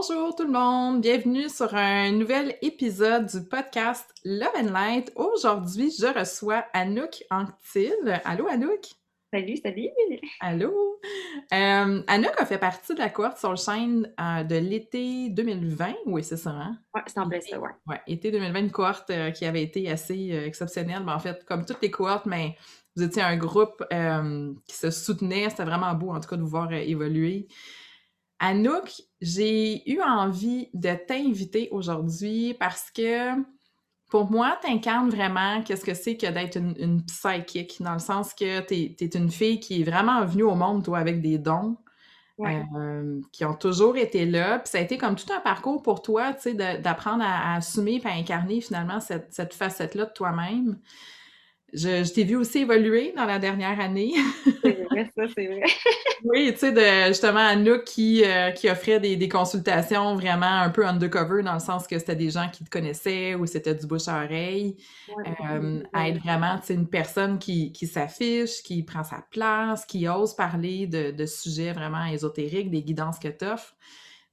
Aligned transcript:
Bonjour 0.00 0.34
tout 0.34 0.44
le 0.44 0.50
monde, 0.50 1.02
bienvenue 1.02 1.50
sur 1.50 1.74
un 1.74 2.10
nouvel 2.12 2.56
épisode 2.62 3.26
du 3.26 3.46
podcast 3.46 4.08
Love 4.24 4.48
and 4.56 4.72
Light. 4.72 5.12
Aujourd'hui, 5.14 5.90
je 5.90 6.06
reçois 6.06 6.64
Anouk 6.72 7.22
Anctil. 7.30 8.18
Allô 8.24 8.48
Anouk? 8.48 8.80
Salut, 9.30 9.58
salut! 9.58 9.90
Allô! 10.40 10.72
Euh, 11.52 12.02
Anouk 12.06 12.32
a 12.38 12.46
fait 12.46 12.56
partie 12.56 12.94
de 12.94 12.98
la 12.98 13.10
cohorte 13.10 13.36
sur 13.36 13.50
le 13.50 13.56
chaîne 13.56 14.10
euh, 14.18 14.42
de 14.42 14.56
l'été 14.56 15.28
2020, 15.28 15.92
oui 16.06 16.24
c'est 16.24 16.38
ça, 16.38 16.50
hein? 16.50 16.78
Oui, 16.94 17.02
c'est 17.06 17.20
en 17.20 17.28
plein 17.28 17.40
ça, 17.42 17.60
ouais. 17.60 17.68
Ouais, 17.86 18.00
été 18.06 18.30
2020, 18.30 18.58
une 18.58 18.70
cohorte 18.70 19.10
euh, 19.10 19.30
qui 19.32 19.44
avait 19.44 19.62
été 19.62 19.90
assez 19.90 20.30
exceptionnelle. 20.30 21.02
Mais 21.04 21.12
en 21.12 21.18
fait, 21.18 21.44
comme 21.44 21.66
toutes 21.66 21.82
les 21.82 21.90
cohortes, 21.90 22.24
mais 22.24 22.56
vous 22.96 23.02
étiez 23.02 23.20
un 23.20 23.36
groupe 23.36 23.84
qui 24.66 24.76
se 24.76 24.90
soutenait. 24.90 25.50
C'était 25.50 25.64
vraiment 25.64 25.92
beau, 25.92 26.10
en 26.10 26.20
tout 26.20 26.28
cas, 26.28 26.36
de 26.36 26.42
vous 26.42 26.48
voir 26.48 26.72
évoluer. 26.72 27.48
Anouk, 28.40 29.02
j'ai 29.20 29.88
eu 29.90 30.00
envie 30.02 30.68
de 30.74 30.94
t'inviter 31.06 31.68
aujourd'hui 31.72 32.54
parce 32.54 32.90
que 32.90 33.34
pour 34.08 34.30
moi, 34.30 34.58
t'incarnes 34.62 35.10
vraiment 35.10 35.62
qu'est-ce 35.62 35.84
que 35.84 35.94
c'est 35.94 36.16
que 36.16 36.26
d'être 36.26 36.56
une, 36.56 36.74
une 36.78 37.04
psychique, 37.04 37.80
dans 37.80 37.92
le 37.92 37.98
sens 38.00 38.34
que 38.34 38.60
t'es 38.60 38.96
es 38.98 39.06
une 39.16 39.30
fille 39.30 39.60
qui 39.60 39.82
est 39.82 39.84
vraiment 39.84 40.24
venue 40.24 40.42
au 40.42 40.54
monde, 40.56 40.84
toi, 40.84 40.98
avec 40.98 41.20
des 41.22 41.38
dons, 41.38 41.76
Ouais. 42.38 42.64
euh, 42.74 43.20
qui 43.32 43.44
ont 43.44 43.54
toujours 43.54 43.96
été 43.98 44.24
là. 44.24 44.58
Puis 44.60 44.70
ça 44.70 44.78
a 44.78 44.80
été 44.80 44.96
comme 44.96 45.14
tout 45.14 45.30
un 45.32 45.40
parcours 45.40 45.82
pour 45.82 46.00
toi, 46.02 46.32
tu 46.32 46.42
sais, 46.42 46.54
d'apprendre 46.54 47.22
à, 47.22 47.52
à 47.52 47.56
assumer 47.56 48.00
et 48.02 48.06
à 48.08 48.12
incarner 48.12 48.62
finalement 48.62 48.98
cette, 49.00 49.32
cette 49.32 49.52
facette-là 49.54 50.06
de 50.06 50.12
toi-même. 50.12 50.80
Je, 51.72 52.02
je 52.04 52.12
t'ai 52.12 52.24
vu 52.24 52.36
aussi 52.36 52.58
évoluer 52.58 53.12
dans 53.16 53.26
la 53.26 53.38
dernière 53.38 53.78
année. 53.80 54.12
C'est 54.64 54.78
vrai, 54.90 55.10
ça, 55.16 55.24
c'est 55.36 55.46
vrai. 55.46 55.62
Oui, 56.22 56.52
tu 56.52 56.58
sais, 56.58 56.72
de 56.72 57.08
justement 57.08 57.40
Anouk 57.40 57.84
qui, 57.84 58.22
euh, 58.26 58.50
qui 58.50 58.68
offrait 58.68 59.00
des, 59.00 59.16
des 59.16 59.28
consultations 59.30 60.16
vraiment 60.16 60.44
un 60.60 60.68
peu 60.68 60.86
undercover, 60.86 61.42
dans 61.42 61.54
le 61.54 61.60
sens 61.60 61.86
que 61.86 61.98
c'était 61.98 62.14
des 62.14 62.30
gens 62.30 62.48
qui 62.52 62.62
te 62.62 62.68
connaissaient 62.68 63.34
ou 63.36 63.46
c'était 63.46 63.74
du 63.74 63.86
bouche 63.86 64.06
à 64.06 64.22
oreille, 64.24 64.76
Ouais. 65.16 65.34
euh, 65.50 65.82
à 65.94 66.08
être 66.10 66.18
vraiment, 66.22 66.58
tu 66.58 66.66
sais, 66.66 66.74
une 66.74 66.88
personne 66.88 67.38
qui, 67.38 67.72
qui 67.72 67.86
s'affiche, 67.86 68.62
qui 68.62 68.82
prend 68.82 69.02
sa 69.02 69.24
place, 69.30 69.86
qui 69.86 70.06
ose 70.08 70.34
parler 70.36 70.86
de, 70.86 71.10
de 71.10 71.24
sujets 71.26 71.72
vraiment 71.72 72.04
ésotériques, 72.04 72.70
des 72.70 72.82
guidances 72.82 73.18
que 73.18 73.28
t'offres. 73.28 73.74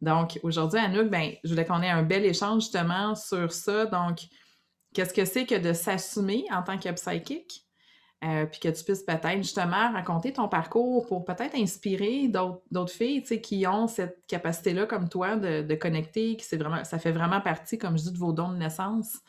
Donc, 0.02 0.40
aujourd'hui, 0.44 0.80
Anouk, 0.80 1.10
ben, 1.10 1.32
je 1.44 1.50
voulais 1.50 1.66
qu'on 1.66 1.82
ait 1.82 1.90
un 1.90 2.04
bel 2.04 2.26
échange 2.26 2.64
justement 2.64 3.16
sur 3.16 3.52
ça. 3.54 3.86
Donc, 3.86 4.20
qu'est-ce 4.94 5.14
que 5.14 5.26
c'est 5.26 5.46
que 5.46 5.56
de 5.56 5.74
s'assumer 5.74 6.46
en 6.52 6.64
tant 6.64 6.78
que 6.78 6.90
psychique? 6.92 7.68
Euh, 8.24 8.48
puis 8.48 8.60
que 8.60 8.70
tu 8.70 8.84
puisses 8.84 9.04
peut-être 9.04 9.38
justement 9.38 9.92
raconter 9.92 10.34
ton 10.34 10.48
parcours 10.48 11.06
pour 11.06 11.24
peut-être 11.24 11.54
inspirer 11.56 12.28
d'autres 12.28 12.92
filles, 12.92 13.22
qui 13.24 13.68
ont 13.68 13.88
cette 13.88 14.26
capacité-là 14.26 14.88
comme 14.88 15.08
toi 15.08 15.36
de, 15.36 15.62
de 15.62 15.76
connecter, 15.76 16.36
qui 16.36 16.44
c'est 16.44 16.58
vraiment, 16.58 16.84
ça 16.84 16.98
fait 16.98 17.12
vraiment 17.12 17.42
partie, 17.42 17.78
comme 17.78 17.96
je 17.96 18.06
dis, 18.06 18.12
de 18.12 18.18
vos 18.18 18.34
dons 18.34 18.52
de 18.52 18.58
naissance. 18.58 19.20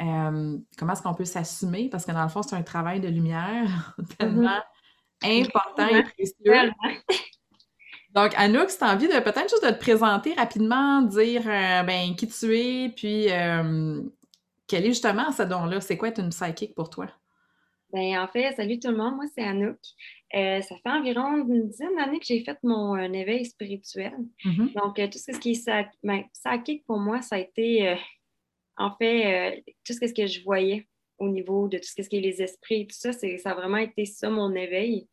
Euh, 0.00 0.56
comment 0.78 0.94
est-ce 0.94 1.02
qu'on 1.02 1.12
peut 1.12 1.26
s'assumer? 1.26 1.90
Parce 1.90 2.06
que 2.06 2.12
dans 2.12 2.22
le 2.22 2.30
fond, 2.30 2.42
c'est 2.42 2.56
un 2.56 2.62
travail 2.62 3.00
de 3.00 3.08
lumière 3.08 3.94
tellement 4.18 4.62
important 5.22 5.88
et 5.88 6.02
précieux. 6.02 6.72
Donc, 8.14 8.32
Anouk, 8.36 8.70
si 8.70 8.78
tu 8.78 8.84
as 8.84 8.92
envie 8.92 9.08
de 9.08 9.20
peut-être 9.20 9.50
juste 9.50 9.64
de 9.64 9.70
te 9.70 9.78
présenter 9.78 10.32
rapidement, 10.34 11.02
dire 11.02 11.42
euh, 11.46 11.82
ben, 11.82 12.16
qui 12.16 12.26
tu 12.28 12.56
es, 12.56 12.88
puis 12.88 13.28
quel 14.66 14.84
est 14.84 14.88
justement 14.88 15.30
ce 15.32 15.42
don-là? 15.42 15.80
C'est 15.80 15.96
quoi 15.96 16.08
être 16.08 16.20
une 16.20 16.30
psychique 16.30 16.74
pour 16.74 16.90
toi? 16.90 17.08
Ben, 17.92 18.18
en 18.18 18.26
fait, 18.26 18.54
salut 18.56 18.80
tout 18.80 18.90
le 18.90 18.96
monde, 18.96 19.16
moi 19.16 19.26
c'est 19.34 19.44
Anouk. 19.44 19.78
Euh, 20.34 20.62
ça 20.62 20.76
fait 20.76 20.90
environ 20.90 21.36
une 21.46 21.68
dizaine 21.68 21.94
d'années 21.94 22.18
que 22.18 22.24
j'ai 22.24 22.42
fait 22.42 22.56
mon 22.62 22.96
euh, 22.96 23.12
éveil 23.12 23.44
spirituel. 23.44 24.14
Mhm. 24.46 24.70
Donc, 24.74 24.98
euh, 24.98 25.08
tout 25.08 25.18
ce 25.18 25.38
qui 25.38 25.52
est 25.52 25.86
ben, 26.02 26.24
psychique 26.32 26.86
pour 26.86 26.98
moi, 26.98 27.20
ça 27.20 27.36
a 27.36 27.38
été, 27.38 27.90
euh, 27.90 27.96
en 28.78 28.96
fait, 28.96 29.62
tout 29.84 29.92
ce 29.92 30.12
que 30.12 30.26
je 30.26 30.42
voyais 30.42 30.88
au 31.18 31.28
niveau 31.28 31.68
de 31.68 31.76
tout 31.76 31.84
ce 31.84 32.08
qui 32.08 32.16
est 32.16 32.20
les 32.20 32.40
esprits 32.40 32.80
et 32.80 32.86
tout 32.86 32.96
ça, 32.96 33.12
ça 33.12 33.50
a 33.50 33.54
vraiment 33.54 33.76
été 33.76 34.06
ça 34.06 34.30
mon 34.30 34.54
éveil. 34.54 35.06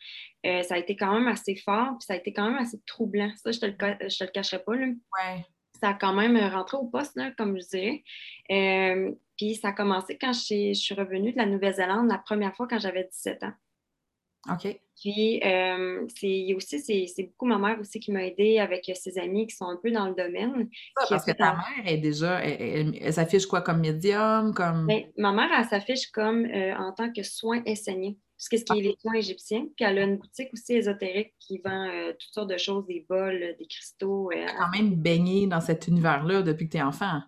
Ça 0.43 0.75
a 0.75 0.77
été 0.77 0.95
quand 0.95 1.13
même 1.13 1.27
assez 1.27 1.57
fort, 1.57 1.97
puis 1.99 2.05
ça 2.07 2.13
a 2.13 2.15
été 2.15 2.31
quand 2.31 2.49
même 2.49 2.57
assez 2.57 2.79
troublant. 2.87 3.31
Ça, 3.35 3.51
je 3.51 3.59
te 3.59 3.65
le, 3.65 3.73
je 4.09 4.17
te 4.17 4.23
le 4.23 4.31
cacherai 4.31 4.63
pas, 4.63 4.75
là. 4.75 4.85
Ouais. 4.87 5.45
Ça 5.79 5.89
a 5.89 5.93
quand 5.93 6.13
même 6.13 6.37
rentré 6.51 6.77
au 6.77 6.85
poste, 6.85 7.15
là, 7.15 7.31
comme 7.37 7.59
je 7.59 7.67
dirais. 7.67 8.03
Euh, 8.51 9.11
puis 9.37 9.55
ça 9.55 9.69
a 9.69 9.71
commencé 9.71 10.17
quand 10.19 10.33
je 10.33 10.39
suis, 10.39 10.73
je 10.75 10.79
suis 10.81 10.95
revenue 10.95 11.31
de 11.31 11.37
la 11.37 11.45
Nouvelle-Zélande 11.45 12.09
la 12.09 12.17
première 12.17 12.55
fois 12.55 12.67
quand 12.67 12.79
j'avais 12.79 13.05
17 13.11 13.43
ans. 13.43 13.53
OK. 14.51 14.79
Puis 15.01 15.41
euh, 15.45 16.05
c'est 16.17 16.53
aussi, 16.55 16.79
c'est 17.07 17.23
beaucoup 17.23 17.45
ma 17.45 17.57
mère 17.57 17.77
aussi 17.79 17.99
qui 17.99 18.11
m'a 18.11 18.23
aidée 18.25 18.59
avec 18.59 18.89
ses 18.95 19.17
amis 19.19 19.47
qui 19.47 19.55
sont 19.55 19.65
un 19.65 19.75
peu 19.77 19.91
dans 19.91 20.07
le 20.07 20.15
domaine. 20.15 20.69
Ça, 20.97 21.05
parce 21.09 21.25
que 21.25 21.31
ta 21.31 21.53
mère 21.55 21.85
est 21.93 21.97
déjà, 21.97 22.39
elle, 22.43 22.61
elle- 22.61 22.97
elle 23.01 23.13
s'affiche 23.13 23.45
quoi 23.45 23.61
comme 23.61 23.79
médium, 23.81 24.53
comme... 24.53 24.87
Ben, 24.87 25.03
ma 25.17 25.31
mère, 25.33 25.49
elle 25.57 25.65
s'affiche 25.65 26.07
comme 26.11 26.45
euh, 26.45 26.73
en 26.77 26.93
tant 26.93 27.11
que 27.11 27.21
soins 27.23 27.61
esséniens, 27.65 28.13
tout 28.39 28.57
ce 28.57 28.63
qui 28.63 28.79
est 28.79 28.81
les 28.81 28.95
soins 28.99 29.15
égyptiens. 29.15 29.67
Puis 29.75 29.85
elle 29.85 29.99
a 29.99 30.03
une 30.03 30.17
boutique 30.17 30.49
aussi 30.53 30.73
ésotérique 30.73 31.33
qui 31.39 31.59
vend 31.63 31.87
euh, 31.89 32.11
toutes 32.11 32.33
sortes 32.33 32.49
de 32.49 32.57
choses, 32.57 32.85
des 32.87 33.05
bols, 33.07 33.55
des 33.59 33.67
cristaux. 33.67 34.31
euh, 34.31 34.45
quand 34.57 34.69
même 34.69 34.95
baigné 34.95 35.47
dans 35.47 35.61
cet 35.61 35.87
univers-là 35.87 36.41
depuis 36.41 36.67
que 36.67 36.71
tu 36.71 36.77
es 36.77 36.81
enfant. 36.81 37.21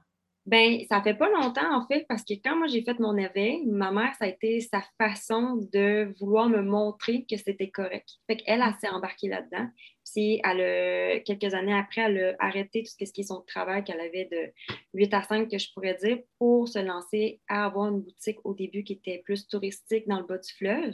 Ben, 0.48 0.80
ça 0.90 1.04
fait 1.04 1.14
pas 1.14 1.30
longtemps, 1.30 1.76
en 1.76 1.86
fait, 1.86 2.06
parce 2.10 2.24
que 2.24 2.34
quand 2.34 2.58
moi 2.58 2.66
j'ai 2.66 2.84
fait 2.84 2.98
mon 3.00 3.16
éveil, 3.16 3.64
ma 3.68 3.92
mère, 3.92 4.14
ça 4.18 4.26
a 4.26 4.28
été 4.28 4.60
sa 4.62 4.82
façon 5.00 5.58
de 5.72 6.16
vouloir 6.20 6.50
me 6.50 6.64
montrer 6.64 7.26
que 7.30 7.38
c'était 7.38 7.70
correct. 7.70 8.10
Fait 8.28 8.38
qu'elle, 8.38 8.62
elle 8.62 8.74
s'est 8.82 8.90
embarquée 8.90 9.28
là-dedans. 9.28 9.68
Puis, 10.14 10.42
elle 10.44 10.62
a- 10.62 11.20
quelques 11.22 11.54
années 11.54 11.74
après, 11.74 12.02
elle 12.02 12.36
a 12.40 12.46
arrêté 12.46 12.84
tout 12.84 12.92
ce 13.06 13.12
qui 13.12 13.22
est 13.22 13.24
son 13.24 13.42
travail 13.42 13.84
qu'elle 13.84 14.00
avait 14.00 14.26
de 14.32 14.52
8 14.94 15.14
à 15.14 15.22
5, 15.24 15.50
que 15.50 15.58
je 15.58 15.72
pourrais 15.74 15.96
dire, 15.96 16.20
pour 16.38 16.68
se 16.68 16.80
lancer 16.80 17.40
à 17.48 17.66
avoir 17.66 17.90
une 17.94 18.02
boutique 18.02 18.38
au 18.44 18.53
début 18.53 18.84
qui 18.84 18.94
était 18.94 19.20
plus 19.20 19.47
touristique 19.47 20.08
dans 20.08 20.20
le 20.20 20.26
bas 20.26 20.38
du 20.38 20.52
fleuve. 20.53 20.94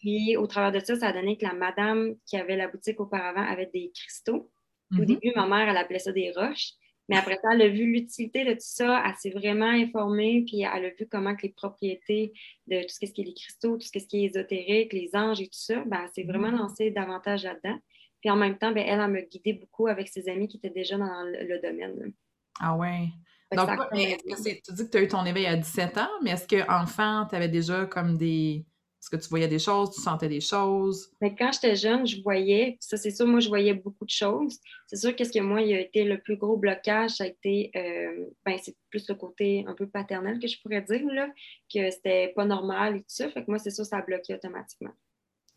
Puis, 0.00 0.36
au 0.36 0.46
travers 0.46 0.72
de 0.72 0.84
ça, 0.84 0.96
ça 0.96 1.08
a 1.08 1.12
donné 1.12 1.36
que 1.36 1.44
la 1.44 1.52
madame 1.54 2.16
qui 2.26 2.36
avait 2.36 2.56
la 2.56 2.68
boutique 2.68 2.98
auparavant 3.00 3.42
avait 3.42 3.70
des 3.72 3.92
cristaux. 3.94 4.50
Au 4.92 4.96
Mhm. 4.96 5.04
début, 5.06 5.32
ma 5.36 5.46
mère, 5.46 5.68
elle 5.68 5.76
appelait 5.76 5.98
ça 5.98 6.12
des 6.12 6.32
roches. 6.32 6.70
Mais 7.10 7.16
après 7.16 7.36
ça, 7.36 7.54
elle 7.54 7.62
a 7.62 7.68
vu 7.68 7.86
l'utilité 7.86 8.44
de 8.44 8.52
tout 8.52 8.58
ça, 8.60 9.02
elle 9.06 9.14
s'est 9.16 9.30
vraiment 9.30 9.64
informée, 9.70 10.44
puis 10.46 10.60
elle 10.62 10.84
a 10.84 10.90
vu 10.90 11.06
comment 11.10 11.34
que 11.34 11.42
les 11.42 11.52
propriétés 11.54 12.32
de 12.66 12.82
tout 12.82 12.88
ce 12.90 12.98
qui 13.10 13.22
est 13.22 13.24
les 13.24 13.32
cristaux, 13.34 13.78
tout 13.78 13.86
ce 13.86 13.98
qui 14.06 14.24
est 14.24 14.24
ésotérique, 14.24 14.92
les 14.92 15.10
anges 15.14 15.40
et 15.40 15.46
tout 15.46 15.52
ça, 15.58 15.82
ben, 15.86 16.00
elle 16.04 16.10
s'est 16.10 16.24
vraiment 16.30 16.50
lancée 16.50 16.90
davantage 16.90 17.44
là-dedans. 17.44 17.78
Puis 18.20 18.30
en 18.30 18.36
même 18.36 18.58
temps, 18.58 18.72
ben, 18.72 18.84
elle, 18.86 19.00
elle 19.00 19.10
m'a 19.10 19.22
guidée 19.22 19.52
beaucoup 19.52 19.86
avec 19.86 20.08
ses 20.08 20.28
amis 20.28 20.48
qui 20.48 20.56
étaient 20.56 20.70
déjà 20.70 20.96
dans 20.96 21.22
le, 21.24 21.46
le 21.46 21.60
domaine. 21.60 22.12
Ah 22.60 22.76
ouais. 22.76 23.08
Donc, 23.56 23.74
quoi, 23.74 23.88
mais 23.92 24.16
que 24.16 24.62
tu 24.62 24.72
dis 24.74 24.84
que 24.84 24.90
tu 24.90 24.98
as 24.98 25.02
eu 25.02 25.08
ton 25.08 25.24
éveil 25.24 25.46
à 25.46 25.56
17 25.56 25.98
ans, 25.98 26.08
mais 26.22 26.32
est-ce 26.32 26.46
qu'enfant, 26.46 27.26
tu 27.28 27.34
avais 27.34 27.48
déjà 27.48 27.86
comme 27.86 28.18
des, 28.18 28.66
Est-ce 29.00 29.08
que 29.08 29.16
tu 29.16 29.28
voyais 29.30 29.48
des 29.48 29.58
choses, 29.58 29.94
tu 29.94 30.02
sentais 30.02 30.28
des 30.28 30.42
choses? 30.42 31.10
Mais 31.22 31.34
quand 31.34 31.50
j'étais 31.52 31.74
jeune, 31.74 32.06
je 32.06 32.20
voyais, 32.20 32.76
ça 32.78 32.98
c'est 32.98 33.10
sûr, 33.10 33.26
moi 33.26 33.40
je 33.40 33.48
voyais 33.48 33.72
beaucoup 33.72 34.04
de 34.04 34.10
choses. 34.10 34.58
C'est 34.86 34.96
sûr 34.96 35.16
qu'est-ce 35.16 35.32
que 35.32 35.42
moi, 35.42 35.62
il 35.62 35.74
a 35.74 35.80
été 35.80 36.04
le 36.04 36.20
plus 36.20 36.36
gros 36.36 36.58
blocage, 36.58 37.12
ça 37.12 37.24
a 37.24 37.26
été, 37.26 37.70
euh, 37.74 38.26
ben, 38.44 38.58
c'est 38.62 38.76
plus 38.90 39.08
le 39.08 39.14
côté 39.14 39.64
un 39.66 39.74
peu 39.74 39.88
paternel 39.88 40.38
que 40.38 40.46
je 40.46 40.60
pourrais 40.60 40.82
dire, 40.82 41.06
là, 41.06 41.28
que 41.72 41.90
c'était 41.90 42.32
pas 42.36 42.44
normal 42.44 42.96
et 42.96 43.00
tout 43.00 43.06
ça. 43.08 43.30
Fait 43.30 43.44
que 43.44 43.50
moi, 43.50 43.58
c'est 43.58 43.70
sûr, 43.70 43.86
ça 43.86 43.98
a 43.98 44.02
bloqué 44.02 44.34
automatiquement. 44.34 44.92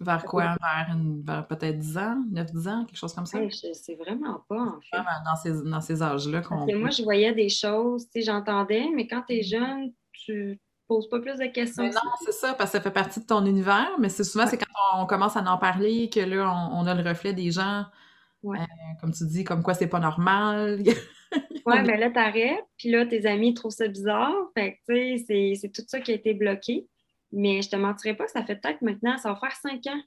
Vers 0.02 0.26
quoi? 0.26 0.56
Vers, 1.26 1.48
peut-être 1.48 1.78
10 1.78 1.98
ans, 1.98 2.24
9-10 2.34 2.70
ans, 2.70 2.86
quelque 2.86 2.98
chose 2.98 3.14
comme 3.14 3.28
ça? 3.28 3.40
je 3.48 3.74
sais 3.74 3.96
vraiment 3.96 4.44
pas, 4.50 4.60
en 4.60 4.80
fait. 4.82 4.98
dans 5.24 5.36
ces, 5.36 5.70
dans 5.70 5.82
ces 5.82 6.02
âges-là 6.02 6.42
qu'on... 6.42 6.66
moi, 6.76 6.90
je 6.90 7.04
voyais 7.04 7.34
des 7.34 7.50
choses, 7.50 8.06
tu 8.06 8.14
sais, 8.14 8.22
j'entendais, 8.22 8.88
mais 8.96 9.08
quand 9.08 9.22
tu 9.28 9.36
es 9.36 9.44
jeune, 9.44 9.94
tu 10.12 10.60
poses 10.88 11.08
pas 11.08 11.20
plus 11.20 11.38
de 11.38 11.46
questions. 11.46 11.84
non, 11.84 12.12
c'est 12.26 12.34
ça, 12.34 12.56
parce 12.56 12.72
que 12.72 12.78
ça 12.78 12.84
fait 12.84 12.92
partie 12.92 13.20
de 13.20 13.26
ton 13.26 13.46
univers, 13.46 13.92
mais 14.00 14.10
c'est 14.10 14.24
souvent, 14.24 14.48
c'est 14.48 14.58
quand 14.58 15.00
on 15.00 15.06
commence 15.06 15.38
à 15.38 15.42
en 15.42 15.58
parler 15.58 16.10
que 16.10 16.20
là, 16.20 16.52
on, 16.74 16.86
a 16.88 16.96
le 16.96 17.08
reflet 17.08 17.34
des 17.34 17.52
gens, 17.52 17.86
euh, 18.44 18.56
comme 19.00 19.14
tu 19.14 19.26
dis, 19.28 19.44
comme 19.44 19.62
quoi 19.62 19.76
c'est 19.76 19.88
pas 19.88 20.00
normal. 20.00 20.82
ouais, 21.66 21.84
mais 21.84 21.98
là, 21.98 22.10
t'arrêtes, 22.10 22.66
puis 22.76 22.90
là, 22.90 23.06
tes 23.06 23.28
amis 23.28 23.54
trouvent 23.54 23.72
ça 23.72 23.88
bizarre, 23.88 24.34
fait 24.58 24.80
que, 24.88 25.18
tu 25.18 25.26
sais, 25.26 25.54
c'est 25.62 25.70
tout 25.70 25.84
ça 25.88 26.00
qui 26.00 26.12
a 26.12 26.16
été 26.16 26.34
bloqué. 26.34 26.88
Mais 27.32 27.62
je 27.62 27.70
te 27.70 27.76
mentirais 27.76 28.16
pas, 28.16 28.28
ça 28.28 28.44
fait 28.44 28.56
peut-être 28.56 28.82
maintenant, 28.82 29.18
ça 29.18 29.32
va 29.34 29.40
faire 29.40 29.56
cinq 29.56 29.88
ans 29.88 30.02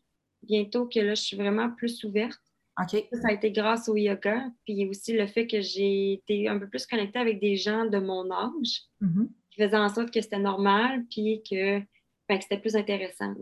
bientôt 0.45 0.87
que 0.87 1.01
là, 1.01 1.15
je 1.15 1.23
suis 1.23 1.37
vraiment 1.37 1.71
plus 1.71 2.05
ouverte. 2.05 2.41
Ça, 2.89 3.29
a 3.29 3.33
été 3.33 3.53
grâce 3.53 3.89
au 3.89 3.97
yoga, 3.97 4.51
puis 4.65 4.87
aussi 4.89 5.13
le 5.13 5.27
fait 5.27 5.47
que 5.47 5.61
j'ai 5.61 6.15
été 6.15 6.49
un 6.49 6.59
peu 6.59 6.69
plus 6.69 6.87
connectée 6.87 7.21
avec 7.21 7.41
des 7.41 7.57
gens 7.57 7.87
de 7.87 7.99
mon 7.99 8.31
âge 8.33 8.83
mm-hmm. 9.01 9.29
qui 9.51 9.63
faisaient 9.63 9.77
en 9.77 9.89
sorte 9.89 10.13
que 10.13 10.21
c'était 10.21 10.41
normal, 10.41 11.05
puis 11.09 11.43
que, 11.49 11.79
ben, 12.29 12.41
c'était 12.41 12.59
plus 12.59 12.75
intéressant. 12.75 13.35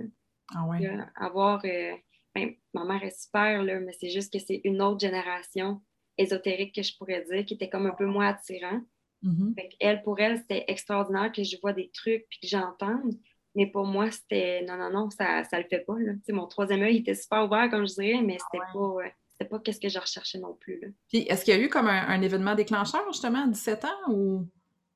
Ah 0.55 0.67
ouais. 0.67 0.87
avoir. 1.17 1.65
Euh, 1.65 1.93
ben, 2.35 2.55
ma 2.75 2.85
mère 2.85 3.03
est 3.05 3.23
super, 3.23 3.63
là, 3.63 3.81
mais 3.81 3.93
c'est 3.93 4.11
juste 4.11 4.33
que 4.33 4.39
c'est 4.39 4.61
une 4.65 4.83
autre 4.83 5.01
génération 5.01 5.81
ésotérique 6.19 6.75
que 6.75 6.83
je 6.83 6.97
pourrais 6.97 7.25
dire, 7.25 7.45
qui 7.45 7.55
était 7.55 7.69
comme 7.71 7.87
un 7.87 7.95
peu 7.95 8.07
moins 8.07 8.29
attirant. 8.29 8.81
Mm-hmm. 9.23 9.77
elle, 9.81 10.03
pour 10.03 10.19
elle, 10.19 10.39
c'était 10.39 10.65
extraordinaire 10.67 11.31
que 11.33 11.45
je 11.45 11.57
vois 11.63 11.73
des 11.73 11.91
trucs 11.95 12.27
puis 12.29 12.41
que 12.43 12.49
j'entende. 12.49 13.15
Mais 13.55 13.67
pour 13.67 13.85
moi, 13.85 14.11
c'était 14.11 14.65
non, 14.67 14.77
non, 14.77 14.91
non, 14.91 15.11
ça 15.11 15.43
ne 15.43 15.59
le 15.59 15.69
fait 15.69 15.81
pas. 15.81 15.99
Là. 15.99 16.13
Mon 16.31 16.47
troisième 16.47 16.83
œil 16.83 16.99
était 16.99 17.15
super 17.15 17.45
ouvert, 17.45 17.69
comme 17.71 17.87
je 17.87 17.95
dirais, 17.95 18.23
mais 18.23 18.39
c'était 18.39 18.65
ah 18.67 18.73
pas. 18.73 18.97
c'était 19.31 19.49
pas 19.49 19.59
qu'est-ce 19.59 19.81
que 19.81 19.89
je 19.89 19.99
recherchais 19.99 20.39
non 20.39 20.55
plus. 20.55 20.81
Là. 20.81 20.89
Puis, 21.09 21.19
est-ce 21.29 21.45
qu'il 21.45 21.55
y 21.55 21.57
a 21.57 21.61
eu 21.61 21.69
comme 21.69 21.89
un, 21.89 22.23
événement 22.23 22.55
déclencheur, 22.55 23.05
justement, 23.09 23.45
à 23.45 23.47
17 23.47 23.85
ans? 23.85 24.11
ou? 24.11 24.49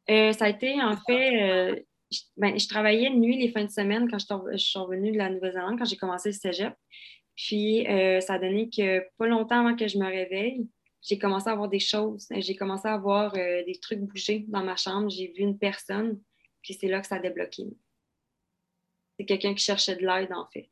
Euh, 0.09 0.33
Ça 0.33 0.47
a 0.47 0.49
été, 0.49 0.81
en 0.83 0.97
fait, 0.97 1.43
euh, 1.43 1.81
je, 2.11 2.21
ben, 2.37 2.59
je, 2.59 2.67
travaillais 2.67 3.11
de 3.11 3.17
nuit 3.17 3.37
les 3.37 3.51
fins 3.51 3.65
de 3.65 3.71
semaine 3.71 4.09
quand 4.11 4.19
je, 4.19 4.57
suis 4.57 4.79
revenue 4.79 5.13
de 5.13 5.19
la 5.19 5.29
Nouvelle-Zélande, 5.29 5.79
quand 5.79 5.85
j'ai 5.85 5.97
commencé 5.97 6.31
le 6.31 6.35
cégep. 6.35 6.75
Puis, 7.35 7.87
euh, 7.87 8.21
ça 8.21 8.35
a 8.35 8.39
donné 8.39 8.71
que 8.71 9.05
pas 9.19 9.27
longtemps 9.27 9.61
avant 9.61 9.77
que 9.77 9.87
je 9.87 9.99
me 9.99 10.07
réveille, 10.07 10.67
j'ai 11.03 11.19
commencé 11.19 11.51
à 11.51 11.55
voir 11.55 11.69
des 11.69 11.79
choses. 11.79 12.27
J'ai 12.35 12.57
commencé 12.57 12.89
à 12.89 12.97
voir 12.97 13.33
des 13.33 13.79
trucs 13.81 14.01
bouger 14.01 14.45
dans 14.49 14.65
ma 14.65 14.77
chambre. 14.77 15.11
J'ai 15.11 15.29
vu 15.29 15.43
une 15.43 15.59
personne, 15.59 16.19
puis 16.63 16.75
c'est 16.75 16.89
là 16.89 17.01
que 17.01 17.07
ça 17.07 17.17
a 17.17 17.19
débloqué. 17.21 17.65
C'est 19.19 19.27
quelqu'un 19.27 19.55
qui 19.55 19.65
cherchait 19.65 19.97
de 19.97 20.07
l'aide, 20.07 20.33
en 20.33 20.47
fait. 20.47 20.69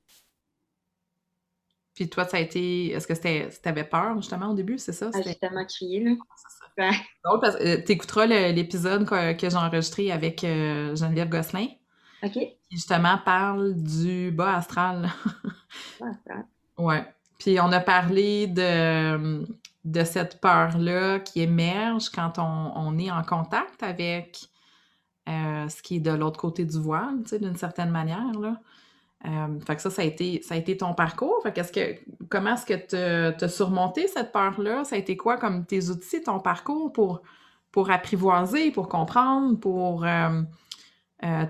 Puis 1.94 2.08
toi, 2.08 2.26
ça 2.26 2.38
a 2.38 2.41
été. 2.41 2.91
Est-ce 2.91 3.06
que 3.06 3.14
c'était. 3.14 3.49
avais 3.64 3.85
peur, 3.85 4.17
justement, 4.17 4.50
au 4.50 4.55
début, 4.55 4.79
c'est 4.79 4.93
ça? 4.93 5.11
Ah, 5.14 5.23
j'ai 5.25 5.35
tellement 5.37 5.64
crié, 5.64 6.00
là. 6.02 6.11
Ah, 6.20 6.35
c'est 6.37 6.82
ça. 6.82 7.38
parce 7.41 7.56
que 7.56 7.85
tu 7.85 7.93
écouteras 7.93 8.26
l'épisode 8.26 9.06
que, 9.06 9.49
j'ai 9.49 9.56
enregistré 9.56 10.11
avec 10.11 10.43
euh, 10.43 10.96
Geneviève 10.96 11.29
Gosselin. 11.29 11.69
OK. 12.23 12.32
Qui, 12.32 12.56
justement, 12.70 13.19
parle 13.25 13.75
du 13.75 14.32
bas 14.32 14.56
astral. 14.56 15.08
bas 16.00 16.06
astral. 16.08 16.46
Ouais. 16.79 17.05
Puis 17.38 17.61
on 17.61 17.70
a 17.73 17.81
parlé 17.81 18.46
de, 18.46 19.46
de 19.85 20.05
cette 20.05 20.41
peur-là 20.41 21.20
qui 21.20 21.43
émerge 21.43 22.08
quand 22.08 22.38
on, 22.38 22.73
on, 22.75 22.99
est 22.99 23.11
en 23.11 23.23
contact 23.23 23.82
avec 23.82 24.49
euh, 25.29 25.69
ce 25.69 25.82
qui 25.82 25.97
est 25.97 26.00
de 26.00 26.11
l'autre 26.11 26.38
côté 26.38 26.65
du 26.65 26.79
voile, 26.79 27.23
d'une 27.41 27.56
certaine 27.56 27.91
manière, 27.91 28.38
là. 28.41 28.61
Euh, 29.26 29.59
que 29.59 29.81
ça, 29.81 29.88
ça 29.88 30.03
a 30.03 30.05
été, 30.05 30.43
ça 30.43 30.55
a 30.55 30.59
été 30.59 30.76
ton 30.76 30.93
parcours. 30.93 31.43
Comment 32.29 32.55
est-ce 32.55 32.67
que 32.67 33.35
tu 33.38 33.44
as 33.44 33.49
surmonté 33.49 34.06
cette 34.06 34.32
peur-là? 34.32 34.85
Ça 34.85 34.97
a 34.97 34.99
été 34.99 35.17
quoi 35.17 35.38
comme 35.38 35.65
tes 35.65 35.88
outils, 35.88 36.23
ton 36.23 36.41
parcours 36.41 36.93
pour, 36.93 37.23
pour 37.73 37.91
apprivoiser, 37.91 38.71
pour 38.71 38.87
comprendre, 38.87 39.59
pour 39.59 40.05
euh, 40.05 40.43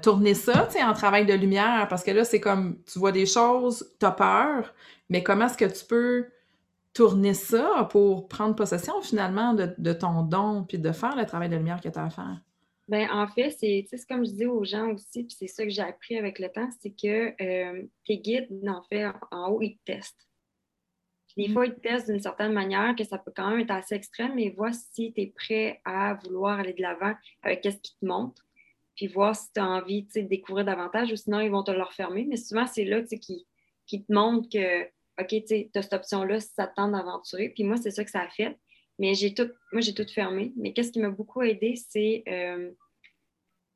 tourner 0.03 0.35
ça, 0.35 0.69
en 0.87 0.93
travail 0.93 1.27
de 1.27 1.35
lumière? 1.35 1.88
Parce 1.88 2.05
que 2.05 2.12
là, 2.12 2.25
c'est 2.25 2.38
comme, 2.38 2.79
tu 2.85 3.00
vois 3.00 3.11
des 3.11 3.27
choses, 3.27 3.91
tu 3.99 4.06
as 4.06 4.12
peur, 4.12 4.73
mais 5.11 5.25
comment 5.25 5.47
est-ce 5.47 5.59
que 5.59 5.65
tu 5.65 5.85
peux 5.85 6.29
tourner 6.93 7.35
ça 7.35 7.88
pour 7.91 8.29
prendre 8.29 8.55
possession 8.55 9.03
finalement 9.03 9.53
de, 9.53 9.75
de 9.79 9.93
ton 9.93 10.23
don 10.23 10.62
puis 10.62 10.79
de 10.79 10.93
faire 10.93 11.17
le 11.17 11.27
travail 11.27 11.49
de 11.49 11.56
lumière 11.56 11.81
que 11.81 11.88
tu 11.88 11.99
as 11.99 12.05
à 12.05 12.11
faire? 12.11 12.41
Ben, 12.88 13.08
en 13.10 13.26
fait, 13.28 13.50
c'est 13.50 13.86
comme 14.06 14.26
je 14.26 14.32
dis 14.32 14.46
aux 14.46 14.64
gens 14.64 14.90
aussi, 14.92 15.25
puis 15.25 15.34
c'est 15.38 15.46
ça 15.46 15.64
que 15.64 15.70
j'ai 15.70 15.82
appris 15.82 16.19
avec 16.19 16.38
le 16.38 16.50
temps, 16.50 16.69
c'est 16.81 16.90
que 16.90 17.32
euh, 17.42 17.82
tes 18.06 18.19
guides, 18.19 18.48
en 18.69 18.82
fait, 18.82 19.06
en 19.31 19.48
haut, 19.48 19.62
ils 19.62 19.76
te 19.78 19.92
testent. 19.92 20.28
des 21.36 21.48
fois, 21.48 21.66
ils 21.66 21.75
te 21.75 21.81
testent 21.81 22.10
d'une 22.10 22.20
certaine 22.20 22.52
manière, 22.52 22.94
que 22.94 23.04
ça 23.04 23.16
peut 23.16 23.32
quand 23.34 23.48
même 23.48 23.60
être 23.60 23.70
assez 23.70 23.94
extrême, 23.94 24.34
mais 24.34 24.50
vois 24.50 24.72
si 24.72 25.14
tu 25.14 25.22
es 25.22 25.26
prêt 25.28 25.81
à 25.86 26.14
vouloir 26.14 26.58
aller 26.58 26.75
de 26.75 26.82
l'avant 26.82 27.14
avec 27.42 27.64
ce 27.64 27.70
qu'ils 27.70 27.96
te 28.00 28.04
montrent, 28.04 28.44
puis 28.96 29.06
voir 29.06 29.34
si 29.34 29.50
tu 29.52 29.60
as 29.60 29.66
envie 29.66 30.02
de 30.02 30.20
découvrir 30.20 30.66
davantage, 30.66 31.10
ou 31.10 31.16
sinon, 31.16 31.40
ils 31.40 31.50
vont 31.50 31.62
te 31.64 31.70
le 31.70 31.82
refermer. 31.82 32.26
Mais 32.28 32.36
souvent, 32.36 32.66
c'est 32.66 32.84
là 32.84 33.02
qui, 33.02 33.46
qui 33.86 34.04
te 34.04 34.12
montrent 34.12 34.48
que, 34.50 34.84
OK, 35.20 35.44
tu 35.46 35.70
as 35.75 35.82
cette 35.82 35.92
option-là 35.94 36.38
si 36.40 36.48
ça 36.48 36.66
te 36.66 36.75
tente 36.75 36.92
d'aventurer. 36.92 37.48
Puis 37.48 37.64
moi, 37.64 37.78
c'est 37.78 37.90
ça 37.90 38.04
que 38.04 38.10
ça 38.10 38.20
a 38.20 38.28
fait. 38.28 38.58
Mais 38.99 39.14
j'ai 39.14 39.35
tout, 39.35 39.50
moi, 39.73 39.81
j'ai 39.81 39.94
tout 39.94 40.06
fermé. 40.06 40.52
Mais 40.56 40.73
qu'est-ce 40.73 40.93
qui 40.93 41.00
m'a 41.00 41.11
beaucoup 41.11 41.43
aidé, 41.43 41.75
c'est 41.76 42.23
euh, 42.29 42.70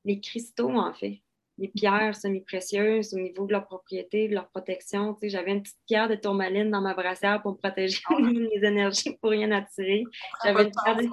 les 0.04 0.20
cristaux, 0.20 0.76
en 0.76 0.92
fait. 0.92 1.20
Les 1.58 1.68
pierres 1.68 2.14
semi-précieuses 2.14 3.14
au 3.14 3.18
niveau 3.18 3.46
de 3.46 3.52
leur 3.52 3.66
propriété, 3.66 4.28
de 4.28 4.34
leur 4.34 4.48
protection. 4.48 5.14
Tu 5.14 5.20
sais, 5.22 5.28
j'avais 5.30 5.50
une 5.50 5.62
petite 5.62 5.80
pierre 5.86 6.08
de 6.08 6.14
tourmaline 6.14 6.70
dans 6.70 6.80
ma 6.80 6.94
brassière 6.94 7.42
pour 7.42 7.52
me 7.52 7.56
protéger 7.56 8.00
mes 8.20 8.64
énergies, 8.64 9.16
pour 9.20 9.30
rien 9.30 9.50
attirer. 9.50 10.04
J'avais 10.44 10.64
une 10.64 10.72
pierre 10.84 10.96
de... 10.96 11.08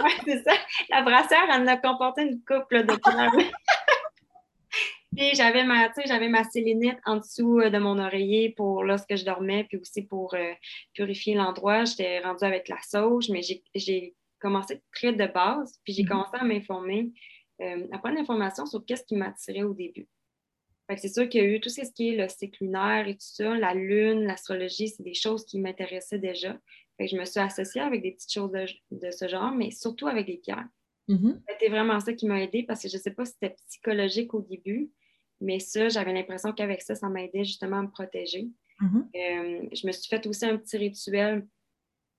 Ouais, 0.00 0.10
c'est 0.24 0.44
ça. 0.44 0.52
La 0.90 1.02
brassière, 1.02 1.48
elle 1.52 1.68
a 1.68 1.76
comporté 1.78 2.22
une 2.22 2.40
couple 2.44 2.84
de 2.84 2.94
pierres. 2.96 3.32
Puis 5.16 5.34
j'avais 5.34 5.64
ma, 5.64 5.90
j'avais 6.04 6.28
ma 6.28 6.44
sélénite 6.44 6.98
en 7.06 7.16
dessous 7.16 7.60
euh, 7.60 7.70
de 7.70 7.78
mon 7.78 7.98
oreiller 7.98 8.50
pour 8.50 8.84
lorsque 8.84 9.16
je 9.16 9.24
dormais, 9.24 9.64
puis 9.64 9.78
aussi 9.78 10.02
pour 10.02 10.34
euh, 10.34 10.52
purifier 10.92 11.34
l'endroit. 11.34 11.84
J'étais 11.84 12.20
rendue 12.20 12.44
avec 12.44 12.68
la 12.68 12.78
sauge, 12.82 13.30
mais 13.30 13.40
j'ai 13.74 14.14
commencé 14.38 14.82
très 14.92 15.12
de 15.12 15.26
base, 15.26 15.80
puis 15.84 15.94
j'ai 15.94 16.02
mm-hmm. 16.02 16.08
commencé 16.08 16.36
à 16.38 16.44
m'informer, 16.44 17.12
euh, 17.62 17.86
à 17.92 17.98
prendre 17.98 18.16
l'information 18.16 18.66
sur 18.66 18.84
qu'est-ce 18.84 19.04
qui 19.04 19.16
m'attirait 19.16 19.62
au 19.62 19.72
début. 19.72 20.06
c'est 20.96 21.08
sûr 21.08 21.28
qu'il 21.28 21.42
y 21.42 21.46
a 21.46 21.48
eu 21.48 21.60
tout 21.60 21.70
ce 21.70 21.80
qui 21.92 22.10
est 22.10 22.16
le 22.16 22.28
cycle 22.28 22.64
lunaire 22.64 23.08
et 23.08 23.14
tout 23.14 23.20
ça, 23.20 23.56
la 23.56 23.72
lune, 23.72 24.24
l'astrologie, 24.24 24.88
c'est 24.88 25.02
des 25.02 25.14
choses 25.14 25.46
qui 25.46 25.58
m'intéressaient 25.58 26.18
déjà. 26.18 26.58
je 27.00 27.16
me 27.16 27.24
suis 27.24 27.40
associée 27.40 27.80
avec 27.80 28.02
des 28.02 28.12
petites 28.12 28.32
choses 28.32 28.52
de, 28.52 29.10
ce 29.10 29.28
genre, 29.28 29.52
mais 29.52 29.70
surtout 29.70 30.08
avec 30.08 30.26
des 30.26 30.36
pierres. 30.36 30.68
Mm-hmm. 31.08 31.40
C'était 31.48 31.70
vraiment 31.70 32.00
ça 32.00 32.12
qui 32.12 32.26
m'a 32.26 32.42
aidé 32.42 32.64
parce 32.64 32.82
que 32.82 32.88
je 32.88 32.96
ne 32.96 33.02
sais 33.02 33.12
pas 33.12 33.24
si 33.24 33.32
c'était 33.32 33.56
psychologique 33.68 34.34
au 34.34 34.42
début, 34.42 34.90
mais 35.40 35.58
ça, 35.58 35.88
j'avais 35.88 36.12
l'impression 36.12 36.52
qu'avec 36.52 36.82
ça, 36.82 36.94
ça 36.94 37.08
m'aidait 37.08 37.44
justement 37.44 37.78
à 37.78 37.82
me 37.82 37.90
protéger. 37.90 38.48
Mm-hmm. 38.80 39.02
Euh, 39.14 39.68
je 39.72 39.86
me 39.86 39.92
suis 39.92 40.08
fait 40.08 40.26
aussi 40.26 40.44
un 40.44 40.56
petit 40.56 40.76
rituel 40.76 41.46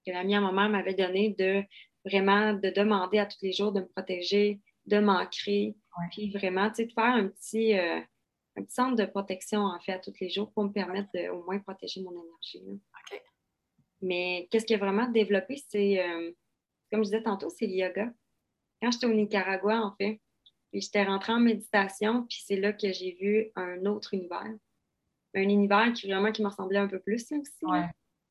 que 0.06 0.12
la 0.12 0.24
mienne, 0.24 0.42
ma 0.42 0.52
mère 0.52 0.70
m'avait 0.70 0.94
donné 0.94 1.36
de 1.38 1.64
vraiment 2.06 2.54
de 2.54 2.70
demander 2.70 3.20
à 3.20 3.26
tous 3.26 3.40
les 3.42 3.52
jours 3.52 3.72
de 3.72 3.82
me 3.82 3.88
protéger, 3.88 4.62
de 4.86 5.00
m'ancrer, 5.00 5.76
puis 6.12 6.30
vraiment, 6.32 6.70
tu 6.70 6.76
sais, 6.76 6.86
de 6.86 6.94
faire 6.94 7.04
un 7.16 7.28
petit, 7.28 7.78
euh, 7.78 8.00
un 8.56 8.64
petit 8.64 8.74
centre 8.74 8.96
de 8.96 9.06
protection, 9.06 9.62
en 9.62 9.80
fait, 9.80 9.94
à 9.94 10.00
tous 10.00 10.14
les 10.22 10.30
jours 10.30 10.52
pour 10.54 10.64
me 10.64 10.72
permettre 10.72 11.10
de 11.14 11.30
au 11.30 11.44
moins 11.44 11.60
protéger 11.60 12.02
mon 12.02 12.12
énergie. 12.12 12.82
Mais 14.02 14.48
qu'est-ce 14.52 14.66
qui 14.66 14.76
a 14.76 14.78
vraiment 14.78 15.08
développé, 15.10 15.62
c'est, 15.70 16.00
euh, 16.00 16.32
comme 16.92 17.04
je 17.04 17.10
disais 17.10 17.24
tantôt, 17.24 17.50
c'est 17.50 17.68
le 17.68 17.74
yoga. 17.74 18.12
Quand 18.82 18.92
j'étais 18.92 19.08
au 19.08 19.14
Nicaragua, 19.14 19.82
en 19.82 19.96
fait, 19.96 20.22
puis 20.72 20.82
j'étais 20.82 21.04
rentrée 21.04 21.34
en 21.34 21.40
méditation, 21.40 22.24
puis 22.24 22.44
c'est 22.46 22.58
là 22.58 22.74
que 22.74 22.92
j'ai 22.92 23.18
vu 23.20 23.52
un 23.56 23.86
autre 23.86 24.14
univers. 24.14 24.54
Un 25.36 25.50
univers 25.50 25.94
qui 25.94 26.10
vraiment 26.10 26.32
qui 26.32 26.42
me 26.42 26.48
ressemblait 26.48 26.80
un 26.80 26.88
peu 26.88 27.00
plus 27.00 27.32
aussi. 27.32 27.42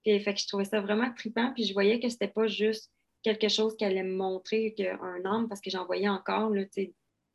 Puis 0.04 0.20
fait 0.20 0.34
que 0.34 0.40
je 0.40 0.46
trouvais 0.46 0.64
ça 0.64 0.80
vraiment 0.80 1.12
trippant, 1.14 1.52
puis 1.52 1.64
je 1.64 1.72
voyais 1.72 2.00
que 2.00 2.08
c'était 2.08 2.28
pas 2.28 2.46
juste 2.46 2.92
quelque 3.22 3.48
chose 3.48 3.76
qui 3.76 3.84
allait 3.84 4.04
me 4.04 4.14
montrer 4.14 4.72
qu'un 4.74 5.24
âme, 5.24 5.48
parce 5.48 5.60
que 5.60 5.70
j'en 5.70 5.84
voyais 5.84 6.08
encore 6.08 6.50
là, 6.50 6.62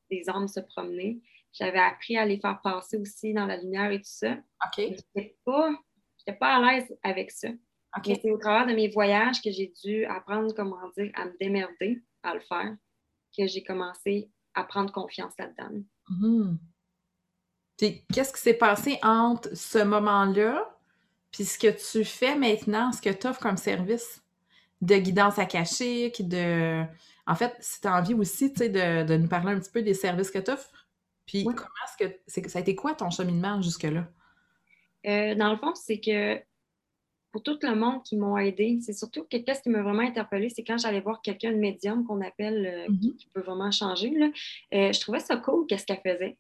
des 0.10 0.30
âmes 0.30 0.48
se 0.48 0.60
promener. 0.60 1.20
J'avais 1.54 1.80
appris 1.80 2.16
à 2.16 2.26
les 2.26 2.40
faire 2.40 2.62
passer 2.62 2.98
aussi 2.98 3.34
dans 3.34 3.46
la 3.46 3.58
lumière 3.58 3.92
et 3.92 3.98
tout 3.98 4.06
ça. 4.06 4.38
OK. 4.66 4.78
J'étais 4.78 5.36
pas, 5.44 5.74
pas 6.40 6.56
à 6.56 6.72
l'aise 6.74 6.98
avec 7.04 7.32
ça. 7.32 7.50
c'est 8.06 8.32
au 8.32 8.38
travers 8.38 8.68
de 8.68 8.74
mes 8.74 8.88
voyages 8.88 9.42
que 9.42 9.52
j'ai 9.52 9.74
dû 9.84 10.06
apprendre, 10.06 10.54
comment 10.54 10.78
dire, 10.98 11.12
à 11.16 11.26
me 11.26 11.38
démerder 11.40 12.02
à 12.24 12.36
le 12.36 12.40
faire, 12.40 12.76
que 13.38 13.48
j'ai 13.48 13.64
commencé 13.64 14.30
à 14.54 14.64
prendre 14.64 14.92
confiance 14.92 15.34
là-dedans. 15.38 16.58
Puis 17.78 18.06
qu'est-ce 18.14 18.34
qui 18.34 18.42
s'est 18.42 18.54
passé 18.54 19.00
entre 19.02 19.56
ce 19.56 19.80
moment-là 19.80 20.68
puis 21.32 21.46
ce 21.46 21.58
que 21.58 21.68
tu 21.68 22.04
fais 22.04 22.36
maintenant, 22.36 22.92
ce 22.92 23.02
que 23.02 23.10
tu 23.10 23.28
offres 23.28 23.40
comme 23.40 23.58
service? 23.58 24.22
De 24.82 24.98
guidance 24.98 25.40
akashique, 25.40 26.28
de... 26.28 26.84
En 27.28 27.36
fait, 27.36 27.56
si 27.60 27.80
tu 27.80 27.88
as 27.88 27.96
envie 27.96 28.16
aussi, 28.16 28.52
de, 28.52 29.04
de, 29.04 29.16
nous 29.16 29.28
parler 29.28 29.54
un 29.54 29.60
petit 29.60 29.72
peu 29.72 29.82
des 29.82 29.94
services 29.94 30.32
que 30.32 30.40
tu 30.40 30.52
offres, 30.52 30.88
puis 31.26 31.44
comment 31.46 31.58
est-ce 31.58 32.06
que... 32.06 32.20
c'est 32.28 32.48
ça 32.50 32.60
a 32.60 32.62
été 32.62 32.76
quoi 32.76 32.96
ton 32.96 33.10
cheminement 33.10 33.62
jusque-là? 33.62 34.08
Euh, 35.06 35.36
dans 35.36 35.52
le 35.52 35.58
fond, 35.58 35.74
c'est 35.76 36.00
que 36.00 36.42
pour 37.32 37.44
tout 37.44 37.58
le 37.62 37.76
monde 37.76 38.04
qui 38.04 38.18
m'ont 38.18 38.38
aidé, 38.38 38.80
c'est 38.82 38.94
surtout 38.94 39.24
que 39.24 39.38
qu'est-ce 39.38 39.62
qui 39.62 39.70
m'a 39.70 39.82
vraiment 39.82 40.02
interpellée, 40.02 40.50
c'est 40.50 40.64
quand 40.64 40.78
j'allais 40.78 41.00
voir 41.00 41.22
quelqu'un 41.22 41.52
de 41.52 41.58
médium 41.58 42.06
qu'on 42.06 42.22
appelle, 42.22 42.66
euh, 42.66 42.92
mm-hmm. 42.92 43.16
qui, 43.16 43.28
peut 43.34 43.42
vraiment 43.42 43.72
changer. 43.72 44.10
Là. 44.12 44.28
Euh, 44.74 44.92
je 44.92 45.00
trouvais 45.00 45.20
ça 45.20 45.38
cool, 45.38 45.66
qu'est-ce 45.68 45.86
qu'elle 45.86 46.02
faisait. 46.06 46.38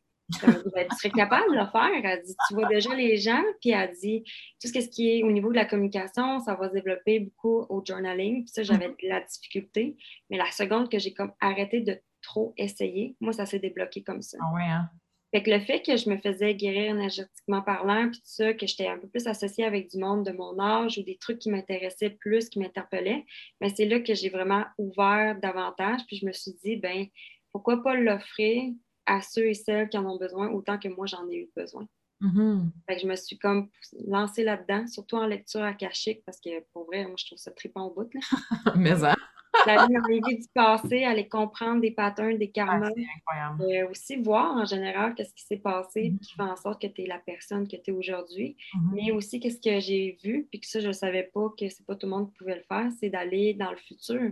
Ben, 0.73 0.87
tu 0.89 0.95
serais 0.95 1.09
capable 1.09 1.51
de 1.51 1.59
le 1.59 1.65
faire? 1.65 1.89
Elle 2.03 2.23
dit, 2.23 2.35
tu 2.47 2.53
vois 2.53 2.67
déjà 2.67 2.95
les 2.95 3.17
gens, 3.17 3.43
puis 3.59 3.71
elle 3.71 3.91
dit, 4.01 4.23
tout 4.61 4.69
ce 4.69 4.79
qui 4.87 5.09
est 5.09 5.23
au 5.23 5.31
niveau 5.31 5.49
de 5.49 5.55
la 5.55 5.65
communication, 5.65 6.39
ça 6.39 6.55
va 6.55 6.69
se 6.69 6.73
développer 6.73 7.19
beaucoup 7.19 7.65
au 7.67 7.83
journaling. 7.85 8.45
Puis 8.45 8.53
ça, 8.53 8.63
j'avais 8.63 8.87
mm-hmm. 8.87 9.03
de 9.03 9.09
la 9.09 9.21
difficulté. 9.21 9.97
Mais 10.29 10.37
la 10.37 10.49
seconde 10.51 10.89
que 10.89 10.99
j'ai 10.99 11.13
comme 11.13 11.33
arrêté 11.41 11.81
de 11.81 11.99
trop 12.21 12.53
essayer, 12.55 13.15
moi, 13.19 13.33
ça 13.33 13.45
s'est 13.45 13.59
débloqué 13.59 14.03
comme 14.03 14.21
ça. 14.21 14.37
Ah 14.41 14.55
ouais, 14.55 14.63
hein? 14.63 14.89
Fait 15.31 15.41
que 15.43 15.49
le 15.49 15.61
fait 15.61 15.81
que 15.81 15.95
je 15.95 16.09
me 16.09 16.17
faisais 16.17 16.53
guérir 16.55 16.91
énergétiquement 16.91 17.61
parlant, 17.61 18.09
puis 18.09 18.19
tout 18.19 18.25
ça, 18.25 18.53
que 18.53 18.67
j'étais 18.67 18.87
un 18.87 18.97
peu 18.97 19.07
plus 19.07 19.27
associée 19.27 19.63
avec 19.63 19.89
du 19.89 19.97
monde 19.97 20.25
de 20.25 20.31
mon 20.31 20.59
âge 20.59 20.97
ou 20.97 21.03
des 21.03 21.17
trucs 21.17 21.39
qui 21.39 21.49
m'intéressaient 21.49 22.09
plus, 22.09 22.49
qui 22.49 22.59
m'interpellaient, 22.59 23.25
mais 23.61 23.69
c'est 23.69 23.85
là 23.85 24.01
que 24.01 24.13
j'ai 24.13 24.29
vraiment 24.29 24.65
ouvert 24.77 25.39
davantage. 25.39 26.01
Puis 26.07 26.17
je 26.17 26.25
me 26.25 26.33
suis 26.33 26.53
dit, 26.63 26.75
ben 26.75 27.07
pourquoi 27.53 27.81
pas 27.81 27.95
l'offrir 27.95 28.73
à 29.05 29.21
ceux 29.21 29.47
et 29.47 29.53
celles 29.53 29.89
qui 29.89 29.97
en 29.97 30.05
ont 30.05 30.17
besoin 30.17 30.49
autant 30.49 30.77
que 30.77 30.89
moi 30.89 31.05
j'en 31.05 31.27
ai 31.29 31.37
eu 31.37 31.49
besoin. 31.55 31.87
Mm-hmm. 32.21 32.69
Fait 32.87 32.95
que 32.95 33.01
je 33.01 33.07
me 33.07 33.15
suis 33.15 33.37
comme 33.39 33.69
lancée 34.07 34.43
là-dedans, 34.43 34.85
surtout 34.87 35.15
en 35.15 35.25
lecture 35.25 35.63
akashique, 35.63 36.23
parce 36.25 36.39
que 36.39 36.63
pour 36.73 36.85
vrai, 36.85 37.05
moi 37.05 37.15
je 37.17 37.25
trouve 37.25 37.37
ça 37.37 37.51
trippant 37.51 37.87
au 37.87 37.93
bout. 37.93 38.13
Là. 38.13 38.21
Mais 38.75 38.95
ça. 38.97 39.15
La 39.65 39.85
vie 39.85 40.21
du 40.21 40.47
passé, 40.53 41.03
aller 41.03 41.27
comprendre 41.27 41.81
des 41.81 41.91
patterns, 41.91 42.37
des 42.37 42.51
karmas. 42.51 42.91
Ah, 43.27 43.55
euh, 43.59 43.89
aussi 43.89 44.15
voir 44.15 44.55
en 44.55 44.65
général 44.65 45.13
qu'est-ce 45.13 45.33
qui 45.33 45.43
s'est 45.43 45.57
passé, 45.57 46.09
mm-hmm. 46.09 46.19
qui 46.19 46.33
fait 46.33 46.41
en 46.41 46.55
sorte 46.55 46.81
que 46.81 46.87
tu 46.87 47.03
es 47.03 47.05
la 47.05 47.19
personne 47.19 47.67
que 47.67 47.75
tu 47.75 47.91
es 47.91 47.93
aujourd'hui. 47.93 48.55
Mm-hmm. 48.73 48.93
Mais 48.93 49.11
aussi, 49.11 49.39
qu'est-ce 49.39 49.61
que 49.61 49.79
j'ai 49.79 50.17
vu, 50.23 50.47
puis 50.49 50.59
que 50.61 50.67
ça, 50.67 50.79
je 50.79 50.87
ne 50.87 50.93
savais 50.93 51.29
pas 51.33 51.49
que 51.57 51.69
c'est 51.69 51.85
pas 51.85 51.95
tout 51.95 52.07
le 52.07 52.11
monde 52.11 52.29
qui 52.29 52.37
pouvait 52.37 52.55
le 52.55 52.63
faire, 52.63 52.89
c'est 52.99 53.09
d'aller 53.09 53.53
dans 53.53 53.71
le 53.71 53.77
futur. 53.77 54.31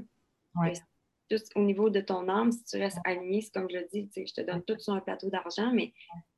Ouais. 0.56 0.74
Juste 1.30 1.52
au 1.56 1.62
niveau 1.62 1.90
de 1.90 2.02
ton 2.02 2.28
âme, 2.28 2.52
si 2.52 2.64
tu 2.64 2.78
restes 2.78 3.00
aligné, 3.06 3.42
c'est 3.42 3.54
comme 3.54 3.70
je 3.70 3.78
le 3.78 3.88
dis, 3.92 4.10
je 4.16 4.34
te 4.34 4.42
donne 4.42 4.64
tout 4.64 4.80
sur 4.80 4.94
un 4.94 5.02
plateau 5.02 5.30
d'argent, 5.30 5.72
mais 5.74 5.94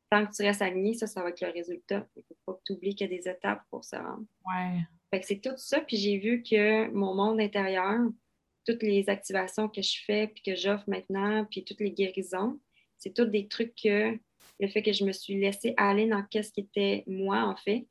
tant 0.09 0.25
que 0.25 0.33
tu 0.33 0.43
restes 0.43 0.61
aligné, 0.61 0.93
ça, 0.93 1.07
ça 1.07 1.23
va 1.23 1.29
être 1.29 1.41
le 1.41 1.51
résultat. 1.51 2.05
Il 2.15 2.19
ne 2.19 2.23
faut 2.23 2.37
pas 2.45 2.53
que 2.53 2.61
tu 2.65 2.73
oublies 2.73 2.95
qu'il 2.95 3.09
y 3.09 3.13
a 3.13 3.17
des 3.17 3.29
étapes 3.29 3.61
pour 3.69 3.85
se 3.85 3.95
rendre. 3.95 4.25
Ouais. 4.45 4.81
Fait 5.09 5.21
que 5.21 5.25
c'est 5.25 5.39
tout 5.39 5.55
ça, 5.55 5.79
puis 5.79 5.97
j'ai 5.97 6.17
vu 6.17 6.43
que 6.43 6.89
mon 6.91 7.13
monde 7.13 7.39
intérieur, 7.39 7.99
toutes 8.65 8.83
les 8.83 9.09
activations 9.09 9.67
que 9.67 9.81
je 9.81 9.97
fais, 10.05 10.27
puis 10.27 10.43
que 10.43 10.55
j'offre 10.55 10.83
maintenant, 10.87 11.45
puis 11.49 11.63
toutes 11.63 11.79
les 11.79 11.91
guérisons, 11.91 12.59
c'est 12.97 13.13
tous 13.13 13.25
des 13.25 13.47
trucs 13.47 13.73
que 13.81 14.17
le 14.59 14.67
fait 14.67 14.83
que 14.83 14.93
je 14.93 15.03
me 15.03 15.11
suis 15.11 15.39
laissée 15.39 15.73
aller 15.77 16.07
dans 16.07 16.23
qu'est-ce 16.29 16.51
qui 16.51 16.61
était 16.61 17.03
moi, 17.07 17.43
en 17.43 17.55
fait. 17.55 17.87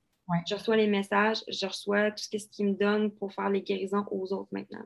Je 0.48 0.54
reçois 0.54 0.76
les 0.76 0.86
messages, 0.86 1.38
je 1.48 1.66
reçois 1.66 2.12
tout 2.12 2.22
ce 2.32 2.46
qui 2.52 2.62
me 2.62 2.74
donne 2.74 3.10
pour 3.10 3.32
faire 3.32 3.50
les 3.50 3.62
guérisons 3.62 4.04
aux 4.12 4.32
autres 4.32 4.50
maintenant. 4.52 4.84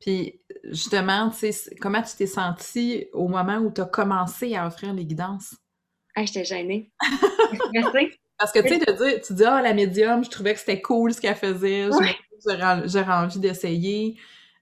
Puis, 0.00 0.40
justement, 0.64 1.30
comment 1.80 2.00
tu 2.00 2.16
t'es 2.16 2.26
sentie 2.26 3.08
au 3.12 3.28
moment 3.28 3.58
où 3.58 3.70
tu 3.70 3.82
as 3.82 3.86
commencé 3.86 4.56
à 4.56 4.66
offrir 4.66 4.94
les 4.94 5.04
guidances? 5.04 5.54
Ah, 6.14 6.24
j'étais 6.24 6.44
gênée. 6.44 6.90
Parce 8.38 8.52
que, 8.52 8.60
tu 8.60 8.68
sais, 8.68 8.78
de 8.78 8.92
dire, 8.92 9.20
tu 9.20 9.34
dis, 9.34 9.44
ah, 9.44 9.60
la 9.60 9.74
médium, 9.74 10.24
je 10.24 10.30
trouvais 10.30 10.54
que 10.54 10.60
c'était 10.60 10.80
cool 10.80 11.12
ce 11.12 11.20
qu'elle 11.20 11.34
faisait, 11.34 11.90
j'aurais 12.86 13.12
envie 13.12 13.40
d'essayer. 13.40 14.16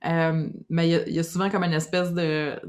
Euh, 0.05 0.49
mais 0.69 0.89
il 0.89 1.15
y, 1.15 1.19
a 1.19 1.23
souvent 1.23 1.49
comme 1.49 1.65
une 1.65 1.73
espèce 1.73 2.13
de, 2.13 2.61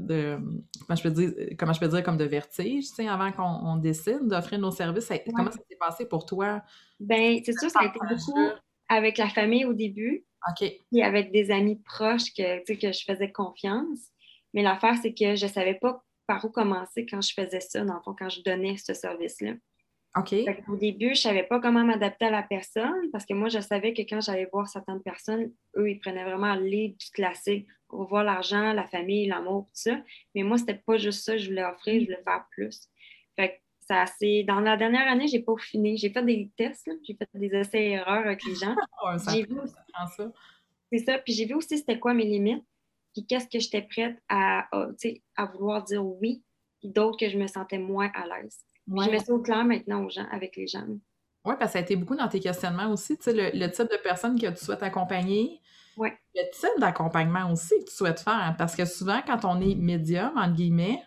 comment, 0.86 0.96
je 0.96 1.02
peux 1.02 1.10
dire, 1.10 1.32
comment 1.58 1.72
je 1.72 1.80
peux 1.80 1.88
dire, 1.88 2.02
comme 2.02 2.16
de 2.16 2.24
vertige, 2.24 2.88
tu 2.88 2.94
sais, 2.94 3.08
avant 3.08 3.30
qu'on 3.32 3.76
décide 3.76 4.26
d'offrir 4.26 4.58
nos 4.58 4.70
services. 4.70 5.12
Comment 5.34 5.50
ça 5.50 5.58
s'est 5.68 5.76
passé 5.78 6.06
pour 6.06 6.24
toi? 6.24 6.62
Ben, 6.98 7.38
c'est 7.44 7.56
sûr, 7.58 7.70
ça 7.70 7.80
a 7.80 7.86
été 7.86 7.98
beaucoup 8.08 8.48
avec 8.88 9.18
la 9.18 9.28
famille 9.28 9.64
au 9.66 9.74
début. 9.74 10.24
OK. 10.48 10.72
Puis 10.90 11.02
avec 11.02 11.30
des 11.32 11.50
amis 11.50 11.76
proches 11.84 12.32
que, 12.36 12.64
que 12.64 12.92
je 12.92 13.04
faisais 13.04 13.30
confiance. 13.30 13.98
Mais 14.54 14.62
l'affaire, 14.62 14.96
c'est 15.00 15.12
que 15.12 15.36
je 15.36 15.46
ne 15.46 15.50
savais 15.50 15.74
pas 15.74 16.02
par 16.26 16.44
où 16.44 16.50
commencer 16.50 17.06
quand 17.06 17.20
je 17.20 17.32
faisais 17.34 17.60
ça, 17.60 17.84
dans 17.84 17.94
le 17.94 18.00
fond, 18.02 18.14
quand 18.18 18.28
je 18.28 18.42
donnais 18.42 18.76
ce 18.76 18.94
service-là. 18.94 19.52
OK. 20.16 20.34
Au 20.68 20.76
début, 20.76 21.06
je 21.06 21.10
ne 21.10 21.14
savais 21.14 21.42
pas 21.42 21.60
comment 21.60 21.84
m'adapter 21.84 22.26
à 22.26 22.30
la 22.30 22.42
personne 22.42 23.10
parce 23.12 23.26
que 23.26 23.34
moi, 23.34 23.48
je 23.48 23.60
savais 23.60 23.92
que 23.92 24.02
quand 24.02 24.20
j'allais 24.20 24.48
voir 24.52 24.66
certaines 24.68 25.02
personnes, 25.02 25.52
eux, 25.76 25.90
ils 25.90 25.98
prenaient 25.98 26.24
vraiment 26.24 26.54
les 26.54 26.88
du 26.88 27.10
classique 27.12 27.66
pour 27.88 28.08
voir 28.08 28.24
l'argent, 28.24 28.72
la 28.72 28.86
famille, 28.86 29.26
l'amour, 29.26 29.64
tout 29.66 29.80
ça. 29.90 30.00
Mais 30.34 30.42
moi, 30.42 30.58
c'était 30.58 30.74
pas 30.86 30.96
juste 30.96 31.24
ça 31.24 31.32
que 31.32 31.38
je 31.38 31.48
voulais 31.48 31.64
offrir, 31.64 32.00
je 32.00 32.06
voulais 32.06 32.22
faire 32.24 32.44
plus. 32.50 32.88
Fait 33.36 33.48
que 33.50 33.54
ça, 33.80 34.04
c'est... 34.18 34.44
Dans 34.44 34.60
la 34.60 34.76
dernière 34.76 35.08
année, 35.08 35.28
j'ai 35.28 35.40
pas 35.40 35.56
fini. 35.58 35.96
J'ai 35.96 36.10
fait 36.10 36.24
des 36.24 36.50
tests, 36.56 36.90
j'ai 37.06 37.14
fait 37.14 37.28
des 37.34 37.54
essais 37.54 37.84
et 37.84 37.90
erreurs 37.92 38.26
avec 38.26 38.44
les 38.44 38.54
gens. 38.54 38.74
j'ai 39.32 39.44
vu 39.44 39.56
ça. 39.66 40.32
C'est 40.90 40.98
ça. 40.98 41.18
Puis 41.18 41.34
j'ai 41.34 41.44
vu 41.44 41.54
aussi 41.54 41.78
c'était 41.78 41.98
quoi 41.98 42.14
mes 42.14 42.24
limites, 42.24 42.64
puis 43.14 43.26
qu'est-ce 43.26 43.48
que 43.48 43.58
j'étais 43.58 43.82
prête 43.82 44.18
à, 44.28 44.66
à, 44.72 44.88
à 45.36 45.46
vouloir 45.46 45.84
dire 45.84 46.04
oui, 46.04 46.42
puis 46.80 46.88
d'autres 46.88 47.18
que 47.18 47.28
je 47.28 47.38
me 47.38 47.46
sentais 47.46 47.78
moins 47.78 48.10
à 48.14 48.26
l'aise. 48.26 48.58
Je 48.88 49.10
mets 49.10 49.18
ça 49.18 49.32
au 49.32 49.40
clair 49.40 49.64
maintenant 49.64 50.04
aux 50.04 50.10
gens, 50.10 50.26
avec 50.30 50.56
les 50.56 50.66
gens. 50.66 50.84
Oui, 51.44 51.54
parce 51.58 51.70
que 51.70 51.72
ça 51.72 51.78
a 51.78 51.82
été 51.82 51.96
beaucoup 51.96 52.16
dans 52.16 52.28
tes 52.28 52.40
questionnements 52.40 52.90
aussi, 52.90 53.16
tu 53.16 53.24
sais, 53.24 53.52
le, 53.52 53.70
type 53.70 53.90
de 53.90 53.98
personne 54.02 54.38
que 54.40 54.48
tu 54.48 54.64
souhaites 54.64 54.82
accompagner. 54.82 55.60
Ouais. 55.96 56.16
Le 56.34 56.42
type 56.52 56.80
d'accompagnement 56.80 57.50
aussi 57.52 57.74
que 57.80 57.88
tu 57.88 57.94
souhaites 57.94 58.20
faire. 58.20 58.34
Hein, 58.34 58.54
parce 58.56 58.76
que 58.76 58.84
souvent, 58.84 59.20
quand 59.26 59.44
on 59.44 59.60
est 59.60 59.74
médium, 59.74 60.32
entre 60.36 60.54
guillemets, 60.54 61.02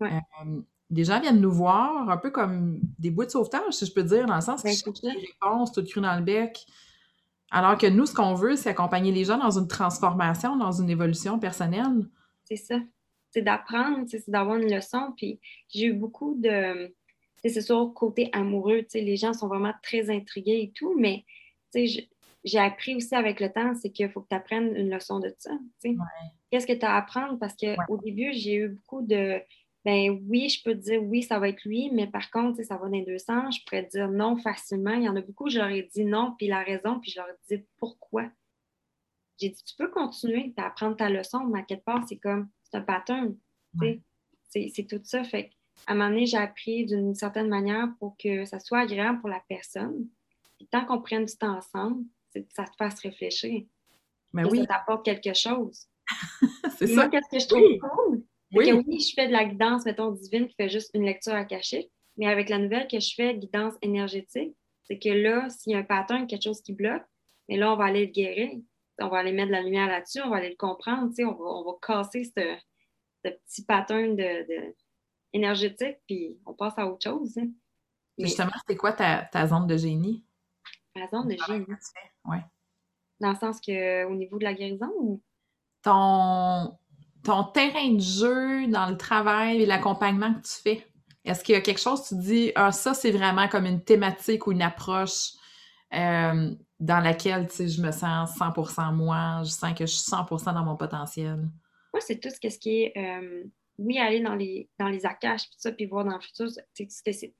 ouais. 0.00 0.10
euh, 0.44 0.60
des 0.90 1.04
gens 1.04 1.20
viennent 1.20 1.40
nous 1.40 1.52
voir 1.52 2.08
un 2.10 2.16
peu 2.16 2.30
comme 2.30 2.80
des 2.98 3.10
bouts 3.10 3.24
de 3.24 3.30
sauvetage, 3.30 3.72
si 3.72 3.86
je 3.86 3.92
peux 3.92 4.02
dire, 4.02 4.26
dans 4.26 4.34
le 4.34 4.40
sens 4.40 4.62
qu'ils 4.62 4.76
cherchent 4.76 5.00
des 5.00 5.10
réponses 5.10 5.72
tout 5.72 5.84
cru 5.84 6.00
dans 6.00 6.16
le 6.16 6.22
bec. 6.22 6.66
Alors 7.50 7.76
que 7.76 7.86
nous, 7.86 8.06
ce 8.06 8.14
qu'on 8.14 8.34
veut, 8.34 8.56
c'est 8.56 8.70
accompagner 8.70 9.12
les 9.12 9.24
gens 9.24 9.38
dans 9.38 9.58
une 9.58 9.68
transformation, 9.68 10.56
dans 10.56 10.72
une 10.72 10.90
évolution 10.90 11.38
personnelle. 11.38 12.08
C'est 12.44 12.56
ça. 12.56 12.78
C'est 13.30 13.42
d'apprendre, 13.42 14.06
c'est 14.08 14.28
d'avoir 14.28 14.56
une 14.56 14.74
leçon. 14.74 15.12
Puis 15.16 15.40
j'ai 15.68 15.86
eu 15.86 15.92
beaucoup 15.92 16.34
de 16.38 16.94
c'est 17.44 17.60
sûr, 17.60 17.92
côté 17.94 18.28
amoureux, 18.32 18.86
les 18.94 19.16
gens 19.16 19.32
sont 19.32 19.48
vraiment 19.48 19.74
très 19.82 20.10
intrigués 20.10 20.62
et 20.62 20.70
tout, 20.70 20.94
mais 20.98 21.24
j'ai 21.74 22.58
appris 22.58 22.94
aussi 22.94 23.14
avec 23.14 23.40
le 23.40 23.52
temps, 23.52 23.74
c'est 23.74 23.90
qu'il 23.90 24.08
faut 24.10 24.20
que 24.20 24.28
tu 24.28 24.36
apprennes 24.36 24.76
une 24.76 24.90
leçon 24.90 25.18
de 25.20 25.34
ça. 25.38 25.50
Qu'est-ce 26.50 26.66
que 26.66 26.72
tu 26.72 26.84
as 26.84 26.94
à 26.94 26.98
apprendre? 26.98 27.38
Parce 27.38 27.54
qu'au 27.56 27.96
début, 27.98 28.32
j'ai 28.32 28.54
eu 28.56 28.68
beaucoup 28.68 29.02
de 29.02 29.40
ben 29.84 30.16
oui, 30.28 30.48
je 30.48 30.62
peux 30.62 30.74
te 30.74 30.80
dire 30.80 31.02
oui, 31.02 31.24
ça 31.24 31.40
va 31.40 31.48
être 31.48 31.64
lui, 31.64 31.90
mais 31.90 32.06
par 32.06 32.30
contre, 32.30 32.62
ça 32.62 32.76
va 32.76 32.84
dans 32.84 32.92
les 32.92 33.04
deux 33.04 33.18
sens. 33.18 33.58
Je 33.58 33.64
pourrais 33.64 33.82
dire 33.82 34.08
non 34.08 34.36
facilement. 34.36 34.92
Il 34.92 35.02
y 35.02 35.08
en 35.08 35.16
a 35.16 35.20
beaucoup, 35.20 35.50
je 35.50 35.58
leur 35.58 35.70
ai 35.70 35.82
dit 35.92 36.04
non, 36.04 36.34
puis 36.38 36.46
la 36.46 36.62
raison, 36.62 37.00
puis 37.00 37.10
je 37.10 37.18
leur 37.18 37.28
ai 37.28 37.34
dit 37.50 37.64
pourquoi. 37.78 38.30
J'ai 39.40 39.48
dit, 39.48 39.64
tu 39.64 39.74
peux 39.76 39.90
continuer 39.90 40.52
à 40.56 40.66
apprendre 40.66 40.96
ta 40.96 41.10
leçon, 41.10 41.44
mais 41.46 41.60
à 41.60 41.62
quelque 41.62 41.84
part, 41.84 42.04
c'est 42.08 42.18
comme, 42.18 42.48
c'est 42.62 42.76
un 42.76 42.82
pattern. 42.82 43.36
C'est 44.50 44.86
tout 44.88 45.00
ça. 45.02 45.24
Fait 45.24 45.50
à 45.86 45.92
un 45.92 45.94
moment 45.94 46.10
donné, 46.10 46.26
j'ai 46.26 46.36
appris 46.36 46.86
d'une 46.86 47.14
certaine 47.14 47.48
manière 47.48 47.88
pour 47.98 48.16
que 48.16 48.44
ça 48.44 48.60
soit 48.60 48.80
agréable 48.80 49.20
pour 49.20 49.28
la 49.28 49.42
personne. 49.48 50.08
Puis 50.58 50.68
tant 50.70 50.84
qu'on 50.84 51.00
prenne 51.00 51.24
du 51.24 51.36
temps 51.36 51.56
ensemble, 51.56 52.04
ça 52.50 52.64
te 52.64 52.76
fasse 52.76 53.00
réfléchir. 53.00 53.64
Mais 54.32 54.42
ben 54.42 54.50
oui. 54.50 54.58
Ça 54.60 54.66
t'apporte 54.66 55.04
quelque 55.04 55.34
chose. 55.34 55.86
c'est 56.78 56.86
ça. 56.86 57.08
qu'est-ce 57.08 57.28
que 57.30 57.38
je 57.38 57.48
trouve 57.48 57.78
cool? 57.78 58.24
Oui. 58.54 58.68
Que 58.68 58.74
oui, 58.74 59.00
je 59.00 59.14
fais 59.14 59.28
de 59.28 59.32
la 59.32 59.44
guidance, 59.44 59.84
mettons, 59.84 60.10
divine, 60.10 60.46
qui 60.46 60.54
fait 60.54 60.68
juste 60.68 60.90
une 60.94 61.04
lecture 61.04 61.34
à 61.34 61.44
cacher. 61.44 61.90
Mais 62.16 62.26
avec 62.26 62.48
la 62.48 62.58
nouvelle 62.58 62.86
que 62.86 63.00
je 63.00 63.14
fais, 63.14 63.34
guidance 63.34 63.74
énergétique, 63.80 64.54
c'est 64.84 64.98
que 64.98 65.08
là, 65.08 65.48
s'il 65.48 65.72
y 65.72 65.74
a 65.74 65.78
un 65.78 65.84
pattern, 65.84 66.26
quelque 66.26 66.44
chose 66.44 66.60
qui 66.60 66.72
bloque, 66.72 67.04
mais 67.48 67.56
là, 67.56 67.72
on 67.72 67.76
va 67.76 67.86
aller 67.86 68.06
le 68.06 68.12
guérir. 68.12 68.50
On 69.00 69.08
va 69.08 69.18
aller 69.18 69.32
mettre 69.32 69.48
de 69.48 69.52
la 69.52 69.62
lumière 69.62 69.88
là-dessus, 69.88 70.20
on 70.22 70.28
va 70.28 70.36
aller 70.36 70.50
le 70.50 70.56
comprendre, 70.56 71.10
on 71.18 71.32
va, 71.32 71.44
on 71.44 71.64
va 71.64 71.72
casser 71.80 72.24
ce, 72.24 72.56
petit 73.22 73.64
pattern 73.64 74.14
de 74.16 74.74
énergétique, 75.32 75.98
puis 76.06 76.38
on 76.46 76.54
passe 76.54 76.74
à 76.78 76.86
autre 76.86 77.02
chose. 77.02 77.36
Hein. 77.38 77.48
Justement, 78.18 78.52
c'est 78.68 78.76
quoi 78.76 78.92
ta, 78.92 79.46
zone 79.46 79.66
de 79.66 79.76
génie? 79.76 80.24
Ma 80.94 81.08
zone 81.08 81.28
de 81.28 81.36
génie? 81.46 81.66
Oui. 82.26 82.36
Dans 83.20 83.30
le 83.30 83.36
sens 83.36 83.60
que 83.60 84.04
au 84.04 84.14
niveau 84.14 84.38
de 84.38 84.44
la 84.44 84.54
guérison 84.54 84.90
ou? 84.98 85.22
Ton, 85.82 86.76
ton 87.24 87.44
terrain 87.44 87.92
de 87.92 88.00
jeu 88.00 88.66
dans 88.68 88.88
le 88.88 88.96
travail 88.96 89.62
et 89.62 89.66
l'accompagnement 89.66 90.34
que 90.34 90.42
tu 90.42 90.54
fais. 90.62 90.86
Est-ce 91.24 91.44
qu'il 91.44 91.54
y 91.54 91.58
a 91.58 91.60
quelque 91.60 91.80
chose, 91.80 92.06
tu 92.06 92.16
dis, 92.16 92.52
ah, 92.56 92.72
ça, 92.72 92.94
c'est 92.94 93.12
vraiment 93.12 93.48
comme 93.48 93.66
une 93.66 93.82
thématique 93.82 94.46
ou 94.46 94.52
une 94.52 94.62
approche 94.62 95.32
euh, 95.94 96.50
dans 96.80 97.00
laquelle, 97.00 97.48
tu 97.48 97.54
sais, 97.54 97.68
je 97.68 97.80
me 97.80 97.92
sens 97.92 98.36
100% 98.36 98.92
moi, 98.92 99.42
je 99.44 99.50
sens 99.50 99.72
que 99.72 99.86
je 99.86 99.92
suis 99.92 100.10
100% 100.10 100.52
dans 100.52 100.64
mon 100.64 100.76
potentiel? 100.76 101.48
Moi, 101.92 102.00
c'est 102.00 102.18
tout 102.18 102.30
ce 102.30 102.58
qui 102.58 102.82
est 102.82 102.92
euh, 102.96 103.44
oui, 103.78 103.98
aller 103.98 104.20
dans 104.20 104.34
les, 104.34 104.68
dans 104.78 104.88
les 104.88 105.06
akash, 105.06 105.42
puis 105.42 105.56
ça, 105.58 105.72
puis 105.72 105.86
voir 105.86 106.04
dans 106.04 106.14
le 106.14 106.20
futur, 106.20 106.50
ce 106.50 106.60
psychique, 106.74 107.34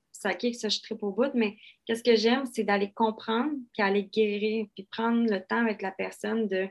ça, 0.54 0.68
je 0.68 0.80
tripe 0.80 1.02
au 1.02 1.12
bout, 1.12 1.32
mais 1.34 1.56
qu'est-ce 1.84 2.02
que 2.02 2.16
j'aime, 2.16 2.46
c'est 2.46 2.64
d'aller 2.64 2.92
comprendre, 2.92 3.52
puis 3.72 3.82
aller 3.82 4.04
guérir, 4.04 4.66
puis 4.74 4.84
prendre 4.90 5.28
le 5.28 5.40
temps 5.44 5.62
avec 5.62 5.82
la 5.82 5.90
personne 5.90 6.46
de 6.48 6.68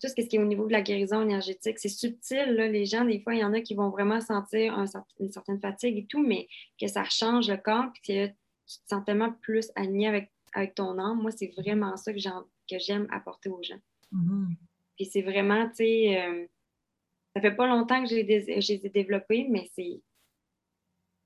tout 0.00 0.08
ce 0.08 0.14
qui 0.14 0.36
est 0.36 0.38
au 0.38 0.46
niveau 0.46 0.66
de 0.66 0.72
la 0.72 0.80
guérison 0.80 1.20
énergétique. 1.22 1.78
C'est 1.78 1.90
subtil, 1.90 2.54
là, 2.54 2.68
les 2.68 2.86
gens, 2.86 3.04
des 3.04 3.20
fois, 3.20 3.34
il 3.34 3.40
y 3.40 3.44
en 3.44 3.52
a 3.52 3.60
qui 3.60 3.74
vont 3.74 3.90
vraiment 3.90 4.20
sentir 4.20 4.78
une 5.18 5.30
certaine 5.30 5.60
fatigue 5.60 5.98
et 5.98 6.06
tout, 6.06 6.22
mais 6.22 6.48
que 6.80 6.86
ça 6.86 7.04
change 7.04 7.50
le 7.50 7.58
corps, 7.58 7.86
puis 7.92 8.02
que 8.02 8.26
tu 8.26 8.78
te 8.78 8.88
sens 8.88 9.04
tellement 9.04 9.32
plus 9.42 9.70
aligné 9.74 10.08
avec, 10.08 10.32
avec 10.54 10.74
ton 10.74 10.98
âme. 10.98 11.20
Moi, 11.20 11.30
c'est 11.32 11.52
vraiment 11.56 11.96
ça 11.96 12.12
que 12.12 12.78
j'aime 12.78 13.06
apporter 13.10 13.50
aux 13.50 13.62
gens. 13.62 13.80
Mm-hmm. 14.12 14.56
Puis 14.96 15.06
c'est 15.06 15.22
vraiment, 15.22 15.68
tu 15.68 15.76
sais, 15.76 16.24
euh, 16.24 16.46
ça 17.34 17.40
fait 17.40 17.54
pas 17.54 17.66
longtemps 17.66 18.02
que 18.02 18.08
j'ai 18.08 18.22
les 18.22 18.50
ai 18.50 18.88
développés, 18.88 19.46
mais 19.50 19.70
c'est. 19.74 20.00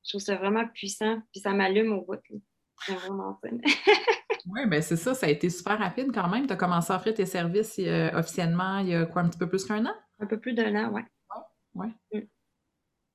Je 0.05 0.11
trouve 0.11 0.21
ça 0.21 0.37
vraiment 0.37 0.67
puissant, 0.69 1.23
puis 1.33 1.41
ça 1.41 1.53
m'allume 1.53 1.93
au 1.93 2.03
bout. 2.03 2.21
C'est 2.85 2.95
vraiment 2.95 3.39
oui, 4.47 4.67
bien 4.67 4.83
c'est 4.83 4.97
ça, 4.97 5.15
ça 5.15 5.27
a 5.27 5.31
été 5.31 5.49
super 5.49 5.79
rapide 5.79 6.13
quand 6.13 6.29
même. 6.29 6.47
Tu 6.47 6.53
as 6.53 6.57
commencé 6.57 6.93
à 6.93 6.97
offrir 6.97 7.15
tes 7.15 7.25
services 7.25 7.81
officiellement 8.13 8.79
il 8.79 8.89
y 8.89 8.95
a 8.95 9.07
quoi, 9.07 9.23
un 9.23 9.29
petit 9.29 9.39
peu 9.39 9.49
plus 9.49 9.65
qu'un 9.65 9.87
an? 9.87 9.95
Un 10.21 10.27
peu 10.27 10.39
plus 10.39 10.53
d'un 10.53 10.75
an, 10.75 10.91
oui. 10.93 11.03
Oui. 11.75 11.87
Ouais. 12.13 12.21
Mm. 12.21 12.27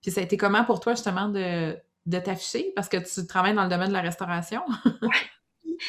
Puis 0.01 0.11
ça 0.11 0.21
a 0.21 0.23
été 0.23 0.37
comment 0.37 0.63
pour 0.63 0.79
toi 0.79 0.93
justement 0.93 1.29
de, 1.29 1.75
de 2.05 2.19
t'afficher? 2.19 2.71
Parce 2.75 2.89
que 2.89 2.97
tu 2.97 3.27
travailles 3.27 3.53
dans 3.53 3.63
le 3.63 3.69
domaine 3.69 3.89
de 3.89 3.93
la 3.93 4.01
restauration. 4.01 4.61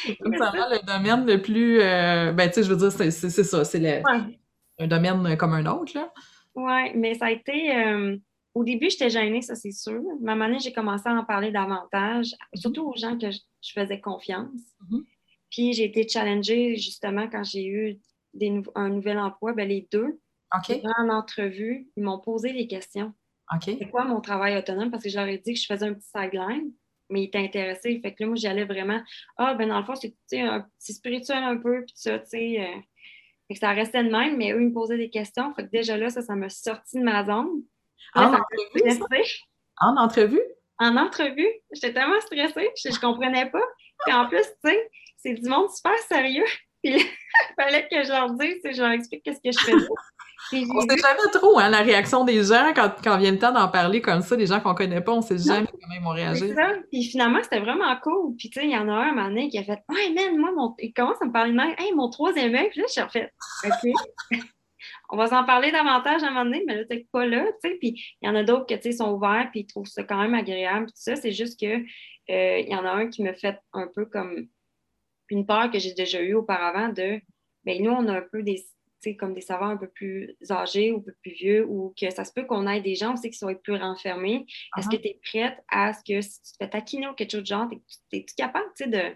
c'est 0.05 0.17
vraiment 0.21 0.69
le 0.69 0.85
domaine 0.85 1.25
le 1.25 1.41
plus. 1.41 1.81
Euh, 1.81 2.31
ben, 2.33 2.49
tu 2.49 2.55
sais, 2.55 2.63
je 2.63 2.73
veux 2.73 2.77
dire, 2.77 2.91
c'est 2.91 3.11
ça. 3.11 3.65
C'est 3.65 4.03
un 4.79 4.87
domaine 4.87 5.37
comme 5.37 5.53
un 5.53 5.65
autre, 5.65 5.93
là. 5.95 6.13
Oui, 6.55 6.93
mais 6.95 7.13
ça 7.15 7.25
a 7.25 7.31
été. 7.31 7.75
Euh, 7.75 8.17
au 8.53 8.63
début, 8.63 8.89
j'étais 8.89 9.09
gênée, 9.09 9.41
ça 9.41 9.55
c'est 9.55 9.71
sûr. 9.71 10.01
Mais 10.21 10.31
à 10.31 10.33
un 10.33 10.35
moment 10.35 10.47
donné, 10.47 10.59
j'ai 10.59 10.73
commencé 10.73 11.07
à 11.07 11.13
en 11.13 11.23
parler 11.23 11.51
davantage, 11.51 12.27
mm-hmm. 12.27 12.59
surtout 12.59 12.89
aux 12.89 12.97
gens 12.97 13.17
que 13.17 13.31
je, 13.31 13.39
faisais 13.73 13.99
confiance. 13.99 14.59
Mm-hmm. 14.83 15.03
Puis 15.49 15.73
j'ai 15.73 15.85
été 15.85 16.07
challengée 16.07 16.75
justement 16.77 17.27
quand 17.29 17.43
j'ai 17.43 17.65
eu 17.65 17.99
des 18.33 18.61
un 18.75 18.89
nouvel 18.89 19.19
emploi, 19.19 19.53
ben, 19.53 19.67
les 19.67 19.87
deux. 19.91 20.19
OK. 20.53 20.81
En 20.99 21.09
entrevue, 21.09 21.89
ils 21.95 22.03
m'ont 22.03 22.19
posé 22.19 22.51
des 22.51 22.67
questions. 22.67 23.13
OK. 23.53 23.75
C'est 23.79 23.89
quoi 23.89 24.03
mon 24.03 24.19
travail 24.19 24.57
autonome? 24.57 24.91
Parce 24.91 25.03
que 25.03 25.09
je 25.09 25.17
leur 25.17 25.27
ai 25.27 25.37
dit 25.37 25.53
que 25.53 25.59
je 25.59 25.65
faisais 25.65 25.85
un 25.85 25.93
petit 25.93 26.07
sideline, 26.07 26.71
mais 27.09 27.21
ils 27.21 27.25
étaient 27.25 27.39
intéressés. 27.39 27.99
Fait 28.01 28.13
que 28.13 28.23
là, 28.23 28.27
moi, 28.27 28.35
j'y 28.35 28.47
allais 28.47 28.65
vraiment. 28.65 29.01
Ah, 29.37 29.53
ben 29.53 29.69
dans 29.69 29.79
le 29.79 29.85
fond, 29.85 29.93
c'est 29.95 30.93
spirituel 30.93 31.43
un 31.43 31.57
peu, 31.57 31.83
puis 31.85 31.93
ça, 31.95 32.19
tu 32.19 32.27
sais. 32.29 32.83
Fait 33.51 33.55
que 33.55 33.59
ça 33.59 33.71
restait 33.73 34.01
de 34.01 34.09
même, 34.09 34.37
mais 34.37 34.53
eux, 34.53 34.61
ils 34.61 34.69
me 34.69 34.73
posaient 34.73 34.97
des 34.97 35.09
questions. 35.09 35.53
Fait 35.53 35.65
que 35.65 35.71
déjà 35.71 35.97
là, 35.97 36.09
ça, 36.09 36.21
ça 36.21 36.35
m'a 36.35 36.47
sorti 36.47 36.97
de 36.97 37.03
ma 37.03 37.25
zone. 37.25 37.63
en, 38.15 38.33
entrevue, 38.33 38.81
en 39.81 39.97
entrevue? 39.97 40.41
En 40.79 40.95
entrevue. 40.95 41.49
J'étais 41.73 41.91
tellement 41.91 42.21
stressée, 42.21 42.69
je, 42.81 42.89
ne 42.89 42.99
comprenais 43.01 43.49
pas. 43.49 43.63
Puis 44.05 44.15
en 44.15 44.29
plus, 44.29 44.45
tu 44.63 44.71
sais, 44.71 44.89
c'est 45.17 45.33
du 45.33 45.49
monde 45.49 45.69
super 45.69 45.97
sérieux. 46.07 46.45
Puis 46.83 46.93
il 46.95 47.55
fallait 47.57 47.89
que 47.89 48.03
je 48.03 48.07
leur 48.07 48.31
dise, 48.35 48.61
je 48.63 48.81
leur 48.81 48.91
explique 48.91 49.21
qu'est-ce 49.23 49.41
que 49.41 49.51
je 49.51 49.59
faisais. 49.59 49.87
On 50.53 50.81
sait 50.81 50.97
jamais 50.97 51.31
trop 51.33 51.59
hein, 51.59 51.69
la 51.69 51.81
réaction 51.81 52.25
des 52.25 52.43
gens 52.43 52.71
quand, 52.75 52.91
quand 53.03 53.17
vient 53.17 53.31
le 53.31 53.39
temps 53.39 53.51
d'en 53.51 53.67
parler 53.67 54.01
comme 54.01 54.21
ça, 54.21 54.35
des 54.35 54.47
gens 54.47 54.59
qu'on 54.59 54.73
connaît 54.73 55.01
pas, 55.01 55.13
on 55.13 55.21
sait 55.21 55.37
jamais 55.37 55.67
comment 55.67 55.95
ils 55.95 56.03
vont 56.03 56.09
réagir. 56.11 56.55
Ça. 56.55 56.73
Puis 56.91 57.03
finalement, 57.03 57.39
c'était 57.43 57.59
vraiment 57.59 57.95
cool. 58.01 58.35
Puis 58.37 58.49
tu 58.49 58.59
sais, 58.59 58.65
il 58.65 58.71
y 58.71 58.77
en 58.77 58.87
a 58.89 58.93
un, 58.93 59.09
un 59.09 59.13
moment 59.13 59.27
donné 59.29 59.49
qui 59.49 59.57
a 59.57 59.63
fait 59.63 59.79
Ouais, 59.89 60.13
man, 60.13 60.37
moi, 60.37 60.51
mon... 60.55 60.75
il 60.79 60.93
commence 60.93 61.21
à 61.21 61.25
me 61.25 61.31
parler 61.31 61.51
de 61.51 61.57
même. 61.57 61.75
Hey, 61.77 61.93
mon 61.93 62.09
troisième 62.09 62.55
œil. 62.55 62.69
Puis 62.69 62.79
là, 62.79 62.85
je 62.87 62.93
suis 62.93 63.01
refait 63.01 63.31
OK. 63.65 64.39
on 65.09 65.17
va 65.17 65.27
s'en 65.27 65.45
parler 65.45 65.71
davantage 65.71 66.23
à 66.23 66.27
un 66.27 66.29
moment 66.31 66.45
donné, 66.45 66.63
mais 66.65 66.75
là, 66.75 66.85
t'es 66.85 67.07
pas 67.11 67.25
là, 67.25 67.45
tu 67.63 67.69
sais. 67.69 67.77
Puis 67.77 68.15
il 68.21 68.27
y 68.27 68.29
en 68.29 68.35
a 68.35 68.43
d'autres 68.43 68.65
qui, 68.65 68.75
tu 68.75 68.83
sais, 68.83 68.91
sont 68.97 69.11
ouverts, 69.11 69.49
puis 69.51 69.61
ils 69.61 69.67
trouvent 69.67 69.87
ça 69.87 70.03
quand 70.03 70.19
même 70.19 70.33
agréable. 70.33 70.85
Puis 70.85 70.93
tout 70.93 71.01
ça, 71.01 71.15
c'est 71.15 71.31
juste 71.31 71.59
que 71.59 71.75
euh, 72.29 72.59
il 72.59 72.69
y 72.69 72.75
en 72.75 72.85
a 72.85 72.91
un 72.91 73.07
qui 73.07 73.23
me 73.23 73.33
fait 73.33 73.59
un 73.73 73.87
peu 73.93 74.05
comme 74.05 74.47
une 75.29 75.45
peur 75.45 75.71
que 75.71 75.79
j'ai 75.79 75.93
déjà 75.93 76.21
eue 76.21 76.33
auparavant 76.33 76.89
de, 76.89 77.19
ben 77.63 77.81
nous, 77.81 77.91
on 77.91 78.07
a 78.07 78.17
un 78.17 78.25
peu 78.31 78.43
des, 78.43 78.65
comme 79.17 79.33
des 79.33 79.41
savants 79.41 79.69
un 79.69 79.77
peu 79.77 79.87
plus 79.87 80.35
âgés 80.49 80.91
ou 80.91 80.97
un 80.97 81.01
peu 81.01 81.13
plus 81.21 81.31
vieux, 81.31 81.65
ou 81.67 81.93
que 81.99 82.09
ça 82.09 82.25
se 82.25 82.31
peut 82.33 82.45
qu'on 82.45 82.67
ait 82.67 82.81
des 82.81 82.95
gens 82.95 83.13
aussi 83.13 83.29
qui 83.29 83.37
soient 83.37 83.55
plus 83.55 83.75
renfermés. 83.75 84.45
Est-ce 84.77 84.89
que 84.89 84.95
uh-huh. 84.95 85.01
tu 85.01 85.07
es 85.07 85.19
prête 85.23 85.57
à 85.69 85.93
ce 85.93 85.99
que 85.99 86.21
si 86.21 86.41
tu 86.41 86.51
te 86.51 86.57
fais 86.59 86.69
taquiner 86.69 87.07
ou 87.07 87.13
quelque 87.13 87.31
chose 87.31 87.41
de 87.41 87.47
genre, 87.47 87.67
es-tu 88.11 88.35
capable, 88.35 88.67
tu 88.75 88.85
sais, 88.85 88.89
de. 88.89 89.15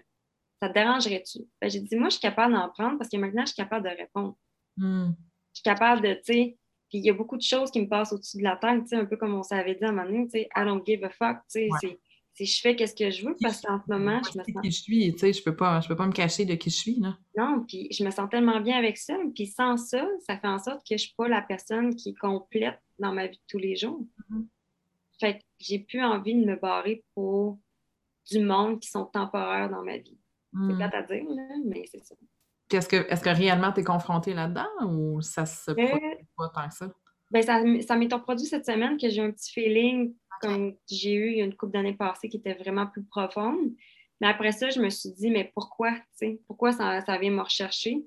Ça 0.60 0.68
te 0.70 0.74
dérangerait-tu? 0.74 1.40
Ben, 1.60 1.68
j'ai 1.68 1.80
dit, 1.80 1.96
moi, 1.96 2.08
je 2.08 2.14
suis 2.14 2.22
capable 2.22 2.54
d'en 2.54 2.68
prendre 2.70 2.96
parce 2.96 3.10
que 3.10 3.16
maintenant, 3.18 3.42
je 3.42 3.48
suis 3.48 3.56
capable 3.56 3.88
de 3.88 3.94
répondre. 3.94 4.36
Hmm. 4.78 5.10
Je 5.52 5.60
suis 5.60 5.62
capable 5.62 6.00
de, 6.00 6.14
tu 6.14 6.20
sais, 6.24 6.58
puis 6.88 6.98
il 6.98 7.04
y 7.04 7.10
a 7.10 7.14
beaucoup 7.14 7.36
de 7.36 7.42
choses 7.42 7.70
qui 7.70 7.80
me 7.80 7.88
passent 7.88 8.12
au-dessus 8.12 8.38
de 8.38 8.42
la 8.42 8.56
tête, 8.56 8.82
tu 8.82 8.88
sais, 8.88 8.96
un 8.96 9.04
peu 9.04 9.16
comme 9.16 9.34
on 9.34 9.42
s'avait 9.42 9.74
dit 9.74 9.84
à 9.84 9.88
un 9.88 9.92
moment 9.92 10.06
donné, 10.06 10.24
tu 10.24 10.30
sais, 10.30 10.48
I 10.56 10.64
don't 10.64 10.82
give 10.86 11.04
a 11.04 11.10
fuck, 11.10 11.38
tu 11.50 11.60
sais, 11.60 11.68
si 11.80 11.98
je 12.44 12.60
fais 12.60 12.76
qu'est-ce 12.76 12.94
que 12.94 13.10
je 13.10 13.26
veux 13.26 13.36
parce 13.40 13.62
qu'en 13.62 13.80
ce 13.80 13.90
moment, 13.90 14.20
je 14.22 14.38
me 14.38 14.44
sens. 14.44 14.62
Qui 14.62 14.70
je 14.70 14.82
suis, 14.82 15.12
tu 15.12 15.18
sais, 15.18 15.32
je 15.32 15.42
peux 15.42 15.56
pas, 15.56 15.80
je 15.80 15.88
peux 15.88 15.96
pas 15.96 16.06
me 16.06 16.12
cacher 16.12 16.44
de 16.44 16.54
qui 16.54 16.70
je 16.70 16.76
suis, 16.76 17.00
là. 17.00 17.16
Non, 17.36 17.64
puis 17.66 17.88
je 17.90 18.04
me 18.04 18.10
sens 18.10 18.28
tellement 18.30 18.60
bien 18.60 18.76
avec 18.76 18.98
ça. 18.98 19.16
Puis 19.34 19.46
sans 19.46 19.76
ça, 19.76 20.06
ça 20.26 20.36
fait 20.36 20.48
en 20.48 20.58
sorte 20.58 20.86
que 20.86 20.96
je 20.96 21.04
suis 21.04 21.14
pas 21.16 21.28
la 21.28 21.42
personne 21.42 21.94
qui 21.96 22.10
est 22.10 22.18
complète 22.18 22.78
dans 22.98 23.12
ma 23.12 23.26
vie 23.26 23.38
de 23.38 23.42
tous 23.48 23.58
les 23.58 23.76
jours. 23.76 24.04
Mm-hmm. 24.30 24.44
Fait 25.18 25.38
que 25.38 25.44
j'ai 25.58 25.78
plus 25.78 26.02
envie 26.02 26.34
de 26.34 26.44
me 26.44 26.56
barrer 26.56 27.02
pour 27.14 27.58
du 28.30 28.40
monde 28.40 28.80
qui 28.80 28.90
sont 28.90 29.06
temporaires 29.06 29.70
dans 29.70 29.82
ma 29.82 29.96
vie. 29.96 30.18
C'est 30.52 30.72
mm. 30.72 30.76
plate 30.76 30.94
à 30.94 31.02
dire, 31.02 31.24
là, 31.28 31.42
mais 31.64 31.84
c'est 31.90 32.04
ça. 32.04 32.14
Est-ce 32.72 32.88
que, 32.88 32.96
est 32.96 33.22
que 33.22 33.30
réellement 33.30 33.72
tu 33.72 33.80
es 33.80 33.84
confrontée 33.84 34.34
là-dedans 34.34 34.66
ou 34.86 35.20
ça 35.20 35.46
se 35.46 35.70
euh, 35.70 35.74
pas 36.36 36.48
tant 36.48 36.68
que 36.68 36.74
ça? 36.74 36.92
Ben 37.30 37.42
ça, 37.42 37.62
ça 37.86 37.96
m'est 37.96 38.08
produit 38.08 38.46
cette 38.46 38.66
semaine 38.66 38.96
que 38.96 39.08
j'ai 39.08 39.20
un 39.20 39.30
petit 39.30 39.52
feeling 39.52 40.14
comme 40.40 40.74
j'ai 40.90 41.14
eu 41.14 41.30
il 41.32 41.38
y 41.38 41.42
a 41.42 41.44
une 41.44 41.54
couple 41.54 41.72
d'années 41.72 41.94
passées 41.94 42.28
qui 42.28 42.38
était 42.38 42.54
vraiment 42.54 42.86
plus 42.86 43.04
profonde. 43.04 43.72
Mais 44.20 44.28
après 44.28 44.52
ça, 44.52 44.70
je 44.70 44.80
me 44.80 44.88
suis 44.88 45.10
dit, 45.10 45.30
mais 45.30 45.50
pourquoi, 45.54 45.92
pourquoi 46.46 46.72
ça, 46.72 47.00
ça 47.02 47.18
vient 47.18 47.30
me 47.30 47.42
rechercher? 47.42 48.04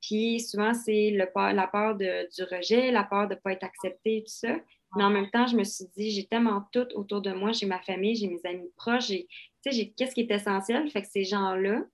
Puis 0.00 0.40
souvent, 0.40 0.74
c'est 0.74 1.10
la 1.10 1.26
peur 1.26 1.96
de, 1.96 2.28
du 2.34 2.42
rejet, 2.42 2.90
la 2.90 3.04
peur 3.04 3.28
de 3.28 3.34
ne 3.34 3.38
pas 3.38 3.52
être 3.52 3.64
acceptée, 3.64 4.24
tout 4.26 4.32
ça. 4.32 4.56
Mais 4.96 5.04
en 5.04 5.10
même 5.10 5.30
temps, 5.30 5.46
je 5.46 5.56
me 5.56 5.64
suis 5.64 5.86
dit, 5.96 6.10
j'ai 6.10 6.26
tellement 6.26 6.64
tout 6.72 6.86
autour 6.94 7.22
de 7.22 7.32
moi, 7.32 7.52
j'ai 7.52 7.66
ma 7.66 7.80
famille, 7.80 8.14
j'ai 8.14 8.26
mes 8.26 8.40
amis 8.44 8.70
proches, 8.76 9.06
j'ai, 9.06 9.26
j'ai 9.64 9.92
qu'est-ce 9.92 10.14
qui 10.14 10.22
est 10.22 10.30
essentiel? 10.30 10.90
Fait 10.90 11.02
que 11.02 11.08
ces 11.08 11.24
gens-là, 11.24 11.84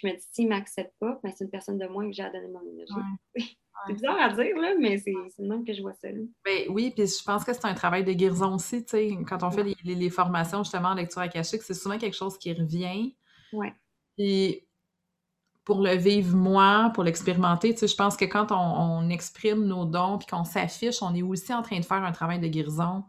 je 0.00 0.06
me 0.06 0.12
dis, 0.12 0.24
s'ils 0.32 0.44
ne 0.44 0.50
m'acceptent 0.50 0.94
pas, 0.98 1.18
ben, 1.22 1.32
c'est 1.36 1.44
une 1.44 1.50
personne 1.50 1.78
de 1.78 1.86
moins 1.86 2.06
que 2.08 2.14
j'ai 2.14 2.22
à 2.22 2.30
donner 2.30 2.48
mon 2.48 2.62
énergie. 2.62 2.94
C'est 3.86 3.92
bizarre 3.92 4.18
à 4.20 4.28
dire, 4.30 4.56
là, 4.56 4.74
mais 4.80 4.98
c'est 4.98 5.12
le 5.12 5.48
même 5.48 5.64
que 5.64 5.72
je 5.72 5.82
vois 5.82 5.92
ça. 5.94 6.08
Ben, 6.44 6.64
oui, 6.70 6.92
puis 6.96 7.06
je 7.06 7.22
pense 7.22 7.44
que 7.44 7.52
c'est 7.52 7.66
un 7.66 7.74
travail 7.74 8.04
de 8.04 8.12
guérison 8.12 8.54
aussi. 8.54 8.84
sais, 8.86 9.16
Quand 9.28 9.42
on 9.42 9.50
fait 9.50 9.62
les, 9.62 9.94
les, 9.94 10.10
formations 10.10 10.64
justement 10.64 10.88
en 10.88 10.94
lecture 10.94 11.20
akashique, 11.20 11.62
c'est 11.62 11.74
souvent 11.74 11.98
quelque 11.98 12.16
chose 12.16 12.38
qui 12.38 12.52
revient. 12.52 13.14
Oui. 13.52 13.68
Puis 14.16 14.66
pour 15.66 15.82
le 15.82 15.96
vivre 15.96 16.34
moi, 16.34 16.90
pour 16.94 17.02
l'expérimenter, 17.02 17.74
je 17.76 17.94
pense 17.94 18.16
que 18.16 18.24
quand 18.24 18.52
on, 18.52 19.10
exprime 19.10 19.64
nos 19.64 19.84
dons 19.84 20.16
puis 20.16 20.26
qu'on 20.28 20.44
s'affiche, 20.44 21.02
on 21.02 21.14
est 21.14 21.22
aussi 21.22 21.52
en 21.52 21.62
train 21.62 21.80
de 21.80 21.84
faire 21.84 22.04
un 22.04 22.12
travail 22.12 22.38
de 22.38 22.46
guérison. 22.46 23.04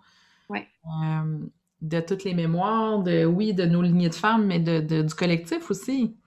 Ouais. 0.49 0.67
Euh, 0.85 1.37
de 1.81 1.99
toutes 1.99 2.23
les 2.23 2.33
mémoires, 2.33 3.03
de 3.03 3.25
oui, 3.25 3.53
de 3.53 3.65
nos 3.65 3.83
lignées 3.83 4.09
de 4.09 4.15
femmes, 4.15 4.47
mais 4.47 4.59
de, 4.59 5.01
du 5.03 5.13
collectif 5.13 5.69
aussi 5.69 6.17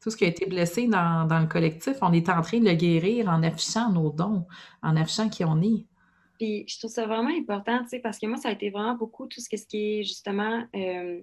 tout 0.00 0.10
ce 0.10 0.16
qui 0.16 0.24
a 0.24 0.28
été 0.28 0.46
blessé 0.46 0.86
dans, 0.86 1.26
le 1.28 1.46
collectif, 1.46 1.96
on 2.00 2.12
est 2.12 2.28
en 2.28 2.40
train 2.40 2.58
de 2.58 2.64
le 2.64 2.74
guérir 2.74 3.28
en 3.28 3.42
affichant 3.42 3.92
nos 3.92 4.10
dons, 4.10 4.46
en 4.82 4.96
affichant 4.96 5.28
qui 5.28 5.44
on 5.44 5.60
est. 5.60 5.84
Puis 6.38 6.64
je 6.66 6.78
trouve 6.78 6.90
ça 6.90 7.06
vraiment 7.06 7.28
important, 7.28 7.82
tu 7.82 7.90
sais, 7.90 7.98
parce 7.98 8.18
que 8.18 8.26
moi, 8.26 8.38
ça 8.38 8.48
a 8.48 8.52
été 8.52 8.70
vraiment 8.70 8.94
beaucoup 8.94 9.26
tout 9.26 9.40
ce 9.40 9.48
qui 9.48 9.76
est 9.76 10.02
justement, 10.02 10.64
euh, 10.74 11.20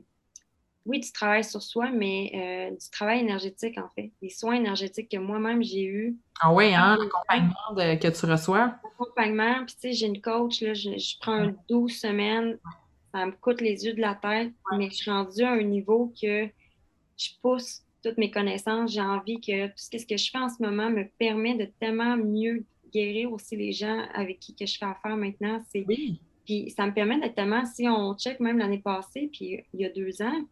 oui, 0.86 1.00
du 1.00 1.12
travail 1.12 1.44
sur 1.44 1.64
soi, 1.64 1.90
mais 1.90 2.32
euh, 2.36 2.76
du 2.76 2.90
travail 2.92 3.22
énergétique, 3.22 3.80
en 3.80 3.90
fait. 3.96 4.12
Les 4.22 4.30
soins 4.30 4.54
énergétiques 4.54 5.10
que 5.10 5.18
moi-même 5.18 5.64
j'ai 5.64 5.86
eus. 5.86 6.16
Ah 6.40 6.54
oui, 6.54 6.76
hein, 6.76 6.98
l'accompagnement 7.00 7.98
que 7.98 8.08
tu 8.08 8.26
reçois. 8.28 8.76
L'accompagnement, 8.84 9.66
puis 9.66 9.74
tu 9.74 9.82
sais, 9.82 9.94
j'ai 9.94 10.06
une 10.06 10.22
coach, 10.22 10.62
là, 10.62 10.76
je, 10.76 11.20
prends 11.20 11.52
12 11.68 11.92
semaines, 11.92 12.60
ça 13.12 13.26
me 13.26 13.32
coûte 13.32 13.60
les 13.60 13.86
yeux 13.86 13.94
de 13.94 14.02
la 14.02 14.14
tête, 14.14 14.54
mais 14.78 14.92
je 14.92 14.96
suis 14.96 15.10
rendue 15.10 15.42
à 15.42 15.54
un 15.54 15.64
niveau 15.64 16.14
que 16.22 16.48
je 17.18 17.30
pousse 17.42 17.82
toutes 18.08 18.18
mes 18.18 18.32
connaissances. 18.32 18.94
J'ai 18.94 19.02
envie 19.02 19.40
que 19.40 19.68
tout 19.68 19.74
ce 19.76 20.06
que 20.06 20.18
je 20.18 20.30
fais 20.32 20.38
en 20.38 20.50
ce 20.50 20.62
moment 20.62 20.90
me 20.90 21.04
permet 21.18 21.56
de 21.56 21.70
tellement 21.80 22.18
mieux 22.18 22.66
guérir 22.94 23.32
aussi 23.32 23.56
les 23.56 23.72
gens 23.72 24.06
avec 24.14 24.40
qui 24.40 24.56
que 24.56 24.66
je 24.66 24.78
fais 24.78 24.86
affaire 24.86 25.18
maintenant. 25.18 25.62
C'est, 25.72 25.86
Puis 26.46 26.70
ça 26.70 26.86
me 26.86 26.94
permet 26.94 27.20
d'être 27.20 27.36
tellement, 27.36 27.66
si 27.66 27.88
on 27.88 28.16
check 28.16 28.40
même 28.40 28.58
l'année 28.58 28.80
passée, 28.80 29.30
puis 29.32 29.64
il 29.74 29.82
y 29.82 29.86
a 29.86 29.90
deux 29.90 30.22
ans, 30.22 30.46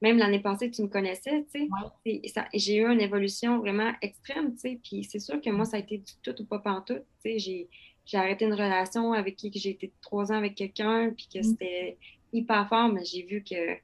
même 0.00 0.18
l'année 0.18 0.40
passée, 0.40 0.70
tu 0.70 0.82
me 0.82 0.88
connaissais, 0.88 1.46
tu 1.52 1.68
sais. 2.04 2.48
J'ai 2.54 2.76
eu 2.76 2.86
une 2.86 3.00
évolution 3.00 3.58
vraiment 3.58 3.92
extrême, 4.02 4.52
tu 4.52 4.58
sais. 4.58 4.80
Puis 4.82 5.04
c'est 5.04 5.18
sûr 5.18 5.40
que 5.40 5.50
moi, 5.50 5.64
ça 5.64 5.78
a 5.78 5.80
été 5.80 5.98
du 5.98 6.12
tout 6.22 6.34
ou 6.40 6.44
pas 6.44 6.58
pantoute, 6.58 7.04
tu 7.24 7.30
sais. 7.30 7.38
J'ai, 7.38 7.68
j'ai 8.04 8.18
arrêté 8.18 8.44
une 8.44 8.52
relation 8.52 9.12
avec 9.12 9.36
qui 9.36 9.50
j'ai 9.54 9.70
été 9.70 9.92
trois 10.02 10.30
ans 10.30 10.36
avec 10.36 10.54
quelqu'un, 10.54 11.10
puis 11.16 11.28
que 11.32 11.38
mm. 11.40 11.42
c'était 11.42 11.98
hyper 12.32 12.68
fort, 12.68 12.92
mais 12.92 13.04
j'ai 13.04 13.22
vu 13.22 13.42
que 13.42 13.76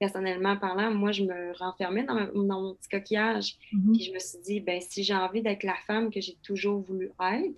personnellement 0.00 0.56
parlant, 0.56 0.90
moi, 0.90 1.12
je 1.12 1.22
me 1.22 1.56
renfermais 1.58 2.02
dans, 2.02 2.16
mon 2.34 2.74
petit 2.74 2.88
coquillage. 2.88 3.56
Mm-hmm. 3.72 3.92
Puis 3.92 4.04
je 4.04 4.12
me 4.12 4.18
suis 4.18 4.38
dit, 4.40 4.60
ben 4.60 4.80
si 4.80 5.04
j'ai 5.04 5.14
envie 5.14 5.42
d'être 5.42 5.62
la 5.62 5.76
femme 5.86 6.10
que 6.10 6.20
j'ai 6.20 6.36
toujours 6.42 6.80
voulu 6.80 7.12
être, 7.20 7.54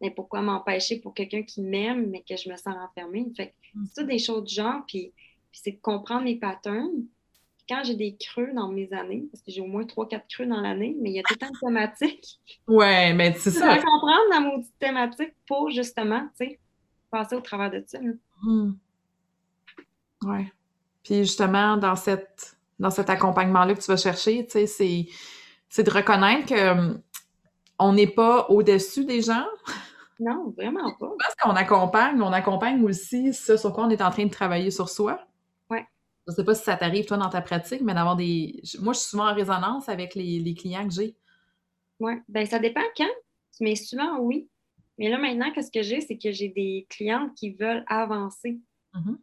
mais 0.00 0.08
ben, 0.08 0.14
pourquoi 0.14 0.40
m'empêcher 0.40 0.98
pour 0.98 1.12
quelqu'un 1.12 1.42
qui 1.42 1.60
m'aime, 1.60 2.08
mais 2.10 2.24
que 2.28 2.36
je 2.36 2.48
me 2.48 2.56
sens 2.56 2.74
renfermée? 2.74 3.26
Fait 3.36 3.48
que 3.48 3.52
mm. 3.74 3.84
c'est 3.86 4.00
tout 4.00 4.06
des 4.08 4.18
choses 4.18 4.44
du 4.44 4.54
genre, 4.54 4.82
puis, 4.88 5.12
c'est 5.52 5.72
de 5.72 5.80
comprendre 5.80 6.24
mes 6.24 6.36
patterns, 6.36 7.04
quand 7.68 7.82
j'ai 7.84 7.96
des 7.96 8.16
creux 8.16 8.50
dans 8.54 8.68
mes 8.68 8.90
années, 8.94 9.28
parce 9.30 9.42
que 9.42 9.50
j'ai 9.50 9.60
au 9.60 9.66
moins 9.66 9.82
3-4 9.82 10.22
creux 10.32 10.46
dans 10.46 10.60
l'année, 10.60 10.96
mais 10.98 11.10
il 11.10 11.16
y 11.16 11.18
a 11.18 11.22
tout 11.22 11.34
le 11.34 11.38
temps 11.38 11.48
une 11.52 11.68
thématique. 11.68 12.40
Ouais, 12.66 13.12
mais 13.12 13.34
c'est 13.34 13.50
ça. 13.50 13.76
Je 13.76 13.82
comprendre 13.82 14.30
la 14.30 14.40
maudite 14.40 14.78
thématique 14.78 15.34
pour 15.46 15.68
justement, 15.70 16.28
tu 16.38 16.46
sais, 16.46 16.58
passer 17.10 17.36
au 17.36 17.40
travers 17.40 17.70
de 17.70 17.84
ça. 17.86 17.98
Mmh. 18.42 18.72
Ouais. 20.22 20.50
Puis 21.08 21.20
justement, 21.20 21.78
dans 21.78 21.96
cette 21.96 22.54
dans 22.78 22.90
cet 22.90 23.08
accompagnement-là 23.08 23.74
que 23.74 23.80
tu 23.80 23.90
vas 23.90 23.96
chercher, 23.96 24.44
tu 24.44 24.66
sais, 24.66 25.08
c'est, 25.70 25.82
de 25.82 25.90
reconnaître 25.90 26.46
que 26.46 26.70
hum, 26.70 27.02
on 27.78 27.94
n'est 27.94 28.06
pas 28.06 28.46
au-dessus 28.50 29.06
des 29.06 29.22
gens. 29.22 29.46
Non, 30.20 30.52
vraiment 30.54 30.92
pas. 31.00 31.10
Parce 31.18 31.34
qu'on 31.36 31.56
accompagne, 31.56 32.20
on 32.20 32.32
accompagne 32.32 32.84
aussi 32.84 33.32
ce 33.32 33.56
sur 33.56 33.72
quoi 33.72 33.86
on 33.86 33.90
est 33.90 34.02
en 34.02 34.10
train 34.10 34.26
de 34.26 34.30
travailler 34.30 34.70
sur 34.70 34.90
soi. 34.90 35.18
Ouais. 35.70 35.86
Je 36.26 36.34
sais 36.34 36.44
pas 36.44 36.54
si 36.54 36.64
ça 36.64 36.76
t'arrive, 36.76 37.06
toi, 37.06 37.16
dans 37.16 37.30
ta 37.30 37.40
pratique, 37.40 37.80
mais 37.80 37.94
d'avoir 37.94 38.14
des. 38.14 38.60
Moi, 38.80 38.92
je 38.92 38.98
suis 38.98 39.08
souvent 39.08 39.30
en 39.30 39.34
résonance 39.34 39.88
avec 39.88 40.14
les, 40.14 40.40
les 40.40 40.54
clients 40.54 40.86
que 40.86 40.92
j'ai. 40.92 41.16
Oui. 42.00 42.12
Ben 42.28 42.44
ça 42.44 42.58
dépend 42.58 42.82
quand, 42.96 43.06
mais 43.60 43.76
souvent, 43.76 44.18
oui. 44.18 44.50
Mais 44.98 45.08
là, 45.08 45.16
maintenant, 45.16 45.50
qu'est-ce 45.54 45.70
que 45.70 45.82
j'ai, 45.82 46.02
c'est 46.02 46.18
que 46.18 46.32
j'ai 46.32 46.48
des 46.48 46.86
clientes 46.90 47.34
qui 47.34 47.54
veulent 47.54 47.84
avancer. 47.86 48.60
Mm-hmm. 48.92 49.16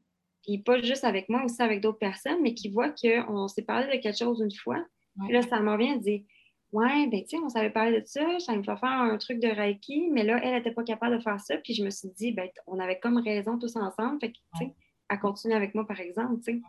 Puis 0.46 0.60
pas 0.60 0.80
juste 0.82 1.04
avec 1.04 1.28
moi, 1.30 1.44
aussi 1.44 1.62
avec 1.62 1.82
d'autres 1.82 1.98
personnes, 1.98 2.42
mais 2.42 2.54
qui 2.54 2.70
voient 2.70 2.92
qu'on 2.92 3.48
s'est 3.48 3.64
parlé 3.64 3.88
de 3.88 4.02
quelque 4.02 4.18
chose 4.18 4.42
une 4.42 4.52
fois. 4.52 4.84
Puis 5.24 5.34
là, 5.34 5.42
ça 5.42 5.60
me 5.60 5.72
revient 5.72 5.98
de 5.98 6.04
dire 6.04 6.22
Ouais, 6.72 7.08
ben 7.08 7.22
tu 7.24 7.30
sais, 7.30 7.38
on 7.38 7.48
savait 7.48 7.70
parler 7.70 8.02
de 8.02 8.06
ça, 8.06 8.38
ça 8.40 8.54
me 8.54 8.62
fait 8.62 8.76
faire 8.76 8.90
un 8.90 9.18
truc 9.18 9.40
de 9.40 9.48
Reiki, 9.48 10.10
mais 10.12 10.24
là, 10.24 10.42
elle 10.44 10.56
n'était 10.56 10.74
pas 10.74 10.84
capable 10.84 11.16
de 11.16 11.22
faire 11.22 11.40
ça. 11.40 11.56
Puis 11.58 11.74
je 11.74 11.84
me 11.84 11.90
suis 11.90 12.10
dit, 12.10 12.34
ben, 12.34 12.50
on 12.68 12.80
avait 12.80 13.00
comme 13.00 13.18
raison 13.18 13.58
tous 13.58 13.78
ensemble. 13.78 14.20
Fait 14.20 14.34
que, 14.34 14.38
tu 14.58 14.66
sais, 14.66 14.74
elle 15.10 15.20
continue 15.20 15.54
avec 15.54 15.74
moi, 15.74 15.88
par 15.88 16.02
exemple, 16.02 16.42
tu 16.44 16.56
sais. 16.56 16.62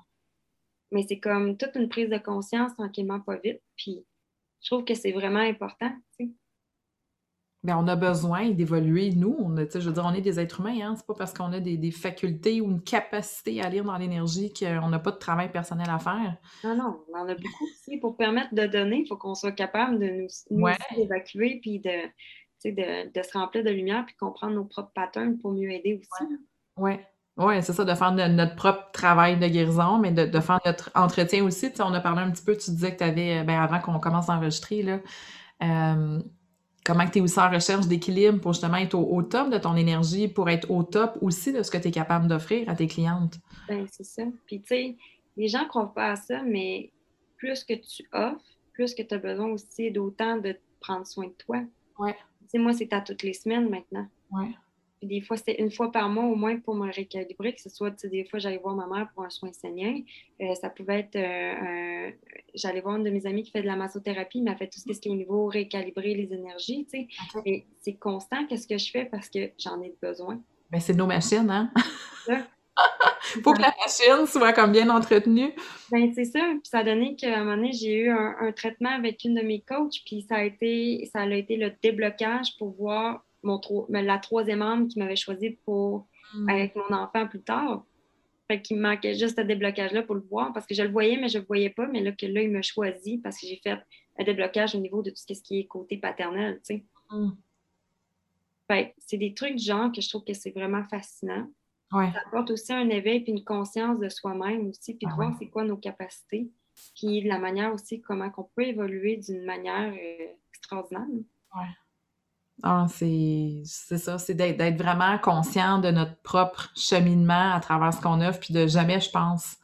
Mais 0.93 1.05
c'est 1.09 1.19
comme 1.19 1.57
toute 1.57 1.75
une 1.75 1.89
prise 1.89 2.09
de 2.09 2.19
conscience 2.19 2.73
tranquillement, 2.77 3.19
pas 3.19 3.37
vite. 3.39 3.61
Puis 3.77 4.07
je 4.61 4.71
trouve 4.71 4.85
que 4.85 4.95
c'est 4.95 5.11
vraiment 5.11 5.41
important, 5.41 5.91
tu 6.17 6.27
sais. 6.27 6.31
Ben, 7.67 7.77
on 7.77 7.89
a 7.89 7.97
besoin 7.97 8.51
d'évoluer, 8.51 9.11
nous. 9.11 9.37
On 9.41 9.57
a, 9.57 9.65
je 9.69 9.81
veux 9.81 9.93
dire, 9.93 10.05
on 10.07 10.15
est 10.15 10.21
des 10.21 10.39
êtres 10.39 10.61
humains, 10.61 10.79
hein? 10.81 10.95
C'est 10.97 11.05
pas 11.05 11.15
parce 11.15 11.35
qu'on 11.35 11.53
a 11.53 11.59
des, 11.59 11.91
facultés 11.91 12.61
ou 12.61 12.71
une 12.71 12.81
capacité 12.81 13.61
à 13.61 13.69
lire 13.69 13.83
dans 13.83 13.99
l'énergie 13.99 14.53
qu'on 14.55 14.89
n'a 14.89 15.01
pas 15.01 15.11
de 15.11 15.17
travail 15.17 15.51
personnel 15.51 15.89
à 15.91 15.99
faire. 15.99 16.37
Non, 16.63 16.77
non, 16.77 17.01
on 17.13 17.19
en 17.19 17.29
a 17.29 17.35
beaucoup 17.35 17.65
aussi. 17.65 17.99
Pour 17.99 18.17
permettre 18.17 18.55
de 18.55 18.67
donner, 18.67 18.99
il 18.99 19.09
faut 19.09 19.17
qu'on 19.17 19.35
soit 19.35 19.51
capable 19.51 19.99
de 19.99 20.07
nous, 20.07 20.29
nous 20.51 20.69
évacuer 20.97 21.59
puis 21.61 21.81
de, 21.81 22.71
de, 22.71 23.13
de, 23.13 23.23
se 23.25 23.37
remplir 23.37 23.65
de 23.65 23.71
lumière 23.71 24.05
puis 24.07 24.15
comprendre 24.15 24.55
nos 24.55 24.65
propres 24.65 24.93
patterns 24.95 25.37
pour 25.39 25.51
mieux 25.51 25.73
aider 25.73 26.01
aussi. 26.01 26.33
Oui. 26.77 26.93
Ouais. 27.37 27.63
c'est 27.63 27.73
ça, 27.73 27.85
de 27.85 27.95
faire 27.95 28.13
notre 28.13 28.55
propre 28.55 28.93
travail 28.93 29.41
de 29.41 29.49
guérison, 29.49 29.99
mais 29.99 30.13
de, 30.13 30.41
faire 30.41 30.61
notre 30.65 30.93
entretien 30.95 31.43
aussi. 31.43 31.73
on 31.81 31.93
a 31.95 32.01
parlé 32.01 32.23
un 32.23 32.31
petit 32.31 32.45
peu, 32.45 32.57
tu 32.57 32.71
disais 32.71 32.93
que 32.93 32.99
tu 32.99 33.05
avais, 33.05 33.43
ben, 33.43 33.61
avant 33.61 33.81
qu'on 33.81 33.99
commence 33.99 34.31
à 34.31 34.35
enregistrer, 34.37 34.85
là, 34.85 35.01
euh, 35.65 36.21
comment 36.87 37.07
tu 37.09 37.19
es 37.19 37.21
aussi 37.21 37.41
en 37.41 37.51
recherche 37.51 37.89
d'équilibre 37.89 38.41
pour 38.41 38.53
justement 38.53 38.77
être 38.77 38.95
au, 38.95 39.23
top 39.23 39.51
de 39.51 39.59
ton 39.59 39.75
énergie, 39.75 40.29
pour 40.29 40.49
être 40.49 40.71
au 40.71 40.85
top 40.85 41.19
aussi 41.21 41.53
de 41.53 41.63
ce 41.63 41.71
que 41.71 41.79
tu 41.79 41.89
es 41.89 41.91
capable 41.91 42.29
d'offrir 42.29 42.69
à 42.71 42.77
tes 42.77 42.87
clientes? 42.87 43.39
Ben, 43.69 43.87
c'est 43.91 44.05
ça. 44.05 44.23
Puis, 44.47 44.61
tu 44.61 44.69
sais, 44.69 44.97
les 45.37 45.49
gens 45.49 45.65
ne 45.65 45.69
croient 45.69 45.93
pas 45.93 46.13
à 46.13 46.17
ça, 46.17 46.43
mais 46.45 46.93
plus 47.37 47.65
que 47.65 47.75
tu 47.75 48.09
offres, 48.13 48.41
plus 48.73 48.95
que 48.95 49.03
tu 49.03 49.15
as 49.15 49.19
besoin 49.19 49.49
aussi 49.49 49.91
d'autant 49.91 50.37
de 50.37 50.57
prendre 50.81 51.07
soin 51.07 51.27
de 51.27 51.35
toi. 51.37 51.61
Ouais. 51.99 52.15
Tu 52.43 52.51
sais, 52.51 52.59
moi, 52.59 52.73
c'est 52.73 52.93
à 52.93 53.01
toutes 53.01 53.25
les 53.25 53.35
semaines 53.35 53.69
maintenant. 53.69 54.07
Ouais 54.31 54.55
des 55.07 55.21
fois, 55.21 55.37
c'était 55.37 55.61
une 55.61 55.71
fois 55.71 55.91
par 55.91 56.09
mois 56.09 56.25
au 56.25 56.35
moins 56.35 56.59
pour 56.59 56.75
me 56.75 56.93
récalibrer, 56.93 57.55
que 57.55 57.61
ce 57.61 57.71
soit, 57.71 58.05
des 58.07 58.25
fois, 58.25 58.39
j'allais 58.39 58.59
voir 58.59 58.75
ma 58.75 58.87
mère 58.87 59.09
pour 59.15 59.25
un 59.25 59.31
soin 59.31 59.53
saignant. 59.53 59.99
Euh, 60.41 60.55
ça 60.55 60.69
pouvait 60.69 61.01
être, 61.01 61.17
euh, 61.17 62.11
j'allais 62.55 62.81
voir 62.81 62.97
une 62.97 63.05
de 63.05 63.11
mes 63.11 63.27
amies 63.27 63.43
qui 63.43 63.51
fait 63.51 63.63
de 63.63 63.67
la 63.67 63.77
massothérapie, 63.77 64.43
m'a 64.43 64.57
fait 64.57 64.69
tout 64.69 64.81
ce 64.81 65.01
qui 65.01 65.09
est 65.09 65.13
au 65.13 65.17
niveau 65.17 65.47
récalibrer 65.47 66.15
les 66.15 66.33
énergies, 66.33 66.87
tu 66.91 67.01
sais. 67.01 67.43
Et 67.45 67.67
c'est 67.81 67.95
constant, 67.95 68.47
qu'est-ce 68.47 68.67
que 68.67 68.79
je 68.79 68.91
fais? 68.91 69.05
Parce 69.05 69.29
que 69.29 69.51
j'en 69.59 69.81
ai 69.83 69.95
besoin. 70.03 70.41
Ben, 70.71 70.81
c'est 70.81 70.95
nos 70.95 71.07
machines, 71.07 71.49
hein? 71.51 71.71
Faut 73.43 73.53
que 73.53 73.63
la 73.63 73.75
machine 73.85 74.27
soit 74.27 74.53
comme 74.53 74.73
bien 74.73 74.89
entretenue. 74.91 75.53
Ben, 75.91 76.13
c'est 76.15 76.25
ça. 76.25 76.41
Puis 76.41 76.71
ça 76.71 76.79
a 76.79 76.85
donné 76.85 77.17
qu'à 77.17 77.37
un 77.37 77.45
moment 77.45 77.57
donné, 77.57 77.73
j'ai 77.73 77.95
eu 78.01 78.11
un, 78.11 78.53
traitement 78.53 78.91
avec 78.91 79.25
une 79.25 79.35
de 79.35 79.43
mes 79.43 79.61
coachs, 79.61 80.03
puis 80.05 80.25
ça 80.29 80.37
a 80.37 80.43
été, 80.43 81.09
ça 81.13 81.21
a 81.21 81.35
été 81.35 81.57
le 81.57 81.73
déblocage 81.83 82.57
pour 82.59 82.75
voir 82.77 83.25
la 83.89 84.19
troisième 84.19 84.63
âme 84.63 84.89
qui 84.89 84.99
m'avait 84.99 85.17
choisi 85.17 85.59
pour 85.65 86.07
hmm. 86.35 86.49
avec 86.49 86.77
mon 86.77 86.95
enfant 86.95 87.27
plus 87.27 87.43
tard. 87.43 87.85
Fait 88.49 88.63
qu'il 88.63 88.77
me 88.77 88.83
manquait 88.83 89.17
juste 89.17 89.39
ce 89.39 89.43
déblocage-là 89.43 90.03
pour 90.03 90.15
le 90.15 90.21
voir 90.21 90.53
parce 90.53 90.67
que 90.67 90.75
je 90.75 90.83
le 90.83 90.91
voyais, 90.91 91.17
mais 91.17 91.29
je 91.29 91.39
ne 91.39 91.43
le 91.43 91.47
voyais 91.47 91.71
pas. 91.71 91.87
Mais 91.89 92.01
là, 92.01 92.13
que 92.13 92.27
là, 92.27 92.43
il 92.43 92.51
m'a 92.51 92.63
choisi 92.63 93.19
parce 93.19 93.41
que 93.41 93.47
j'ai 93.47 93.61
fait 93.63 93.79
un 94.19 94.25
déblocage 94.25 94.75
au 94.75 94.79
niveau 94.79 95.03
de 95.03 95.11
tout 95.11 95.35
ce 95.35 95.43
qui 95.43 95.61
est 95.61 95.67
côté 95.67 95.97
paternel, 95.97 96.61
tu 96.65 96.77
sais. 96.77 96.85
Hmm. 97.11 97.31
c'est 98.99 99.17
des 99.17 99.33
trucs 99.35 99.57
du 99.57 99.65
genre 99.65 99.93
que 99.93 100.01
je 100.01 100.09
trouve 100.09 100.25
que 100.25 100.35
c'est 100.35 100.51
vraiment 100.51 100.85
fascinant. 100.89 101.49
Ça 101.91 102.21
apporte 102.27 102.51
aussi 102.51 102.73
un 102.73 102.89
éveil 102.89 103.21
puis 103.21 103.33
une 103.33 103.45
conscience 103.45 104.01
de 104.01 104.09
soi-même 104.09 104.69
aussi, 104.69 104.95
puis 104.95 105.07
de 105.07 105.13
ah 105.13 105.15
voir 105.15 105.37
c'est 105.39 105.47
quoi 105.47 105.65
nos 105.65 105.77
capacités, 105.77 106.51
puis 106.97 107.23
la 107.23 107.39
manière 107.39 107.73
aussi 107.73 108.01
comment 108.01 108.31
on 108.37 108.43
peut 108.43 108.67
évoluer 108.67 109.17
d'une 109.19 109.45
manière 109.45 109.93
euh, 109.93 110.27
extraordinaire. 110.53 111.07
Ouais. 111.55 111.69
Ah, 112.63 112.87
c'est 112.89 113.63
ça, 113.65 114.19
c'est 114.19 114.35
d'être 114.35 114.79
vraiment 114.79 115.19
conscient 115.19 115.79
de 115.79 115.91
notre 115.91 116.17
propre 116.23 116.71
cheminement 116.75 117.53
à 117.53 117.61
travers 117.61 117.93
ce 117.93 118.01
qu'on 118.01 118.21
offre, 118.21 118.41
puis 118.41 118.55
de 118.55 118.67
jamais, 118.67 119.01
je 119.01 119.11
pense, 119.11 119.57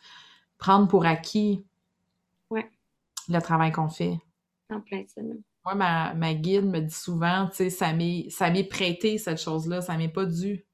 prendre 0.59 0.89
pour 0.89 1.07
acquis 1.07 1.65
le 3.29 3.41
travail 3.41 3.73
qu'on 3.73 3.89
fait. 3.89 4.19
En 4.71 4.81
plein 4.81 5.05
ça. 5.07 5.21
Moi, 5.65 5.75
ma, 5.75 6.13
ma, 6.15 6.35
guide 6.35 6.65
me 6.65 6.81
dit 6.81 6.95
souvent, 6.95 7.49
tu 7.49 7.71
sais, 7.71 7.71
ça 7.71 7.93
m'est 7.93 8.69
prêté, 8.69 9.17
cette 9.17 9.41
chose-là, 9.41 9.81
ça 9.81 9.97
m'est 9.97 10.09
pas 10.09 10.25
dû. 10.25 10.65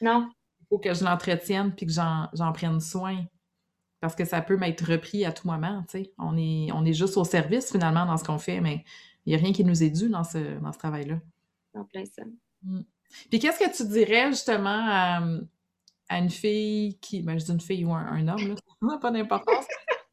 Non. 0.00 0.30
Il 0.60 0.66
faut 0.70 0.78
que 0.78 0.94
je 0.94 1.04
l'entretienne 1.04 1.74
puis 1.74 1.86
que 1.86 1.92
j'en 1.92 2.52
prenne 2.52 2.80
soin. 2.80 3.24
Parce 4.00 4.14
que 4.14 4.24
ça 4.24 4.40
peut 4.40 4.56
m'être 4.56 4.82
repris 4.82 5.24
à 5.24 5.32
tout 5.32 5.48
moment, 5.48 5.84
tu 5.88 5.98
sais. 5.98 6.12
On 6.18 6.36
est, 6.36 6.70
on 6.72 6.84
est 6.84 6.92
juste 6.92 7.16
au 7.16 7.24
service, 7.24 7.72
finalement, 7.72 8.06
dans 8.06 8.16
ce 8.16 8.24
qu'on 8.24 8.38
fait, 8.38 8.60
mais 8.60 8.84
n'y 9.28 9.34
a 9.34 9.38
rien 9.38 9.52
qui 9.52 9.64
nous 9.64 9.82
est 9.82 9.90
dû 9.90 10.08
dans 10.08 10.24
ce, 10.24 10.58
dans 10.60 10.72
ce 10.72 10.78
travail-là. 10.78 11.20
En 11.74 11.84
plein 11.84 12.04
ça. 12.04 12.22
Mm. 12.62 12.80
Puis 13.30 13.38
qu'est-ce 13.38 13.58
que 13.58 13.76
tu 13.76 13.86
dirais 13.88 14.28
justement 14.28 14.84
à, 14.88 15.22
une 16.10 16.30
fille 16.30 16.98
qui. 17.00 17.22
Ben, 17.22 17.38
je 17.38 17.44
dis 17.44 17.52
une 17.52 17.60
fille 17.60 17.84
ou 17.84 17.92
un, 17.92 18.28
homme, 18.28 18.54
là. 18.80 18.98
pas 19.00 19.10
d'importance. 19.10 19.66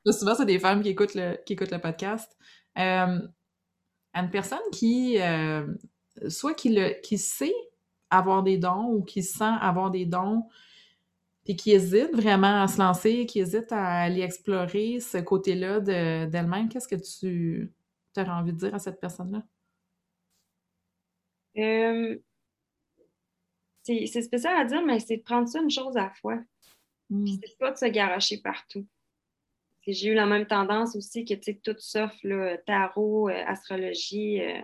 souvent, 0.06 0.36
c'est 0.36 0.46
des 0.46 0.60
femmes 0.60 0.82
qui 0.82 0.90
écoutent 0.90 1.16
le, 1.16 1.38
qui 1.46 1.54
écoutent 1.54 1.72
le 1.72 1.80
podcast. 1.80 2.36
Euh, 2.78 3.20
à 4.14 4.22
une 4.22 4.30
personne 4.30 4.60
qui. 4.72 5.18
Euh, 5.20 5.66
soit 6.30 6.54
qui, 6.54 6.70
le, 6.70 7.02
qui 7.02 7.18
sait 7.18 7.54
avoir 8.10 8.44
des 8.44 8.58
dons 8.58 8.92
ou 8.94 9.04
qui 9.04 9.24
sent 9.24 9.44
avoir 9.62 9.92
des 9.92 10.06
dons, 10.06 10.44
puis 11.44 11.56
qui 11.56 11.72
hésite 11.72 12.16
vraiment 12.16 12.62
à 12.62 12.68
se 12.68 12.78
lancer, 12.78 13.26
qui 13.26 13.40
hésite 13.40 13.72
à 13.72 14.02
aller 14.02 14.22
explorer 14.22 15.00
ce 15.00 15.18
côté-là 15.18 15.80
d'elle-même, 15.80 16.70
qu'est-ce 16.70 16.88
que 16.88 16.96
tu 16.96 17.72
tu 18.24 18.30
envie 18.30 18.54
de 18.54 18.58
dire 18.58 18.76
à 18.76 18.80
cette 18.80 19.00
personne-là? 19.00 19.44
Euh, 21.58 22.18
c'est 23.84 24.22
spécial 24.22 24.58
à 24.58 24.66
dire, 24.66 24.84
mais 24.84 25.00
c'est 25.00 25.18
de 25.18 25.24
prendre 25.24 25.48
ça 25.48 25.62
une 25.62 25.70
chose 25.70 25.96
à 25.98 26.04
la 26.04 26.14
fois. 26.22 26.40
Hmm. 27.10 27.28
c'est 27.28 27.58
pas 27.60 27.72
de 27.72 27.78
se 27.78 27.86
garocher 27.86 28.42
partout. 28.42 28.86
J'ai 29.86 30.10
eu 30.10 30.14
la 30.16 30.26
même 30.26 30.48
tendance 30.48 30.96
aussi 30.96 31.24
que 31.24 31.36
tout 31.36 31.76
sauf 31.78 32.12
là, 32.24 32.58
tarot, 32.66 33.30
euh, 33.30 33.44
astrologie, 33.46 34.42
euh, 34.42 34.62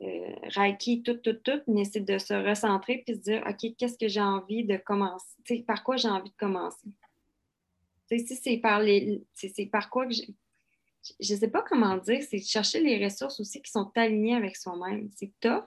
Reiki, 0.00 1.02
tout, 1.02 1.14
tout, 1.14 1.34
tout, 1.34 1.60
mais 1.68 1.84
c'est 1.84 2.00
de 2.00 2.18
se 2.18 2.34
recentrer 2.34 3.02
puis 3.04 3.16
de 3.16 3.20
dire 3.20 3.44
OK, 3.48 3.76
qu'est-ce 3.76 3.98
que 3.98 4.08
j'ai 4.08 4.20
envie 4.20 4.64
de 4.64 4.76
commencer? 4.76 5.64
par 5.66 5.84
quoi 5.84 5.96
j'ai 5.96 6.08
envie 6.08 6.30
de 6.30 6.36
commencer? 6.36 6.88
si 8.10 8.36
c'est 8.36 8.58
par 8.58 8.80
les. 8.80 9.22
C'est 9.34 9.66
par 9.66 9.90
quoi 9.90 10.06
que 10.06 10.14
j'ai 10.14 10.34
je 11.20 11.34
ne 11.34 11.38
sais 11.38 11.48
pas 11.48 11.62
comment 11.62 11.96
dire, 11.96 12.22
c'est 12.22 12.38
de 12.38 12.44
chercher 12.44 12.80
les 12.80 13.02
ressources 13.04 13.40
aussi 13.40 13.62
qui 13.62 13.70
sont 13.70 13.90
alignées 13.94 14.34
avec 14.34 14.56
soi-même. 14.56 15.10
C'est 15.14 15.32
tough. 15.40 15.64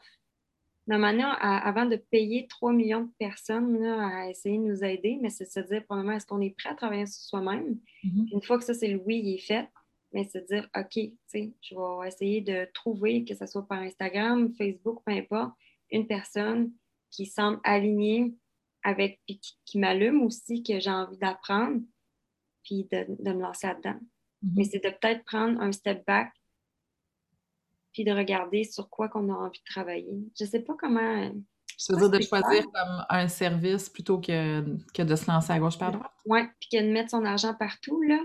Manière, 0.87 1.37
avant 1.39 1.85
de 1.85 1.95
payer 1.95 2.47
3 2.47 2.73
millions 2.73 3.03
de 3.03 3.11
personnes 3.17 3.83
à 3.85 4.29
essayer 4.29 4.57
de 4.57 4.63
nous 4.63 4.83
aider, 4.83 5.17
mais 5.21 5.29
c'est 5.29 5.45
de 5.45 5.49
se 5.49 5.59
dire, 5.61 5.85
premièrement, 5.87 6.13
est-ce 6.13 6.25
qu'on 6.25 6.41
est 6.41 6.55
prêt 6.57 6.69
à 6.69 6.75
travailler 6.75 7.05
sur 7.05 7.21
soi-même? 7.21 7.79
Mm-hmm. 8.03 8.33
Une 8.33 8.41
fois 8.41 8.57
que 8.57 8.65
ça, 8.65 8.73
c'est 8.73 8.87
le 8.87 9.01
oui, 9.05 9.21
il 9.23 9.35
est 9.35 9.37
fait, 9.37 9.69
mais 10.11 10.25
c'est 10.25 10.45
dire, 10.47 10.69
OK, 10.75 10.99
je 11.33 11.75
vais 11.75 12.07
essayer 12.07 12.41
de 12.41 12.67
trouver, 12.73 13.23
que 13.23 13.35
ce 13.35 13.45
soit 13.45 13.65
par 13.65 13.79
Instagram, 13.79 14.53
Facebook, 14.53 15.01
peu 15.05 15.13
importe, 15.13 15.53
une 15.91 16.07
personne 16.07 16.71
qui 17.09 17.25
semble 17.25 17.59
alignée 17.63 18.33
avec, 18.83 19.21
puis 19.25 19.39
qui, 19.65 19.79
m'allume 19.79 20.23
aussi, 20.23 20.63
que 20.63 20.79
j'ai 20.79 20.89
envie 20.89 21.17
d'apprendre, 21.17 21.81
puis 22.63 22.87
de, 22.91 23.05
de 23.07 23.31
me 23.31 23.41
lancer 23.41 23.67
là-dedans. 23.67 23.99
Mhm. 24.41 24.53
Mais 24.55 24.63
c'est 24.63 24.83
de 24.83 24.89
peut-être 24.89 25.23
prendre 25.25 25.59
un 25.61 25.71
step 25.71 26.05
back 26.05 26.31
puis 27.93 28.03
de 28.03 28.11
regarder 28.11 28.63
sur 28.63 28.89
quoi 28.89 29.09
qu'on 29.09 29.29
a 29.29 29.33
envie 29.33 29.59
de 29.59 29.71
travailler. 29.71 30.17
Je 30.37 30.45
ne 30.45 30.49
sais 30.49 30.61
pas 30.61 30.73
comment. 30.79 31.31
Je 31.77 31.93
veux 31.93 32.09
dire 32.09 32.09
de 32.09 32.21
choisir 32.21 32.63
comme 32.71 33.05
un 33.09 33.27
service 33.27 33.89
plutôt 33.89 34.19
que, 34.19 34.61
que 34.93 35.01
de 35.01 35.15
se 35.15 35.29
lancer 35.29 35.51
à 35.51 35.59
gauche 35.59 35.77
par 35.77 35.91
droite. 35.91 36.11
Oui, 36.25 36.41
puis 36.59 36.69
que 36.71 36.83
de 36.83 36.91
mettre 36.91 37.09
son 37.09 37.25
argent 37.25 37.53
partout, 37.55 38.01
là. 38.03 38.19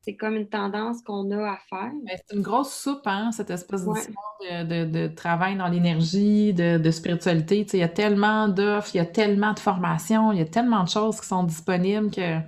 c'est 0.00 0.16
comme 0.16 0.34
une 0.34 0.48
tendance 0.48 1.02
qu'on 1.02 1.30
a 1.30 1.52
à 1.52 1.58
faire. 1.68 1.92
Ben, 2.04 2.16
c'est 2.26 2.36
une 2.36 2.42
grosse 2.42 2.72
soupe, 2.72 3.06
hein, 3.06 3.32
cette 3.32 3.50
espèce 3.50 3.84
de, 3.84 4.84
de, 4.84 5.06
travail 5.08 5.56
dans 5.56 5.68
l'énergie, 5.68 6.54
de, 6.54 6.90
spiritualité. 6.90 7.66
il 7.74 7.80
y 7.80 7.82
a 7.82 7.88
tellement 7.88 8.48
d'offres, 8.48 8.94
il 8.94 8.98
y 8.98 9.00
a 9.00 9.06
tellement 9.06 9.52
de 9.52 9.60
formations, 9.60 10.32
il 10.32 10.38
y 10.38 10.42
a 10.42 10.46
tellement 10.46 10.82
de 10.84 10.88
choses 10.88 11.20
qui 11.20 11.26
sont 11.26 11.44
disponibles 11.44 12.10
que 12.10 12.40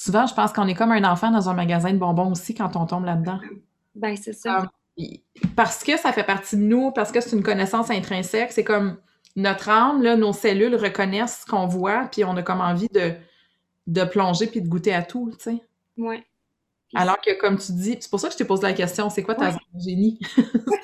souvent, 0.00 0.26
je 0.26 0.32
pense 0.32 0.52
qu'on 0.52 0.66
est 0.66 0.74
comme 0.74 0.92
un 0.92 1.04
enfant 1.04 1.30
dans 1.30 1.50
un 1.50 1.54
magasin 1.54 1.92
de 1.92 1.98
bonbons 1.98 2.32
aussi 2.32 2.54
quand 2.54 2.74
on 2.74 2.86
tombe 2.86 3.04
là-dedans. 3.04 3.38
Ben, 3.94 4.16
c'est 4.16 4.32
ça. 4.32 4.64
parce 5.54 5.84
que 5.84 5.98
ça 5.98 6.12
fait 6.12 6.24
partie 6.24 6.56
de 6.56 6.62
nous, 6.62 6.90
parce 6.90 7.12
que 7.12 7.20
c'est 7.20 7.36
une 7.36 7.42
connaissance 7.42 7.90
intrinsèque, 7.90 8.52
c'est 8.52 8.64
comme 8.64 8.96
notre 9.36 9.68
âme, 9.68 10.02
là, 10.02 10.16
nos 10.16 10.32
cellules 10.32 10.74
reconnaissent 10.74 11.42
ce 11.42 11.50
qu'on 11.50 11.66
voit, 11.66 12.08
puis 12.10 12.24
on 12.24 12.34
a 12.36 12.42
comme 12.42 12.60
envie 12.60 12.88
de 12.88 13.12
de 13.86 14.04
plonger 14.04 14.46
puis 14.46 14.62
de 14.62 14.68
goûter 14.68 14.94
à 14.94 15.02
tout, 15.02 15.32
tu 15.32 15.50
sais. 15.50 15.62
Ouais. 15.98 16.24
Alors 16.94 17.20
que, 17.20 17.38
comme 17.38 17.58
tu 17.58 17.72
dis, 17.72 17.96
c'est 18.00 18.10
pour 18.10 18.20
ça 18.20 18.28
que 18.28 18.34
je 18.34 18.38
t'ai 18.38 18.44
posé 18.44 18.62
la 18.62 18.72
question, 18.72 19.10
c'est 19.10 19.22
quoi 19.22 19.34
ta 19.34 19.56
génie? 19.76 20.18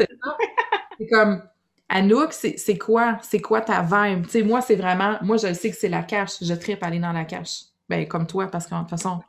c'est 0.99 1.07
comme, 1.11 1.43
Anouk, 1.89 2.33
c'est 2.33 2.79
quoi? 2.79 3.19
C'est 3.23 3.41
quoi 3.41 3.61
ta 3.61 3.83
vibe? 3.83 4.25
Tu 4.25 4.31
sais, 4.31 4.43
moi, 4.43 4.61
c'est 4.61 4.75
vraiment, 4.75 5.19
moi, 5.23 5.37
je 5.37 5.53
sais 5.53 5.71
que 5.71 5.77
c'est 5.77 5.89
la 5.89 6.03
cache. 6.03 6.43
Je 6.43 6.55
tripe 6.55 6.83
aller 6.83 6.99
dans 6.99 7.13
la 7.13 7.25
cache. 7.25 7.67
Ben, 7.89 8.07
comme 8.09 8.27
toi, 8.27 8.49
parce 8.49 8.67
que, 8.67 8.75
de 8.75 8.81
toute 8.81 8.91
façon, 8.91 9.23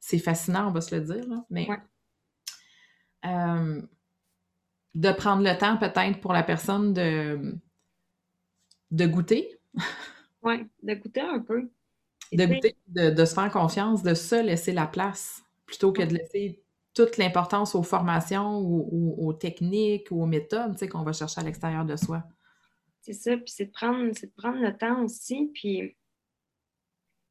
c'est 0.00 0.18
fascinant, 0.18 0.68
on 0.68 0.72
va 0.72 0.80
se 0.80 0.94
le 0.94 1.00
dire, 1.02 1.26
là. 1.28 1.44
Mais, 1.50 1.68
euh, 3.26 3.82
de 4.94 5.12
prendre 5.12 5.42
le 5.42 5.56
temps, 5.58 5.76
peut-être, 5.76 6.20
pour 6.20 6.32
la 6.32 6.42
personne 6.42 6.92
de, 6.92 7.56
de 8.90 9.06
goûter. 9.06 9.58
oui, 10.42 10.66
de 10.82 10.94
goûter 10.94 11.22
un 11.22 11.40
peu 11.40 11.68
de 12.36 13.10
de, 13.10 13.24
se 13.24 13.34
faire 13.34 13.50
confiance, 13.50 14.02
de 14.02 14.14
se 14.14 14.42
laisser 14.42 14.72
la 14.72 14.86
place, 14.86 15.42
plutôt 15.66 15.92
que 15.92 16.02
de 16.02 16.14
laisser 16.14 16.62
toute 16.94 17.16
l'importance 17.16 17.74
aux 17.74 17.82
formations 17.82 18.60
ou, 18.60 19.14
aux 19.18 19.32
techniques 19.32 20.08
ou 20.10 20.22
aux 20.22 20.26
méthodes 20.26 20.76
qu'on 20.88 21.02
va 21.02 21.12
chercher 21.12 21.40
à 21.40 21.44
l'extérieur 21.44 21.84
de 21.84 21.96
soi. 21.96 22.22
C'est 23.00 23.12
ça, 23.12 23.36
puis 23.36 23.48
c'est 23.48 23.66
de, 23.66 23.72
prendre, 23.72 24.06
de 24.08 24.32
prendre 24.36 24.60
le 24.60 24.76
temps 24.76 25.02
aussi. 25.02 25.50
Puis 25.54 25.96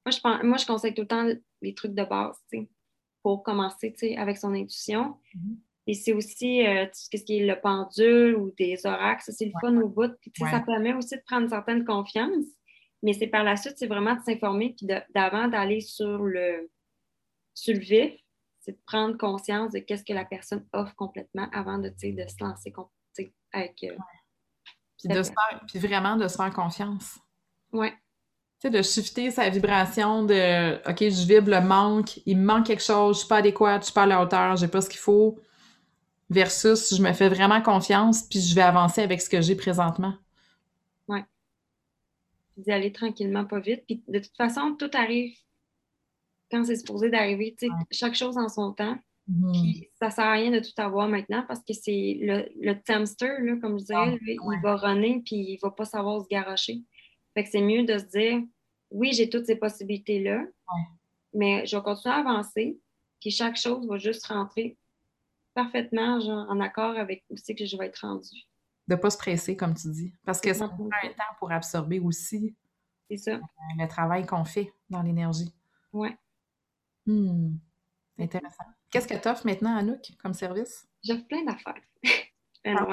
moi, 0.06 0.12
je, 0.12 0.20
pense, 0.20 0.44
moi, 0.44 0.58
je 0.58 0.66
conseille 0.66 0.94
tout 0.94 1.04
le 1.04 1.08
temps 1.08 1.28
les 1.62 1.74
trucs 1.74 1.94
de 1.94 2.04
base 2.04 2.38
pour 3.22 3.44
commencer 3.44 3.94
avec 4.18 4.38
son 4.38 4.54
intuition. 4.54 5.18
Mm-hmm. 5.36 5.58
Et 5.88 5.94
c'est 5.94 6.14
aussi 6.14 6.66
euh, 6.66 6.86
tout 6.86 7.18
ce 7.18 7.24
qui 7.24 7.40
est 7.40 7.46
le 7.46 7.60
pendule 7.60 8.36
ou 8.36 8.54
des 8.58 8.86
oracles, 8.86 9.24
c'est 9.28 9.46
le 9.46 9.52
fun 9.60 9.76
au 9.78 9.90
bout. 9.90 10.12
Ça 10.38 10.62
permet 10.62 10.94
aussi 10.94 11.16
de 11.16 11.22
prendre 11.26 11.44
une 11.44 11.50
certaine 11.50 11.84
confiance. 11.84 12.46
Mais 13.02 13.12
c'est 13.12 13.28
par 13.28 13.44
la 13.44 13.58
suite, 13.58 13.76
c'est 13.78 13.88
vraiment 13.88 14.16
de 14.16 14.22
s'informer, 14.22 14.76
puis 14.78 14.88
d'avant 15.14 15.50
d'aller 15.50 15.82
sur 15.82 16.24
le, 16.24 16.72
sur 17.54 17.74
le 17.74 17.82
vif, 17.82 18.14
c'est 18.62 18.72
de 18.72 18.82
prendre 18.86 19.18
conscience 19.18 19.74
de 19.74 19.80
qu'est-ce 19.80 20.06
que 20.06 20.14
la 20.14 20.24
personne 20.24 20.66
offre 20.72 20.96
complètement 20.96 21.50
avant 21.52 21.78
de, 21.78 21.90
de 21.90 22.28
se 22.28 22.44
lancer 22.44 22.74
avec. 23.52 23.84
Euh, 23.84 23.98
puis, 24.98 25.10
de 25.10 25.22
puis 25.68 25.80
vraiment 25.80 26.16
de 26.16 26.30
se 26.30 26.38
faire 26.38 26.54
confiance. 26.54 27.20
Oui. 27.74 27.90
Tu 28.64 28.70
sais, 28.70 28.78
de 28.78 28.82
shifter 28.82 29.30
sa 29.30 29.50
vibration 29.50 30.24
de 30.24 30.76
OK, 30.90 31.00
je 31.00 31.28
vibre 31.28 31.50
le 31.50 31.60
manque, 31.60 32.22
il 32.26 32.38
me 32.38 32.46
manque 32.46 32.68
quelque 32.68 32.84
chose, 32.84 33.18
je 33.18 33.20
suis 33.20 33.28
pas 33.28 33.38
adéquate, 33.38 33.82
je 33.82 33.86
suis 33.88 33.94
pas 33.94 34.04
à 34.04 34.06
la 34.06 34.22
hauteur, 34.22 34.56
j'ai 34.56 34.70
pas 34.70 34.80
ce 34.80 34.90
qu'il 34.90 35.02
faut, 35.02 35.38
versus 36.30 36.96
je 36.96 37.02
me 37.02 37.12
fais 37.12 37.28
vraiment 37.28 37.62
confiance, 37.62 38.24
puis 38.24 38.40
je 38.40 38.56
vais 38.56 38.62
avancer 38.62 39.02
avec 39.02 39.22
ce 39.22 39.30
que 39.30 39.42
j'ai 39.42 39.56
présentement 39.56 40.14
d'y 42.58 42.72
aller 42.72 42.92
tranquillement, 42.92 43.46
pas 43.46 43.60
vite. 43.60 43.84
Puis 43.88 44.04
de 44.08 44.20
toute 44.20 44.36
façon, 44.36 44.76
tout 44.78 44.92
arrive 44.94 45.36
quand 46.52 46.64
c'est 46.66 46.76
supposé 46.76 47.10
d'arriver. 47.10 47.56
sais, 47.60 47.68
Chaque 47.92 48.16
chose 48.16 48.38
en 48.38 48.50
son 48.50 48.74
temps. 48.74 48.98
Mm-hmm. 49.30 49.52
Puis 49.54 49.90
ça 50.00 50.10
sert 50.10 50.26
à 50.26 50.34
rien 50.34 50.52
de 50.52 50.60
tout 50.60 50.74
avoir 50.78 51.08
maintenant 51.08 51.44
parce 51.48 51.62
que 51.62 51.74
c'est 51.74 52.18
le, 52.22 52.46
le 52.60 52.76
hamster, 52.90 53.40
là, 53.42 53.56
comme 53.62 53.80
je 53.80 53.84
disais, 53.84 53.96
ah, 53.96 54.14
il 54.22 54.60
va 54.62 54.76
runner 54.76 55.22
puis 55.26 55.36
il 55.36 55.60
va 55.62 55.72
pas 55.72 55.86
savoir 55.86 56.22
se 56.22 56.28
garocher. 56.28 56.82
Fait 57.34 57.44
que 57.44 57.50
c'est 57.50 57.62
mieux 57.62 57.84
de 57.84 57.98
se 57.98 58.06
dire 58.06 58.42
oui, 58.94 59.12
j'ai 59.14 59.30
toutes 59.30 59.46
ces 59.46 59.58
possibilités-là, 59.58 60.46
mais 61.34 61.66
je 61.66 61.76
vais 61.76 61.84
continuer 61.84 62.16
à 62.16 62.20
avancer. 62.20 62.80
Puis 63.20 63.32
chaque 63.32 63.58
chose 63.58 63.86
va 63.88 63.98
juste 63.98 64.26
rentrer 64.28 64.78
parfaitement 65.54 66.18
en 66.18 66.60
accord 66.62 66.98
avec 66.98 67.26
où 67.30 67.36
c'est 67.38 67.56
que 67.56 67.66
je 67.66 67.78
vais 67.78 67.88
être 67.88 68.00
rendue 68.00 68.48
de 68.88 68.96
ne 68.96 69.00
pas 69.00 69.10
se 69.10 69.18
presser, 69.18 69.56
comme 69.56 69.74
tu 69.74 69.90
dis. 69.90 70.14
Parce 70.26 70.42
que 70.42 70.54
ça 70.54 70.68
prend 70.68 70.90
un 71.04 71.10
temps 71.10 71.36
pour 71.40 71.52
absorber 71.52 72.00
aussi 72.00 72.56
ça. 73.16 73.32
Euh, 73.32 73.40
le 73.78 73.88
travail 73.88 74.26
qu'on 74.26 74.44
fait 74.44 74.74
dans 74.90 75.04
l'énergie. 75.04 75.54
Oui. 75.92 76.10
Hmm. 77.06 77.58
Intéressant. 78.18 78.64
Qu'est-ce 78.90 79.08
que 79.08 79.14
tu 79.14 79.28
offres 79.28 79.46
maintenant, 79.46 79.76
Anouk, 79.78 80.14
comme 80.22 80.34
service? 80.34 80.88
J'offre 81.04 81.26
plein 81.28 81.44
d'affaires. 81.44 81.82
Ah, 82.66 82.88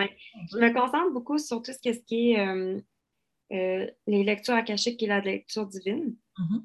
Je 0.50 0.58
me 0.58 0.74
concentre 0.74 1.12
beaucoup 1.12 1.38
sur 1.38 1.62
tout 1.62 1.70
ce 1.70 1.78
qui 1.78 2.32
est 2.32 2.40
euh, 2.40 2.80
euh, 3.52 3.86
les 4.06 4.24
lectures 4.24 4.54
akashiques 4.54 5.02
et 5.02 5.06
la 5.06 5.20
lecture 5.20 5.66
divine. 5.66 6.16
Mm-hmm. 6.38 6.62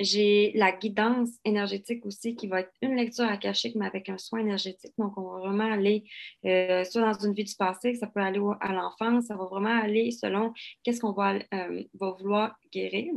J'ai 0.00 0.52
la 0.54 0.70
guidance 0.70 1.30
énergétique 1.44 2.06
aussi 2.06 2.36
qui 2.36 2.46
va 2.46 2.60
être 2.60 2.72
une 2.82 2.94
lecture 2.94 3.24
akashique, 3.24 3.74
mais 3.74 3.86
avec 3.86 4.08
un 4.08 4.16
soin 4.16 4.38
énergétique. 4.38 4.92
Donc, 4.96 5.18
on 5.18 5.22
va 5.22 5.38
vraiment 5.40 5.72
aller 5.72 6.04
euh, 6.44 6.84
soit 6.84 7.00
dans 7.00 7.26
une 7.26 7.34
vie 7.34 7.42
du 7.42 7.54
passé, 7.56 7.94
ça 7.94 8.06
peut 8.06 8.20
aller 8.20 8.40
à 8.60 8.72
l'enfance, 8.72 9.24
ça 9.24 9.36
va 9.36 9.46
vraiment 9.46 9.76
aller 9.76 10.12
selon 10.12 10.52
qu'est-ce 10.84 11.00
qu'on 11.00 11.12
va, 11.12 11.34
euh, 11.34 11.82
va, 11.94 12.10
vouloir 12.12 12.56
guérir. 12.72 13.12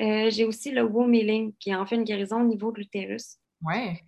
Euh, 0.00 0.30
j'ai 0.30 0.44
aussi 0.44 0.72
le 0.72 0.82
womb 0.82 1.14
healing, 1.14 1.54
qui 1.60 1.70
est 1.70 1.76
en 1.76 1.86
fait 1.86 1.94
une 1.94 2.04
guérison 2.04 2.40
au 2.40 2.46
niveau 2.46 2.72
de 2.72 2.78
l'utérus. 2.78 3.36
Ouais. 3.62 4.00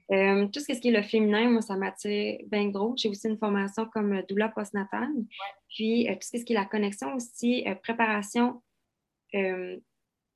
tout 0.52 0.60
ce 0.60 0.78
qui 0.78 0.88
est 0.88 0.92
le 0.92 1.02
féminin, 1.02 1.50
moi, 1.50 1.60
ça 1.60 1.76
m'attire 1.76 2.38
bien 2.46 2.68
gros. 2.68 2.94
J'ai 2.96 3.08
aussi 3.08 3.28
une 3.28 3.38
formation 3.38 3.86
comme 3.86 4.22
doula 4.28 4.48
postnatale. 4.48 5.08
Puis, 5.70 6.06
tout 6.08 6.38
ce 6.38 6.44
qui 6.44 6.52
est 6.52 6.56
la 6.56 6.64
connexion 6.64 7.14
aussi, 7.14 7.64
préparation 7.82 8.62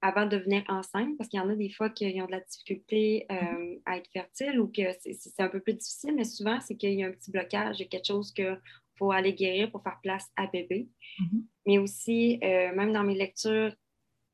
avant 0.05 0.27
de 0.27 0.37
devenir 0.37 0.63
enceinte, 0.69 1.17
parce 1.17 1.31
qu'il 1.31 1.41
y 1.41 1.43
en 1.43 1.49
a 1.49 1.57
des 1.57 1.71
fois 1.71 1.89
qui 1.89 2.21
ont 2.21 2.27
de 2.27 2.31
la 2.31 2.41
difficulté 2.41 3.25
euh, 3.31 3.79
à 3.87 3.97
être 3.97 4.11
fertile 4.13 4.61
ou 4.61 4.71
que 4.71 4.83
c'est 5.01 5.41
un 5.41 5.49
peu 5.49 5.61
plus 5.61 5.73
difficile, 5.73 6.15
mais 6.15 6.25
souvent, 6.25 6.61
c'est 6.61 6.77
qu'il 6.77 6.93
y 6.93 7.03
a 7.03 7.07
un 7.07 7.13
petit 7.13 7.31
blocage, 7.31 7.81
il 7.81 7.85
y 7.85 7.87
a 7.87 7.89
quelque 7.89 8.09
chose 8.09 8.31
qu'il 8.35 8.61
faut 8.99 9.13
aller 9.13 9.33
guérir 9.33 9.71
pour 9.71 9.83
faire 9.83 9.99
place 10.03 10.27
à 10.37 10.47
bébé. 10.47 10.91
Mm-hmm. 11.19 11.43
Mais 11.67 11.79
aussi, 11.79 12.39
euh, 12.45 12.75
même 12.75 12.93
dans 12.93 13.03
mes 13.03 13.15
lectures 13.15 13.75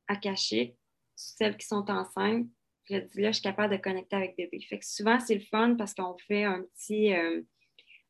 akashiques, 0.09 0.75
celles 1.15 1.55
qui 1.55 1.67
sont 1.67 1.89
enceintes, 1.89 2.47
je 2.89 2.97
dis 2.97 3.21
là, 3.21 3.29
je 3.29 3.35
suis 3.35 3.43
capable 3.43 3.73
de 3.73 3.81
connecter 3.81 4.17
avec 4.17 4.35
bébé. 4.35 4.59
Fait 4.67 4.77
que 4.77 4.85
souvent, 4.85 5.21
c'est 5.21 5.35
le 5.35 5.45
fun 5.49 5.75
parce 5.77 5.93
qu'on 5.93 6.17
fait 6.27 6.43
un 6.43 6.63
petit, 6.63 7.13
euh, 7.13 7.41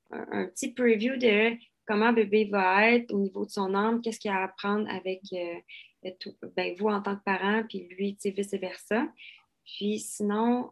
un, 0.09 0.47
petit 0.47 0.73
preview 0.73 1.15
de 1.15 1.55
comment 1.85 2.13
bébé 2.13 2.45
va 2.45 2.91
être 2.91 3.13
au 3.13 3.19
niveau 3.19 3.45
de 3.45 3.51
son 3.51 3.73
âme, 3.73 4.01
qu'est-ce 4.01 4.19
qu'il 4.19 4.31
a 4.31 4.37
à 4.39 4.43
apprendre 4.45 4.89
avec 4.89 5.21
ben, 6.55 6.75
vous 6.77 6.87
en 6.87 7.01
tant 7.01 7.15
que 7.15 7.23
parent, 7.23 7.63
puis 7.67 7.87
lui, 7.97 8.17
vice-versa. 8.23 9.07
Puis 9.65 9.99
sinon, 9.99 10.71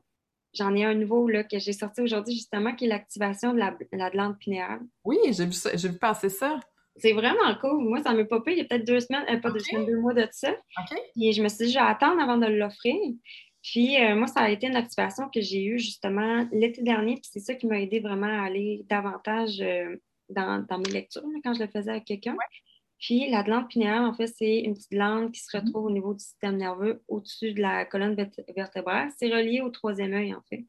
j'en 0.53 0.75
ai 0.75 0.83
un 0.85 0.95
nouveau 0.95 1.27
là, 1.27 1.43
que 1.43 1.59
j'ai 1.59 1.73
sorti 1.73 2.01
aujourd'hui 2.01 2.33
justement, 2.33 2.75
qui 2.75 2.85
est 2.85 2.89
l'activation 2.89 3.53
de 3.53 3.59
la, 3.59 3.75
la 3.91 4.09
glande 4.09 4.37
pinéale. 4.39 4.81
Oui, 5.03 5.17
j'ai 5.31 5.45
vu, 5.45 5.53
ça, 5.53 5.75
vu 5.75 5.97
passer 5.97 6.29
ça. 6.29 6.59
C'est 6.95 7.13
vraiment 7.13 7.55
cool. 7.61 7.81
Moi, 7.87 8.01
ça 8.01 8.13
m'a 8.13 8.25
popé 8.25 8.51
il 8.51 8.57
y 8.57 8.61
a 8.61 8.65
peut-être 8.65 8.85
deux 8.85 8.99
semaines, 8.99 9.23
euh, 9.29 9.39
pas 9.39 9.51
deux 9.51 9.59
semaines, 9.59 9.85
deux 9.85 9.99
mois 9.99 10.13
de 10.13 10.27
ça. 10.31 10.53
Puis 11.15 11.31
je 11.31 11.41
me 11.41 11.47
suis 11.47 11.65
dit, 11.65 11.71
je 11.71 11.79
vais 11.79 11.85
attendre 11.85 12.21
avant 12.21 12.37
de 12.37 12.47
l'offrir. 12.47 12.95
Puis 13.61 14.01
euh, 14.01 14.15
moi, 14.15 14.27
ça 14.27 14.41
a 14.41 14.49
été 14.49 14.67
une 14.67 14.75
activation 14.75 15.29
que 15.33 15.41
j'ai 15.41 15.63
eue 15.63 15.79
justement 15.79 16.47
l'été 16.51 16.81
dernier, 16.81 17.15
puis 17.15 17.29
c'est 17.31 17.39
ça 17.39 17.53
qui 17.55 17.67
m'a 17.67 17.79
aidé 17.79 17.99
vraiment 17.99 18.27
à 18.27 18.45
aller 18.45 18.85
davantage 18.89 19.61
euh, 19.61 19.95
dans, 20.29 20.65
dans, 20.67 20.77
mes 20.79 20.89
lectures 20.89 21.23
quand 21.43 21.53
je 21.53 21.61
le 21.61 21.67
faisais 21.67 21.91
avec 21.91 22.05
quelqu'un. 22.05 22.35
Puis 22.99 23.29
la 23.29 23.43
glande 23.43 23.69
pinéale, 23.69 24.03
en 24.05 24.13
fait, 24.13 24.27
c'est 24.27 24.59
une 24.59 24.73
petite 24.73 24.91
glande 24.91 25.31
qui 25.31 25.41
se 25.41 25.55
mhm. 25.55 25.63
retrouve 25.63 25.85
au 25.85 25.91
niveau 25.91 26.13
du 26.13 26.19
système 26.19 26.57
nerveux 26.57 27.01
au-dessus 27.07 27.53
de 27.53 27.61
la 27.61 27.85
colonne 27.85 28.15
vertébrale. 28.55 29.09
C'est 29.17 29.29
relié 29.29 29.61
au 29.61 29.69
troisième 29.69 30.13
œil, 30.13 30.33
en 30.33 30.41
fait. 30.49 30.65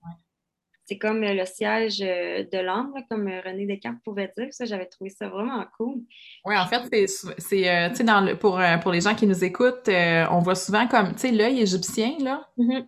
C'est 0.91 0.99
comme 0.99 1.23
euh, 1.23 1.35
le 1.35 1.45
siège 1.45 2.03
euh, 2.03 2.43
de 2.53 2.59
l'âme, 2.59 2.93
comme 3.09 3.29
euh, 3.29 3.41
René 3.45 3.65
Descartes 3.65 3.99
pouvait 4.05 4.33
dire. 4.37 4.49
Ça, 4.53 4.65
j'avais 4.65 4.87
trouvé 4.87 5.11
ça 5.11 5.29
vraiment 5.29 5.65
cool. 5.77 6.03
Oui, 6.45 6.57
en 6.57 6.67
fait, 6.67 7.09
c'est, 7.39 8.37
pour, 8.41 8.61
pour 8.83 8.91
les 8.91 9.01
gens 9.01 9.15
qui 9.15 9.29
nous 9.29 9.45
écoutent, 9.45 9.89
on 9.89 10.41
voit 10.41 10.57
souvent 10.57 10.89
comme, 10.89 11.13
tu 11.13 11.21
sais, 11.21 11.31
l'œil 11.31 11.61
égyptien, 11.61 12.17
là. 12.21 12.49
Mm-hmm. 12.59 12.87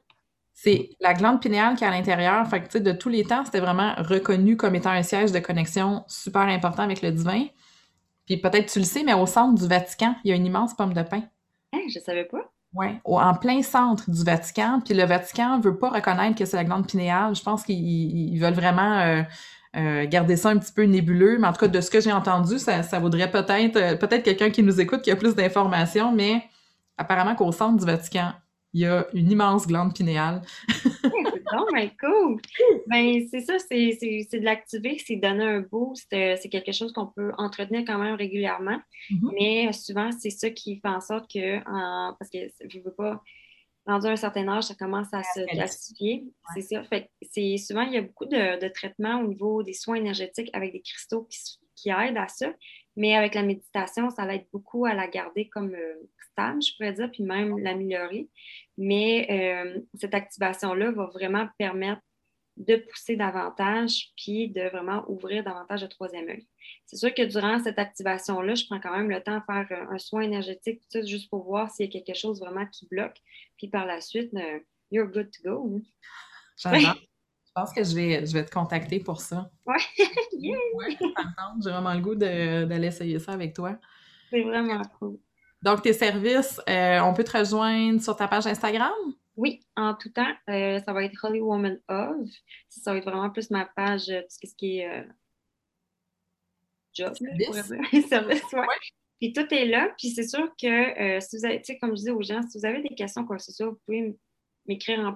C'est 0.55 0.91
la 1.01 1.15
glande 1.15 1.41
pinéale 1.41 1.77
qui 1.77 1.85
est 1.85 1.87
à 1.87 1.91
l'intérieur. 1.91 2.47
Fait 2.47 2.61
que, 2.61 2.67
tu 2.67 2.73
sais, 2.73 2.81
de 2.81 2.93
tous 2.93 3.09
les 3.09 3.25
temps, 3.25 3.45
c'était 3.45 3.61
vraiment 3.61 3.95
reconnu 3.99 4.57
comme 4.57 4.75
étant 4.75 4.91
un 4.91 5.03
siège 5.03 5.33
de 5.33 5.39
connexion 5.39 6.05
super 6.07 6.43
important 6.43 6.83
avec 6.83 7.03
le 7.03 7.11
divin. 7.11 7.47
Puis 8.27 8.37
peut-être 8.37 8.71
tu 8.71 8.79
le 8.79 8.85
sais, 8.85 9.03
mais 9.03 9.15
au 9.15 9.27
centre 9.27 9.61
du 9.61 9.67
Vatican, 9.67 10.15
il 10.25 10.31
y 10.31 10.33
a 10.33 10.37
une 10.37 10.47
immense 10.47 10.75
pomme 10.75 10.95
de 10.95 11.03
pin. 11.03 11.23
Hein, 11.73 11.81
je 11.93 11.99
savais 11.99 12.25
pas. 12.25 12.53
Oui, 12.75 12.87
en 13.05 13.35
plein 13.35 13.63
centre 13.63 14.11
du 14.11 14.25
Vatican. 14.25 14.81
Puis 14.85 14.95
le 14.95 15.05
Vatican 15.05 15.61
veut 15.61 15.77
pas 15.77 15.91
reconnaître 15.91 16.39
que 16.39 16.45
c'est 16.45 16.57
la 16.57 16.65
glande 16.65 16.87
pinéale. 16.87 17.35
Je 17.35 17.43
pense 17.43 17.65
qu'ils 17.65 18.39
veulent 18.41 18.55
vraiment 18.55 18.99
euh, 19.01 19.23
euh, 19.77 20.07
garder 20.07 20.37
ça 20.37 20.51
un 20.51 20.59
petit 20.59 20.73
peu 20.73 20.85
nébuleux. 20.85 21.39
Mais 21.39 21.49
en 21.49 21.53
tout 21.53 21.61
cas, 21.61 21.69
de 21.69 21.81
ce 21.81 21.91
que 21.91 22.01
j'ai 22.01 22.13
entendu, 22.13 22.59
ça, 22.59 22.83
ça 22.83 22.99
vaudrait 22.99 23.31
peut-être 23.31 23.77
euh, 23.77 23.97
peut-être 23.97 24.23
quelqu'un 24.23 24.51
qui 24.51 24.63
nous 24.63 24.81
écoute 24.81 25.03
qui 25.03 25.11
a 25.11 25.17
plus 25.17 25.35
d'informations, 25.35 26.13
mais 26.13 26.43
apparemment 26.97 27.35
qu'au 27.35 27.53
centre 27.53 27.79
du 27.79 27.85
Vatican, 27.85 28.33
il 28.73 28.81
y 28.81 28.87
a 28.87 29.07
une 29.13 29.31
immense 29.31 29.67
glande 29.67 29.95
pinéale. 29.95 30.43
Oh 31.55 31.67
my 31.71 31.91
cool! 32.01 32.41
Ben, 32.87 33.27
c'est 33.31 33.43
ça, 33.43 33.59
c'est 33.59 33.99
de 34.01 34.43
l'activer, 34.43 34.97
c'est 35.07 35.17
donner 35.17 35.45
un 35.45 35.61
boost. 35.61 36.07
C'est 36.09 36.49
quelque 36.49 36.73
chose 36.73 36.95
qu'on 36.95 37.09
peut 37.09 37.31
entretenir 37.37 37.83
quand 37.87 37.99
même 37.99 38.15
régulièrement. 38.15 38.81
Mm-hmm. 39.11 39.33
Mais 39.35 39.73
souvent, 39.75 40.11
c'est 40.13 40.31
ça 40.31 40.49
qui 40.49 40.81
fait 40.81 40.89
en 40.89 41.03
sorte 41.03 41.31
que, 41.31 41.63
parce 42.19 42.31
que 42.31 42.39
je 42.67 42.79
ne 42.79 42.85
veux 42.85 42.95
pas, 42.95 43.23
rendu 43.87 44.07
un 44.07 44.17
certain 44.17 44.49
âge, 44.49 44.65
ça 44.65 44.75
commence 44.75 45.13
à 45.13 45.23
se 45.23 45.45
classifier. 45.47 46.25
C'est 46.55 46.63
ça. 46.63 46.83
Fait 46.85 47.11
c'est 47.23 47.57
souvent, 47.57 47.83
il 47.83 47.93
y 47.93 47.99
a 47.99 48.03
beaucoup 48.03 48.27
de, 48.27 48.69
traitements 48.69 49.21
au 49.21 49.27
niveau 49.27 49.63
des 49.63 49.73
soins 49.73 49.97
énergétiques 49.97 50.51
avec 50.53 50.73
des 50.73 50.81
cristaux 50.81 51.29
qui, 51.77 51.91
aident 51.91 52.19
à 52.19 52.29
ça. 52.29 52.53
Mais 52.97 53.17
avec 53.17 53.35
la 53.35 53.43
méditation, 53.43 54.11
ça 54.11 54.27
va 54.27 54.35
être 54.35 54.49
beaucoup 54.53 54.85
à 54.85 54.95
la 54.95 55.09
garder 55.09 55.49
comme 55.49 55.75
euh, 55.75 55.95
stable, 56.31 56.63
je 56.63 56.77
pourrais 56.77 56.93
dire, 56.93 57.11
puis 57.11 57.23
même 57.23 57.59
l'améliorer. 57.59 58.29
Mais 58.77 59.27
euh, 59.31 59.81
cette 59.95 60.15
activation-là 60.15 60.91
va 60.91 61.07
vraiment 61.07 61.49
permettre 61.59 62.03
de 62.59 62.77
pousser 62.77 63.17
davantage, 63.17 64.11
puis 64.17 64.49
de 64.49 64.69
vraiment 64.69 65.05
ouvrir 65.09 65.43
davantage 65.43 65.83
le 65.83 65.89
troisième 65.89 66.29
œil. 66.29 66.47
C'est 66.85 66.97
sûr 66.97 67.15
que 67.15 67.23
durant 67.23 67.59
cette 67.59 67.79
activation-là, 67.79 68.55
je 68.55 68.67
prends 68.67 68.79
quand 68.79 68.95
même 68.95 69.09
le 69.09 69.23
temps 69.23 69.39
de 69.39 69.45
faire 69.45 69.89
un, 69.91 69.99
soin 69.99 70.21
énergétique, 70.21 70.83
tout 70.93 71.05
juste 71.07 71.31
pour 71.31 71.45
voir 71.45 71.71
s'il 71.71 71.87
y 71.87 71.89
a 71.89 71.93
quelque 71.93 72.17
chose 72.17 72.41
vraiment 72.41 72.67
qui 72.67 72.87
bloque. 72.87 73.17
Puis 73.57 73.69
par 73.69 73.87
la 73.87 74.03
suite, 74.03 74.35
euh, 74.35 74.61
you're 74.91 75.11
good 75.11 75.31
to 75.31 75.43
go. 75.43 75.81
J'adore. 76.59 76.97
Je 77.55 77.61
pense 77.61 77.73
que 77.75 77.85
je 77.85 77.95
vais, 77.95 78.25
je 78.25 78.33
vais 78.33 78.47
te 78.47 78.51
contacter 78.51 78.99
pour 78.99 79.21
ça. 79.21 79.51
Ouais. 79.67 79.77
ouais 80.75 80.97
J'ai 81.63 81.71
vraiment 81.71 81.93
le 81.93 82.01
goût 82.01 82.15
d'aller 82.15 82.87
essayer 82.87 83.19
ça 83.19 83.33
avec 83.33 83.55
toi. 83.55 83.77
C'est 84.31 84.41
vraiment 84.41 84.81
cool. 84.99 85.19
Donc, 85.61 85.83
tes 85.83 85.93
services, 85.93 86.63
euh, 86.67 87.01
on 87.01 87.13
peut 87.13 87.25
te 87.25 87.37
rejoindre 87.37 88.01
sur 88.01 88.17
ta 88.17 88.27
page 88.27 88.47
Instagram? 88.47 88.95
Oui, 89.37 89.61
en 89.77 89.93
tout 89.93 90.09
temps. 90.09 90.33
Euh, 90.49 90.81
ça 90.81 90.95
va 90.95 91.05
être 91.05 91.23
Holy 91.23 91.41
Woman 91.41 91.79
of. 91.89 92.27
Ça 92.71 92.93
va 92.93 92.99
être 92.99 93.05
vraiment 93.05 93.29
plus 93.29 93.51
ma 93.51 93.67
page, 93.67 94.07
tout 94.07 94.47
ce 94.47 94.55
qui 94.57 94.79
est 94.79 95.07
job, 96.95 97.13
service? 98.09 98.43
Puis 99.21 99.35
tout 99.35 99.47
est 99.53 99.67
là. 99.67 99.91
Puis 99.99 100.09
c'est 100.09 100.27
sûr 100.27 100.51
que 100.57 101.21
si 101.21 101.37
vous 101.37 101.45
avez, 101.45 101.59
tu 101.59 101.75
sais, 101.75 101.79
comme 101.79 101.95
je 101.95 102.03
dis 102.03 102.11
aux 102.11 102.23
gens, 102.23 102.41
si 102.49 102.59
vous 102.59 102.65
avez 102.65 102.81
des 102.81 102.95
questions, 102.95 103.27
quoi 103.27 103.37
que 103.37 103.43
ce 103.43 103.53
soit, 103.53 103.67
vous 103.67 103.79
pouvez 103.85 104.17
m'écrire 104.67 105.01
en 105.01 105.15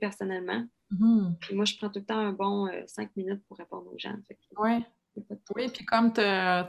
personnellement. 0.00 0.66
Mm-hmm. 0.92 1.38
Puis 1.40 1.54
moi, 1.54 1.64
je 1.64 1.76
prends 1.76 1.90
tout 1.90 2.00
le 2.00 2.04
temps 2.04 2.18
un 2.18 2.32
bon 2.32 2.66
euh, 2.66 2.82
cinq 2.86 3.14
minutes 3.16 3.42
pour 3.46 3.58
répondre 3.58 3.90
aux 3.92 3.98
gens. 3.98 4.16
Oui. 4.58 4.84
Oui, 5.56 5.68
puis 5.68 5.84
comme 5.84 6.12
tu 6.12 6.20
as, 6.20 6.68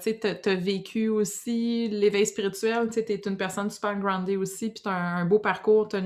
vécu 0.55 1.07
aussi 1.07 1.87
l'éveil 1.89 2.25
spirituel, 2.25 2.89
tu 2.89 2.99
es 2.99 3.21
une 3.27 3.37
personne 3.37 3.69
super 3.69 3.97
groundée 3.99 4.37
aussi, 4.37 4.71
puis 4.71 4.81
tu 4.81 4.89
as 4.89 5.17
un, 5.17 5.25
beau 5.25 5.37
parcours, 5.37 5.87
tu 5.87 5.97
as 5.97 5.99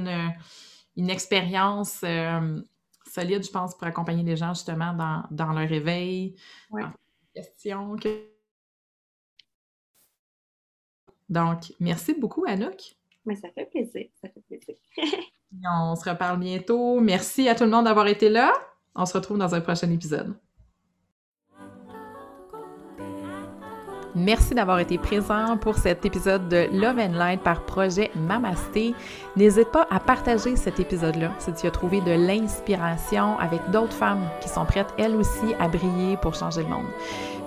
une, 0.96 1.10
expérience 1.10 2.02
euh, 2.04 2.60
solide, 3.08 3.46
je 3.46 3.52
pense, 3.52 3.76
pour 3.76 3.88
accompagner 3.88 4.24
les 4.24 4.36
gens 4.36 4.54
justement 4.54 4.94
dans, 4.94 5.24
dans 5.32 5.54
leur 5.54 5.72
éveil, 5.72 6.36
ouais. 6.72 6.84
questions. 7.34 7.96
Donc, 11.30 11.74
merci 11.80 12.14
beaucoup, 12.14 12.44
Anouk. 12.46 12.96
Mais 13.26 13.36
ça 13.36 13.50
fait 13.52 13.66
plaisir, 13.66 14.08
ça 14.22 14.28
fait 14.30 14.42
plaisir. 14.42 14.76
On 15.66 15.96
se 15.96 16.10
reparle 16.10 16.40
bientôt. 16.40 17.00
Merci 17.00 17.48
à 17.48 17.56
tout 17.56 17.64
le 17.64 17.70
monde 17.70 17.86
d'avoir 17.86 18.08
été 18.08 18.30
là. 18.30 18.52
On 18.96 19.06
se 19.06 19.14
retrouve 19.14 19.38
dans 19.38 19.54
un 19.56 19.62
prochain 19.62 19.90
épisode. 19.92 20.34
Merci 24.16 24.54
d'avoir 24.54 24.78
été 24.78 25.00
présent 25.00 25.58
pour 25.58 25.76
cet 25.76 26.06
épisode 26.06 26.48
de 26.48 26.68
Love 26.72 27.00
and 27.00 27.18
Light 27.18 27.42
par 27.42 27.66
projet 27.66 28.12
Mamasté. 28.16 28.94
N'hésite 29.36 29.72
pas 29.72 29.88
à 29.90 30.00
partager 30.00 30.56
cet 30.56 30.80
épisode-là 30.80 31.32
si 31.40 31.52
tu 31.54 31.66
as 31.66 31.72
trouvé 31.72 32.00
de 32.02 32.12
l'inspiration 32.12 33.40
avec 33.40 33.72
d'autres 33.72 33.94
femmes 33.94 34.30
qui 34.40 34.50
sont 34.50 34.66
prêtes 34.66 34.94
elles 35.00 35.16
aussi 35.16 35.56
à 35.60 35.68
briller 35.68 36.16
pour 36.18 36.36
changer 36.36 36.62
le 36.62 36.70
monde. 36.70 36.86